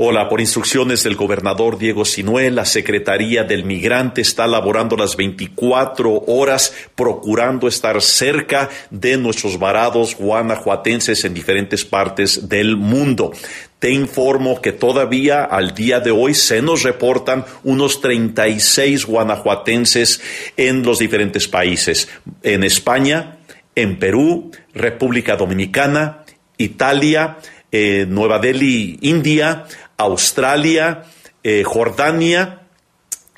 Hola, 0.00 0.28
por 0.28 0.40
instrucciones 0.40 1.02
del 1.02 1.16
gobernador 1.16 1.76
Diego 1.76 2.04
Sinué, 2.04 2.52
la 2.52 2.64
Secretaría 2.64 3.42
del 3.42 3.64
Migrante 3.64 4.20
está 4.20 4.46
laborando 4.46 4.96
las 4.96 5.16
24 5.16 6.22
horas 6.28 6.72
procurando 6.94 7.66
estar 7.66 8.00
cerca 8.00 8.70
de 8.90 9.16
nuestros 9.16 9.58
varados 9.58 10.14
guanajuatenses 10.14 11.24
en 11.24 11.34
diferentes 11.34 11.84
partes 11.84 12.48
del 12.48 12.76
mundo. 12.76 13.32
Te 13.80 13.90
informo 13.90 14.62
que 14.62 14.70
todavía 14.70 15.42
al 15.42 15.74
día 15.74 15.98
de 15.98 16.12
hoy 16.12 16.32
se 16.32 16.62
nos 16.62 16.84
reportan 16.84 17.44
unos 17.64 18.00
36 18.00 19.04
guanajuatenses 19.04 20.20
en 20.56 20.84
los 20.84 21.00
diferentes 21.00 21.48
países. 21.48 22.08
En 22.44 22.62
España, 22.62 23.38
en 23.74 23.98
Perú, 23.98 24.52
República 24.74 25.34
Dominicana, 25.34 26.24
Italia, 26.56 27.38
eh, 27.70 28.06
Nueva 28.08 28.38
Delhi, 28.38 28.98
India, 29.02 29.66
Australia, 29.98 31.02
eh, 31.42 31.64
Jordania, 31.64 32.62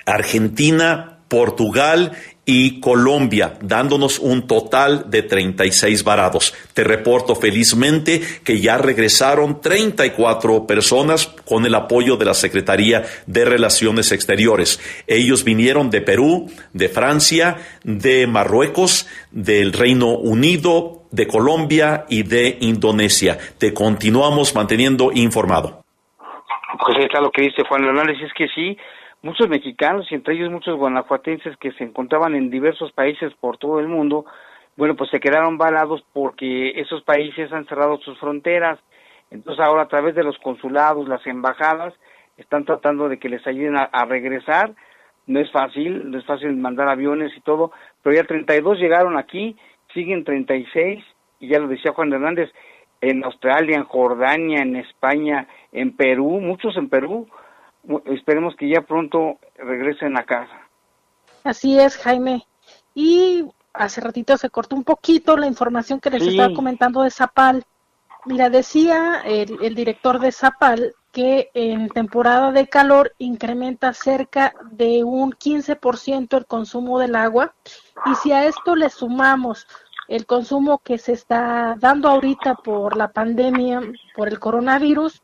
Argentina, 0.07 1.19
Portugal 1.29 2.13
y 2.45 2.81
Colombia, 2.81 3.55
dándonos 3.63 4.19
un 4.19 4.49
total 4.49 5.09
de 5.09 5.23
36 5.23 6.03
varados. 6.03 6.53
Te 6.75 6.83
reporto 6.83 7.37
felizmente 7.37 8.21
que 8.43 8.61
ya 8.61 8.77
regresaron 8.77 9.61
34 9.61 10.67
personas 10.67 11.29
con 11.45 11.65
el 11.65 11.77
apoyo 11.77 12.17
de 12.17 12.25
la 12.25 12.35
Secretaría 12.35 13.05
de 13.27 13.45
Relaciones 13.45 14.11
Exteriores. 14.11 14.81
Ellos 15.07 15.45
vinieron 15.45 15.91
de 15.91 16.01
Perú, 16.01 16.51
de 16.73 16.89
Francia, 16.89 17.59
de 17.85 18.27
Marruecos, 18.27 19.07
del 19.31 19.73
Reino 19.73 20.17
Unido, 20.17 21.05
de 21.13 21.29
Colombia 21.29 22.07
y 22.09 22.25
de 22.25 22.59
Indonesia. 22.61 23.39
Te 23.59 23.73
continuamos 23.73 24.55
manteniendo 24.57 25.13
informado. 25.15 25.80
Pues 26.85 26.99
está 26.99 27.21
lo 27.21 27.31
que 27.31 27.43
dice 27.43 27.63
Juan 27.69 27.85
Hernández, 27.85 28.17
es 28.23 28.33
que 28.33 28.49
sí, 28.49 28.77
muchos 29.23 29.49
mexicanos 29.49 30.11
y 30.11 30.15
entre 30.15 30.35
ellos 30.35 30.51
muchos 30.51 30.79
guanajuatenses 30.79 31.57
que 31.59 31.73
se 31.73 31.85
encontraban 31.85 32.35
en 32.35 32.49
diversos 32.49 32.91
países 32.93 33.35
por 33.35 33.59
todo 33.59 33.81
el 33.81 33.89
mundo, 33.89 34.25
bueno, 34.77 34.97
pues 34.97 35.11
se 35.11 35.21
quedaron 35.21 35.59
valados 35.59 36.03
porque 36.15 36.71
esos 36.81 37.03
países 37.03 37.53
han 37.53 37.67
cerrado 37.67 37.99
sus 37.99 38.19
fronteras. 38.19 38.79
Entonces 39.31 39.63
ahora 39.65 39.83
a 39.83 39.89
través 39.89 40.15
de 40.15 40.25
los 40.25 40.39
consulados, 40.39 41.07
las 41.07 41.27
embajadas, 41.27 41.93
están 42.39 42.65
tratando 42.65 43.09
de 43.09 43.19
que 43.19 43.29
les 43.29 43.47
ayuden 43.47 43.77
a 43.77 44.05
regresar. 44.07 44.73
No 45.27 45.39
es 45.39 45.51
fácil, 45.53 46.11
no 46.11 46.19
es 46.19 46.25
fácil 46.25 46.57
mandar 46.57 46.89
aviones 46.89 47.37
y 47.37 47.41
todo, 47.43 47.73
pero 48.03 48.17
ya 48.17 48.25
32 48.25 48.79
llegaron 48.79 49.19
aquí, 49.19 49.55
siguen 49.93 50.25
36 50.25 51.05
y 51.41 51.49
ya 51.49 51.59
lo 51.59 51.69
decía 51.69 51.93
Juan 51.93 52.13
Hernández, 52.13 52.51
en 53.01 53.25
Australia, 53.25 53.77
en 53.77 53.85
Jordania, 53.85 54.63
en 54.63 54.77
España, 54.77 55.49
en 55.73 55.97
Perú, 55.97 56.41
muchos 56.41 56.77
en 56.77 56.89
Perú. 56.89 57.29
Esperemos 58.07 58.55
que 58.57 58.69
ya 58.69 58.83
pronto 58.83 59.39
regresen 59.57 60.19
a 60.19 60.25
casa. 60.25 60.61
Así 61.45 61.79
es, 61.79 61.97
Jaime. 61.97 62.47
Y 62.95 63.45
hace 63.73 64.01
ratito 64.01 64.37
se 64.37 64.51
cortó 64.51 64.77
un 64.77 64.85
poquito 64.85 65.37
la 65.37 65.47
información 65.47 66.01
que 66.01 66.11
les 66.11 66.27
estaba 66.27 66.53
comentando 66.55 67.03
de 67.03 67.11
Zapal. 67.11 67.65
Mira, 68.27 68.51
decía 68.51 69.23
el, 69.25 69.57
el, 69.63 69.75
director 69.75 70.19
de 70.19 70.31
Zapal 70.31 70.95
que 71.13 71.51
en 71.55 71.89
temporada 71.89 72.53
de 72.53 72.69
calor 72.69 73.15
incrementa 73.19 73.95
cerca 73.95 74.55
de 74.71 75.03
un 75.05 75.33
15% 75.33 76.37
el 76.37 76.47
consumo 76.47 76.99
del 76.99 77.17
agua 77.17 77.55
y 78.07 78.15
si 78.17 78.33
a 78.33 78.45
esto 78.45 78.77
le 78.77 78.91
sumamos 78.91 79.67
el 80.11 80.27
consumo 80.27 80.79
que 80.79 80.99
se 80.99 81.13
está 81.13 81.77
dando 81.79 82.09
ahorita 82.09 82.57
por 82.57 82.97
la 82.97 83.13
pandemia, 83.13 83.81
por 84.17 84.27
el 84.27 84.41
coronavirus, 84.41 85.23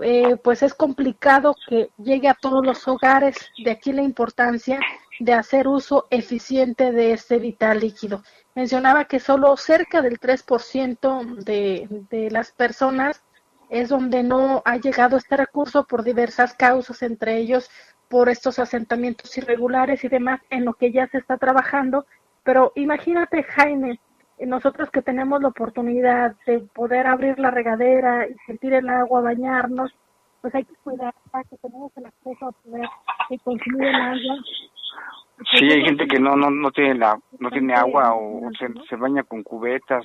eh, 0.00 0.36
pues 0.36 0.62
es 0.62 0.74
complicado 0.74 1.56
que 1.68 1.90
llegue 1.98 2.28
a 2.28 2.38
todos 2.40 2.64
los 2.64 2.86
hogares. 2.86 3.36
De 3.64 3.72
aquí 3.72 3.92
la 3.92 4.02
importancia 4.02 4.78
de 5.18 5.32
hacer 5.32 5.66
uso 5.66 6.06
eficiente 6.10 6.92
de 6.92 7.14
este 7.14 7.40
vital 7.40 7.80
líquido. 7.80 8.22
Mencionaba 8.54 9.06
que 9.06 9.18
solo 9.18 9.56
cerca 9.56 10.02
del 10.02 10.20
3% 10.20 11.42
de, 11.42 11.88
de 12.08 12.30
las 12.30 12.52
personas 12.52 13.24
es 13.70 13.88
donde 13.88 14.22
no 14.22 14.62
ha 14.64 14.76
llegado 14.76 15.16
este 15.16 15.36
recurso 15.36 15.84
por 15.84 16.04
diversas 16.04 16.54
causas, 16.54 17.02
entre 17.02 17.38
ellos 17.38 17.68
por 18.06 18.28
estos 18.28 18.60
asentamientos 18.60 19.36
irregulares 19.36 20.04
y 20.04 20.08
demás, 20.08 20.40
en 20.48 20.64
lo 20.64 20.74
que 20.74 20.92
ya 20.92 21.08
se 21.08 21.18
está 21.18 21.38
trabajando. 21.38 22.06
Pero 22.44 22.70
imagínate, 22.76 23.42
Jaime, 23.42 23.98
nosotros 24.46 24.90
que 24.90 25.02
tenemos 25.02 25.42
la 25.42 25.48
oportunidad 25.48 26.36
de 26.46 26.60
poder 26.60 27.06
abrir 27.06 27.38
la 27.38 27.50
regadera 27.50 28.26
y 28.28 28.34
sentir 28.46 28.72
el 28.74 28.88
agua, 28.88 29.20
bañarnos, 29.20 29.92
pues 30.40 30.54
hay 30.54 30.64
que 30.64 30.74
cuidar 30.84 31.14
que 31.50 31.56
tenemos 31.56 31.92
el 31.96 32.06
acceso 32.06 32.46
a 32.46 32.52
poder 32.52 32.88
consumir 33.42 33.88
el 33.88 33.94
agua. 33.94 34.36
Sí, 35.52 35.64
hay 35.70 35.82
gente 35.84 36.06
que 36.06 36.18
no 36.18 36.36
no 36.36 36.50
no 36.50 36.70
tiene 36.70 36.94
la 36.94 37.18
no 37.38 37.50
tiene 37.50 37.74
agua 37.74 38.14
o 38.14 38.48
se, 38.58 38.68
se 38.88 38.96
baña 38.96 39.22
con 39.22 39.42
cubetas. 39.42 40.04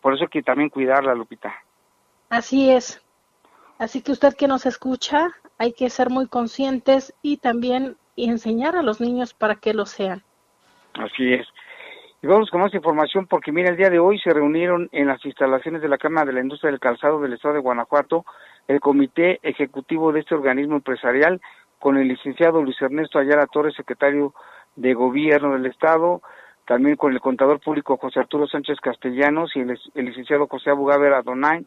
Por 0.00 0.14
eso 0.14 0.24
hay 0.24 0.28
que 0.28 0.42
también 0.42 0.70
cuidarla, 0.70 1.14
Lupita. 1.14 1.54
Así 2.30 2.70
es. 2.70 3.02
Así 3.78 4.02
que 4.02 4.12
usted 4.12 4.34
que 4.34 4.48
nos 4.48 4.66
escucha, 4.66 5.28
hay 5.58 5.72
que 5.72 5.90
ser 5.90 6.10
muy 6.10 6.26
conscientes 6.26 7.14
y 7.22 7.36
también 7.36 7.96
enseñar 8.16 8.76
a 8.76 8.82
los 8.82 9.00
niños 9.00 9.34
para 9.34 9.56
que 9.56 9.74
lo 9.74 9.86
sean. 9.86 10.22
Así 10.94 11.32
es. 11.32 11.46
Y 12.20 12.26
vamos 12.26 12.50
con 12.50 12.60
más 12.60 12.74
información 12.74 13.26
porque 13.26 13.52
mira, 13.52 13.70
el 13.70 13.76
día 13.76 13.90
de 13.90 14.00
hoy 14.00 14.18
se 14.18 14.30
reunieron 14.30 14.88
en 14.90 15.06
las 15.06 15.24
instalaciones 15.24 15.80
de 15.82 15.88
la 15.88 15.98
Cámara 15.98 16.26
de 16.26 16.32
la 16.32 16.40
Industria 16.40 16.72
del 16.72 16.80
Calzado 16.80 17.20
del 17.20 17.34
Estado 17.34 17.54
de 17.54 17.60
Guanajuato 17.60 18.24
el 18.66 18.80
comité 18.80 19.38
ejecutivo 19.44 20.10
de 20.10 20.20
este 20.20 20.34
organismo 20.34 20.74
empresarial 20.74 21.40
con 21.78 21.96
el 21.96 22.08
licenciado 22.08 22.60
Luis 22.60 22.80
Ernesto 22.82 23.20
Ayala 23.20 23.46
Torres, 23.46 23.74
secretario 23.76 24.34
de 24.74 24.94
Gobierno 24.94 25.52
del 25.52 25.66
Estado, 25.66 26.20
también 26.66 26.96
con 26.96 27.12
el 27.12 27.20
contador 27.20 27.60
público 27.60 27.96
José 27.96 28.18
Arturo 28.18 28.48
Sánchez 28.48 28.80
Castellanos 28.80 29.54
y 29.54 29.60
el, 29.60 29.78
licenciado 29.94 30.48
José 30.48 30.70
Abugaber 30.70 31.14
Adonay, 31.14 31.66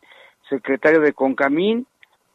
secretario 0.49 0.99
de 0.99 1.13
Concamín, 1.13 1.87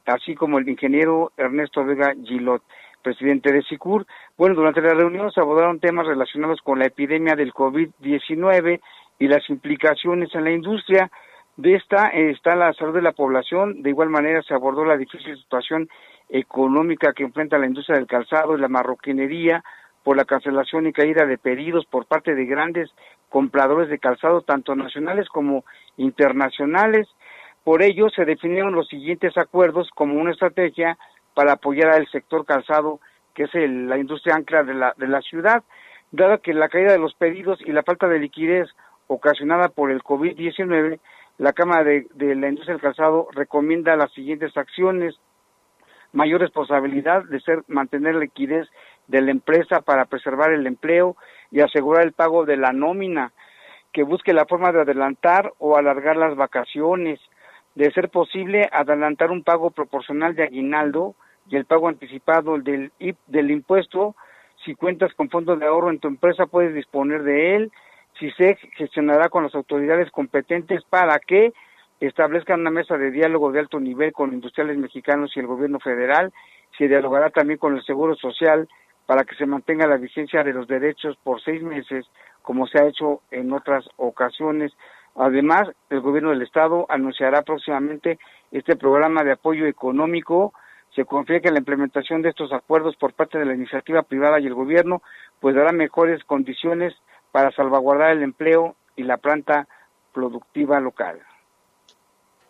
así 0.06 0.34
como 0.34 0.58
el 0.58 0.66
ingeniero 0.66 1.32
Ernesto 1.36 1.84
Vega 1.84 2.14
Gilot 2.24 2.62
presidente 3.06 3.52
de 3.52 3.62
SICUR. 3.62 4.04
Bueno, 4.36 4.56
durante 4.56 4.80
la 4.80 4.92
reunión 4.92 5.30
se 5.30 5.40
abordaron 5.40 5.78
temas 5.78 6.08
relacionados 6.08 6.60
con 6.60 6.80
la 6.80 6.86
epidemia 6.86 7.36
del 7.36 7.52
COVID-19 7.52 8.80
y 9.20 9.28
las 9.28 9.48
implicaciones 9.48 10.34
en 10.34 10.42
la 10.42 10.50
industria. 10.50 11.08
De 11.56 11.74
esta 11.74 12.08
está 12.08 12.56
la 12.56 12.72
salud 12.72 12.94
de 12.94 13.02
la 13.02 13.12
población. 13.12 13.82
De 13.82 13.90
igual 13.90 14.10
manera 14.10 14.42
se 14.42 14.54
abordó 14.54 14.84
la 14.84 14.96
difícil 14.96 15.36
situación 15.36 15.88
económica 16.28 17.12
que 17.12 17.22
enfrenta 17.22 17.58
la 17.58 17.68
industria 17.68 17.96
del 17.96 18.08
calzado 18.08 18.56
y 18.56 18.60
la 18.60 18.66
marroquinería 18.66 19.62
por 20.02 20.16
la 20.16 20.24
cancelación 20.24 20.88
y 20.88 20.92
caída 20.92 21.26
de 21.26 21.38
pedidos 21.38 21.86
por 21.86 22.06
parte 22.06 22.34
de 22.34 22.44
grandes 22.44 22.90
compradores 23.28 23.88
de 23.88 24.00
calzado, 24.00 24.40
tanto 24.40 24.74
nacionales 24.74 25.28
como 25.28 25.64
internacionales. 25.96 27.06
Por 27.62 27.82
ello, 27.82 28.08
se 28.10 28.24
definieron 28.24 28.74
los 28.74 28.88
siguientes 28.88 29.38
acuerdos 29.38 29.90
como 29.94 30.20
una 30.20 30.32
estrategia 30.32 30.98
para 31.36 31.52
apoyar 31.52 31.90
al 31.90 32.08
sector 32.08 32.46
calzado, 32.46 32.98
que 33.34 33.42
es 33.42 33.50
la 33.52 33.98
industria 33.98 34.36
ancla 34.36 34.62
de 34.62 34.72
la, 34.72 34.94
de 34.96 35.06
la 35.06 35.20
ciudad, 35.20 35.62
dado 36.10 36.40
que 36.40 36.54
la 36.54 36.70
caída 36.70 36.92
de 36.92 36.98
los 36.98 37.12
pedidos 37.12 37.60
y 37.60 37.72
la 37.72 37.82
falta 37.82 38.08
de 38.08 38.18
liquidez 38.18 38.70
ocasionada 39.06 39.68
por 39.68 39.90
el 39.90 40.02
COVID-19, 40.02 40.98
la 41.36 41.52
Cámara 41.52 41.84
de, 41.84 42.06
la 42.34 42.48
Industria 42.48 42.72
del 42.72 42.80
Calzado 42.80 43.28
recomienda 43.32 43.96
las 43.96 44.10
siguientes 44.14 44.56
acciones. 44.56 45.14
Mayor 46.14 46.40
responsabilidad 46.40 47.24
de 47.24 47.38
ser 47.40 47.64
mantener 47.68 48.14
la 48.14 48.20
liquidez 48.20 48.66
de 49.06 49.20
la 49.20 49.30
empresa 49.30 49.82
para 49.82 50.06
preservar 50.06 50.54
el 50.54 50.66
empleo 50.66 51.16
y 51.50 51.60
asegurar 51.60 52.06
el 52.06 52.12
pago 52.12 52.46
de 52.46 52.56
la 52.56 52.72
nómina, 52.72 53.32
que 53.92 54.04
busque 54.04 54.32
la 54.32 54.46
forma 54.46 54.72
de 54.72 54.80
adelantar 54.80 55.52
o 55.58 55.76
alargar 55.76 56.16
las 56.16 56.34
vacaciones, 56.34 57.20
de 57.74 57.90
ser 57.92 58.08
posible 58.08 58.70
adelantar 58.72 59.30
un 59.30 59.44
pago 59.44 59.70
proporcional 59.70 60.34
de 60.34 60.44
aguinaldo 60.44 61.14
y 61.48 61.56
el 61.56 61.64
pago 61.64 61.88
anticipado 61.88 62.58
del, 62.58 62.92
del 63.26 63.50
impuesto. 63.50 64.14
Si 64.64 64.74
cuentas 64.74 65.12
con 65.14 65.30
fondos 65.30 65.58
de 65.58 65.66
ahorro 65.66 65.90
en 65.90 66.00
tu 66.00 66.08
empresa, 66.08 66.46
puedes 66.46 66.74
disponer 66.74 67.22
de 67.22 67.56
él. 67.56 67.72
Si 68.18 68.30
se 68.32 68.56
gestionará 68.76 69.28
con 69.28 69.44
las 69.44 69.54
autoridades 69.54 70.10
competentes 70.10 70.82
para 70.88 71.18
que 71.18 71.52
establezcan 72.00 72.60
una 72.60 72.70
mesa 72.70 72.98
de 72.98 73.10
diálogo 73.10 73.52
de 73.52 73.60
alto 73.60 73.80
nivel 73.80 74.12
con 74.12 74.32
industriales 74.32 74.76
mexicanos 74.76 75.32
y 75.34 75.40
el 75.40 75.46
gobierno 75.46 75.78
federal. 75.80 76.32
Se 76.76 76.88
dialogará 76.88 77.30
también 77.30 77.58
con 77.58 77.76
el 77.76 77.84
Seguro 77.84 78.16
Social 78.16 78.68
para 79.06 79.24
que 79.24 79.36
se 79.36 79.46
mantenga 79.46 79.86
la 79.86 79.96
vigencia 79.96 80.42
de 80.42 80.52
los 80.52 80.66
derechos 80.66 81.16
por 81.22 81.40
seis 81.40 81.62
meses, 81.62 82.06
como 82.42 82.66
se 82.66 82.78
ha 82.78 82.88
hecho 82.88 83.22
en 83.30 83.52
otras 83.52 83.88
ocasiones. 83.96 84.72
Además, 85.14 85.70
el 85.88 86.00
gobierno 86.00 86.30
del 86.30 86.42
Estado 86.42 86.86
anunciará 86.88 87.42
próximamente 87.42 88.18
este 88.50 88.76
programa 88.76 89.22
de 89.24 89.32
apoyo 89.32 89.66
económico 89.66 90.52
se 90.96 91.04
confía 91.04 91.40
que 91.40 91.50
la 91.50 91.58
implementación 91.58 92.22
de 92.22 92.30
estos 92.30 92.52
acuerdos 92.52 92.96
por 92.96 93.12
parte 93.12 93.38
de 93.38 93.44
la 93.44 93.54
iniciativa 93.54 94.02
privada 94.02 94.40
y 94.40 94.46
el 94.46 94.54
gobierno 94.54 95.02
pues 95.40 95.54
dará 95.54 95.70
mejores 95.70 96.24
condiciones 96.24 96.94
para 97.30 97.52
salvaguardar 97.52 98.12
el 98.12 98.22
empleo 98.22 98.74
y 98.96 99.02
la 99.02 99.18
planta 99.18 99.68
productiva 100.14 100.80
local. 100.80 101.20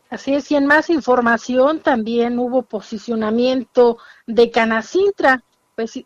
Así 0.09 0.37
es, 0.37 0.49
y 0.53 0.55
en 0.55 0.67
más 0.67 0.89
información 0.89 1.81
también 1.81 2.39
hubo 2.39 2.63
posicionamiento 2.63 3.99
de 4.29 4.53
Canacintra, 4.53 5.43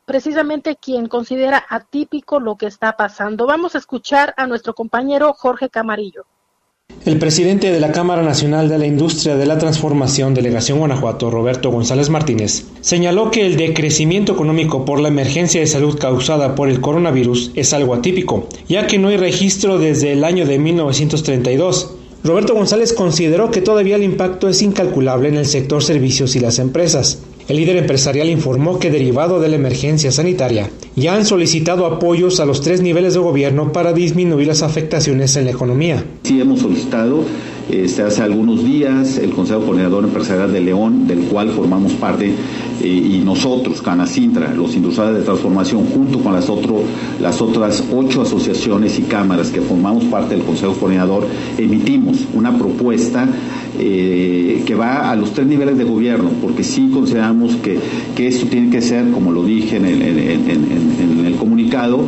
precisamente 0.07 0.76
quien 0.76 1.07
considera 1.07 1.62
atípico 1.68 2.41
lo 2.41 2.57
que 2.57 2.66
está 2.66 2.97
pasando. 2.97 3.47
Vamos 3.47 3.74
a 3.74 3.78
escuchar 3.78 4.32
a 4.38 4.47
nuestro 4.47 4.72
compañero 4.72 5.34
Jorge 5.34 5.68
Camarillo. 5.68 6.24
El 7.07 7.18
presidente 7.18 7.72
de 7.72 7.80
la 7.80 7.93
Cámara 7.93 8.22
Nacional 8.22 8.68
de 8.68 8.76
la 8.76 8.86
Industria 8.86 9.34
de 9.34 9.47
la 9.47 9.57
Transformación, 9.57 10.34
Delegación 10.34 10.78
Guanajuato, 10.78 11.30
Roberto 11.30 11.70
González 11.70 12.11
Martínez, 12.11 12.64
señaló 12.82 13.30
que 13.30 13.47
el 13.47 13.57
decrecimiento 13.57 14.32
económico 14.32 14.84
por 14.84 15.01
la 15.01 15.09
emergencia 15.09 15.62
de 15.62 15.66
salud 15.66 15.99
causada 15.99 16.55
por 16.55 16.68
el 16.68 16.82
coronavirus 16.82 17.53
es 17.55 17.72
algo 17.72 17.95
atípico, 17.95 18.49
ya 18.68 18.86
que 18.86 18.99
no 18.99 19.09
hay 19.09 19.16
registro 19.16 19.78
desde 19.78 20.12
el 20.12 20.24
año 20.24 20.45
de 20.45 20.59
1932. 20.59 21.95
Roberto 22.22 22.53
González 22.53 22.93
consideró 22.93 23.51
que 23.51 23.62
todavía 23.62 23.97
el 23.97 24.03
impacto 24.03 24.47
es 24.47 24.61
incalculable 24.61 25.30
en 25.30 25.36
el 25.36 25.47
sector 25.47 25.82
servicios 25.82 26.36
y 26.36 26.41
las 26.41 26.59
empresas. 26.59 27.22
El 27.51 27.57
líder 27.57 27.78
empresarial 27.78 28.30
informó 28.30 28.78
que 28.78 28.92
derivado 28.92 29.40
de 29.40 29.48
la 29.48 29.57
emergencia 29.57 30.12
sanitaria, 30.12 30.70
ya 30.94 31.16
han 31.16 31.26
solicitado 31.26 31.84
apoyos 31.84 32.38
a 32.38 32.46
los 32.46 32.61
tres 32.61 32.80
niveles 32.80 33.14
de 33.14 33.18
gobierno 33.18 33.72
para 33.72 33.92
disminuir 33.92 34.46
las 34.46 34.62
afectaciones 34.62 35.34
en 35.34 35.46
la 35.46 35.51
economía. 35.51 36.05
Sí, 36.22 36.40
hemos 36.40 36.61
solicitado 36.61 37.24
este, 37.72 38.02
hace 38.02 38.22
algunos 38.22 38.64
días 38.64 39.18
el 39.18 39.30
Consejo 39.30 39.60
Coordinador 39.62 40.04
Empresarial 40.04 40.52
de 40.52 40.60
León, 40.60 41.06
del 41.06 41.20
cual 41.20 41.50
formamos 41.50 41.92
parte, 41.94 42.34
eh, 42.82 42.86
y 42.86 43.22
nosotros, 43.24 43.80
Canacintra, 43.82 44.52
los 44.54 44.74
industriales 44.74 45.18
de 45.18 45.24
transformación, 45.24 45.84
junto 45.86 46.18
con 46.20 46.32
las, 46.32 46.50
las 47.20 47.40
otras 47.40 47.84
ocho 47.94 48.22
asociaciones 48.22 48.98
y 48.98 49.02
cámaras 49.02 49.50
que 49.50 49.60
formamos 49.60 50.04
parte 50.04 50.34
del 50.34 50.44
Consejo 50.44 50.74
Coordinador, 50.74 51.26
emitimos 51.58 52.26
una 52.34 52.56
propuesta 52.56 53.28
eh, 53.78 54.62
que 54.66 54.74
va 54.74 55.10
a 55.10 55.16
los 55.16 55.32
tres 55.32 55.46
niveles 55.46 55.78
de 55.78 55.84
gobierno, 55.84 56.30
porque 56.42 56.64
sí 56.64 56.90
consideramos 56.92 57.56
que, 57.56 57.78
que 58.16 58.26
esto 58.26 58.46
tiene 58.46 58.70
que 58.70 58.82
ser, 58.82 59.10
como 59.10 59.32
lo 59.32 59.44
dije 59.44 59.76
en 59.76 59.84
el 59.86 61.36
comunicado, 61.36 62.04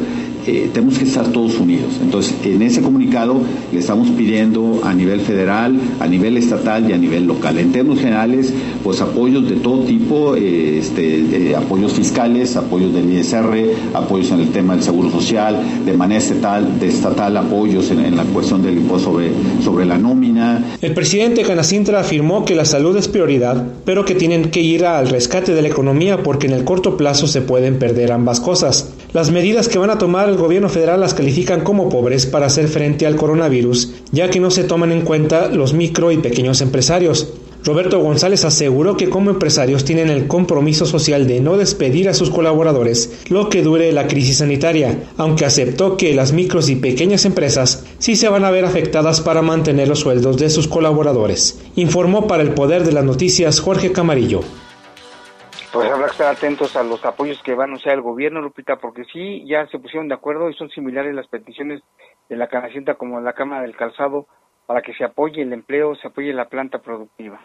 eh, 0.47 0.70
tenemos 0.72 0.99
que 0.99 1.05
estar 1.05 1.26
todos 1.28 1.59
unidos. 1.59 1.99
Entonces, 2.01 2.34
en 2.45 2.62
ese 2.62 2.82
comunicado 2.82 3.40
le 3.72 3.78
estamos 3.78 4.09
pidiendo 4.11 4.80
a 4.84 4.95
nivel 4.95 5.20
federal, 5.20 5.78
a 6.01 6.07
nivel 6.07 6.36
estatal 6.36 6.88
y 6.88 6.93
a 6.93 6.99
nivel 6.99 7.26
local. 7.26 7.59
En 7.59 7.72
términos 7.72 8.01
generales, 8.01 8.53
pues 8.82 9.01
apoyos 9.01 9.49
de 9.49 9.57
todo 9.57 9.84
tipo, 9.84 10.34
eh, 10.36 10.78
este, 10.78 11.55
apoyos 11.55 11.93
fiscales, 11.93 12.57
apoyos 12.57 12.93
del 12.93 13.12
ISR, 13.12 13.74
apoyos 13.95 14.30
en 14.30 14.40
el 14.40 14.49
tema 14.51 14.74
del 14.74 14.82
seguro 14.82 15.11
social, 15.11 15.61
de 15.84 15.93
manera 15.93 16.18
estatal, 16.18 16.78
de 16.78 16.88
estatal 16.88 17.36
apoyos 17.36 17.90
en, 17.90 18.16
la 18.16 18.24
cuestión 18.24 18.62
del 18.62 18.78
impuesto 18.78 19.11
sobre, 19.11 19.30
sobre 19.62 19.84
la 19.84 19.99
nómina. 19.99 20.76
El 20.80 20.95
presidente 20.95 21.43
Canacintra 21.43 22.01
afirmó 22.01 22.45
que 22.45 22.55
la 22.55 22.64
salud 22.64 22.97
es 22.97 23.09
prioridad, 23.09 23.64
pero 23.84 24.05
que 24.05 24.14
tienen 24.14 24.51
que 24.51 24.61
ir 24.61 24.84
al 24.84 25.09
rescate 25.09 25.55
de 25.55 25.62
la 25.62 25.68
economía 25.68 26.22
porque 26.22 26.47
en 26.47 26.53
el 26.53 26.64
corto 26.64 26.97
plazo 26.97 27.26
se 27.26 27.40
pueden 27.40 27.78
perder 27.78 28.12
ambas 28.12 28.40
cosas. 28.40 28.93
Las 29.12 29.30
medidas 29.30 29.68
que 29.68 29.78
van 29.78 29.90
a 29.90 29.99
tomar 29.99 30.32
el 30.33 30.39
gobierno 30.39 30.68
federal 30.68 31.01
las 31.01 31.14
califican 31.14 31.62
como 31.62 31.89
pobres 31.89 32.26
para 32.26 32.47
hacer 32.47 32.68
frente 32.68 33.07
al 33.07 33.16
coronavirus, 33.16 33.93
ya 34.11 34.30
que 34.30 34.41
no 34.41 34.51
se 34.51 34.64
toman 34.64 34.91
en 34.91 35.03
cuenta 35.03 35.49
los 35.49 35.74
micro 35.74 36.11
y 36.11 36.18
pequeños 36.18 36.61
empresarios. 36.61 37.35
Roberto 37.64 38.01
González 38.01 38.45
aseguró 38.45 38.97
que 38.97 39.09
como 39.09 39.30
empresarios 39.30 39.85
tienen 39.85 40.09
el 40.09 40.26
compromiso 40.26 40.85
social 40.85 41.28
de 41.28 41.41
no 41.41 41.57
despedir 41.57 42.09
a 42.09 42.14
sus 42.14 42.28
colaboradores 42.28 43.20
lo 43.28 43.49
que 43.49 43.62
dure 43.62 43.93
la 43.93 44.09
crisis 44.09 44.39
sanitaria, 44.39 45.05
aunque 45.16 45.45
aceptó 45.45 45.97
que 45.97 46.12
las 46.12 46.33
micros 46.33 46.68
y 46.68 46.76
pequeñas 46.76 47.24
empresas 47.24 47.85
sí 47.99 48.16
se 48.16 48.28
van 48.28 48.45
a 48.45 48.51
ver 48.51 48.64
afectadas 48.64 49.20
para 49.20 49.43
mantener 49.43 49.87
los 49.87 50.01
sueldos 50.01 50.39
de 50.39 50.51
sus 50.51 50.66
colaboradores. 50.66 51.61
Informó 51.76 52.26
para 52.26 52.43
el 52.43 52.55
Poder 52.55 52.83
de 52.83 52.93
las 52.93 53.05
Noticias 53.05 53.61
Jorge 53.61 53.93
Camarillo. 53.93 54.41
Pues 55.73 55.91
habrá 55.91 56.07
que 56.07 56.12
estar 56.12 56.35
atentos 56.35 56.77
a 56.77 56.83
los 56.83 57.05
apoyos 57.05 57.43
que 57.43 57.55
van 57.55 57.61
a 57.61 57.64
anunciar 57.73 57.95
el 57.95 58.03
gobierno, 58.03 58.43
Lupita, 58.43 58.77
porque 58.77 59.05
sí, 59.11 59.45
ya 59.47 59.66
se 59.68 59.79
pusieron 59.79 60.09
de 60.09 60.14
acuerdo 60.14 60.51
y 60.51 60.55
son 60.55 60.68
similares 60.70 61.14
las 61.14 61.27
peticiones 61.29 61.81
de 62.29 62.37
la 62.37 62.49
Canacinta 62.49 62.95
como 62.95 63.20
la 63.20 63.33
Cámara 63.33 63.62
del 63.62 63.77
Calzado 63.77 64.27
para 64.66 64.83
que 64.83 64.93
se 64.95 65.05
apoye 65.05 65.43
el 65.43 65.53
empleo, 65.53 65.95
se 65.97 66.09
apoye 66.09 66.33
la 66.33 66.49
planta 66.49 66.79
productiva. 66.79 67.41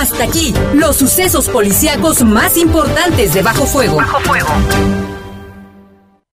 Hasta 0.00 0.24
aquí, 0.24 0.52
los 0.74 0.96
sucesos 0.96 1.48
policíacos 1.48 2.22
más 2.22 2.56
importantes 2.56 3.34
de 3.34 3.42
Bajo 3.42 3.64
Fuego. 3.64 3.96
Bajo 3.96 4.20
Fuego. 4.20 4.48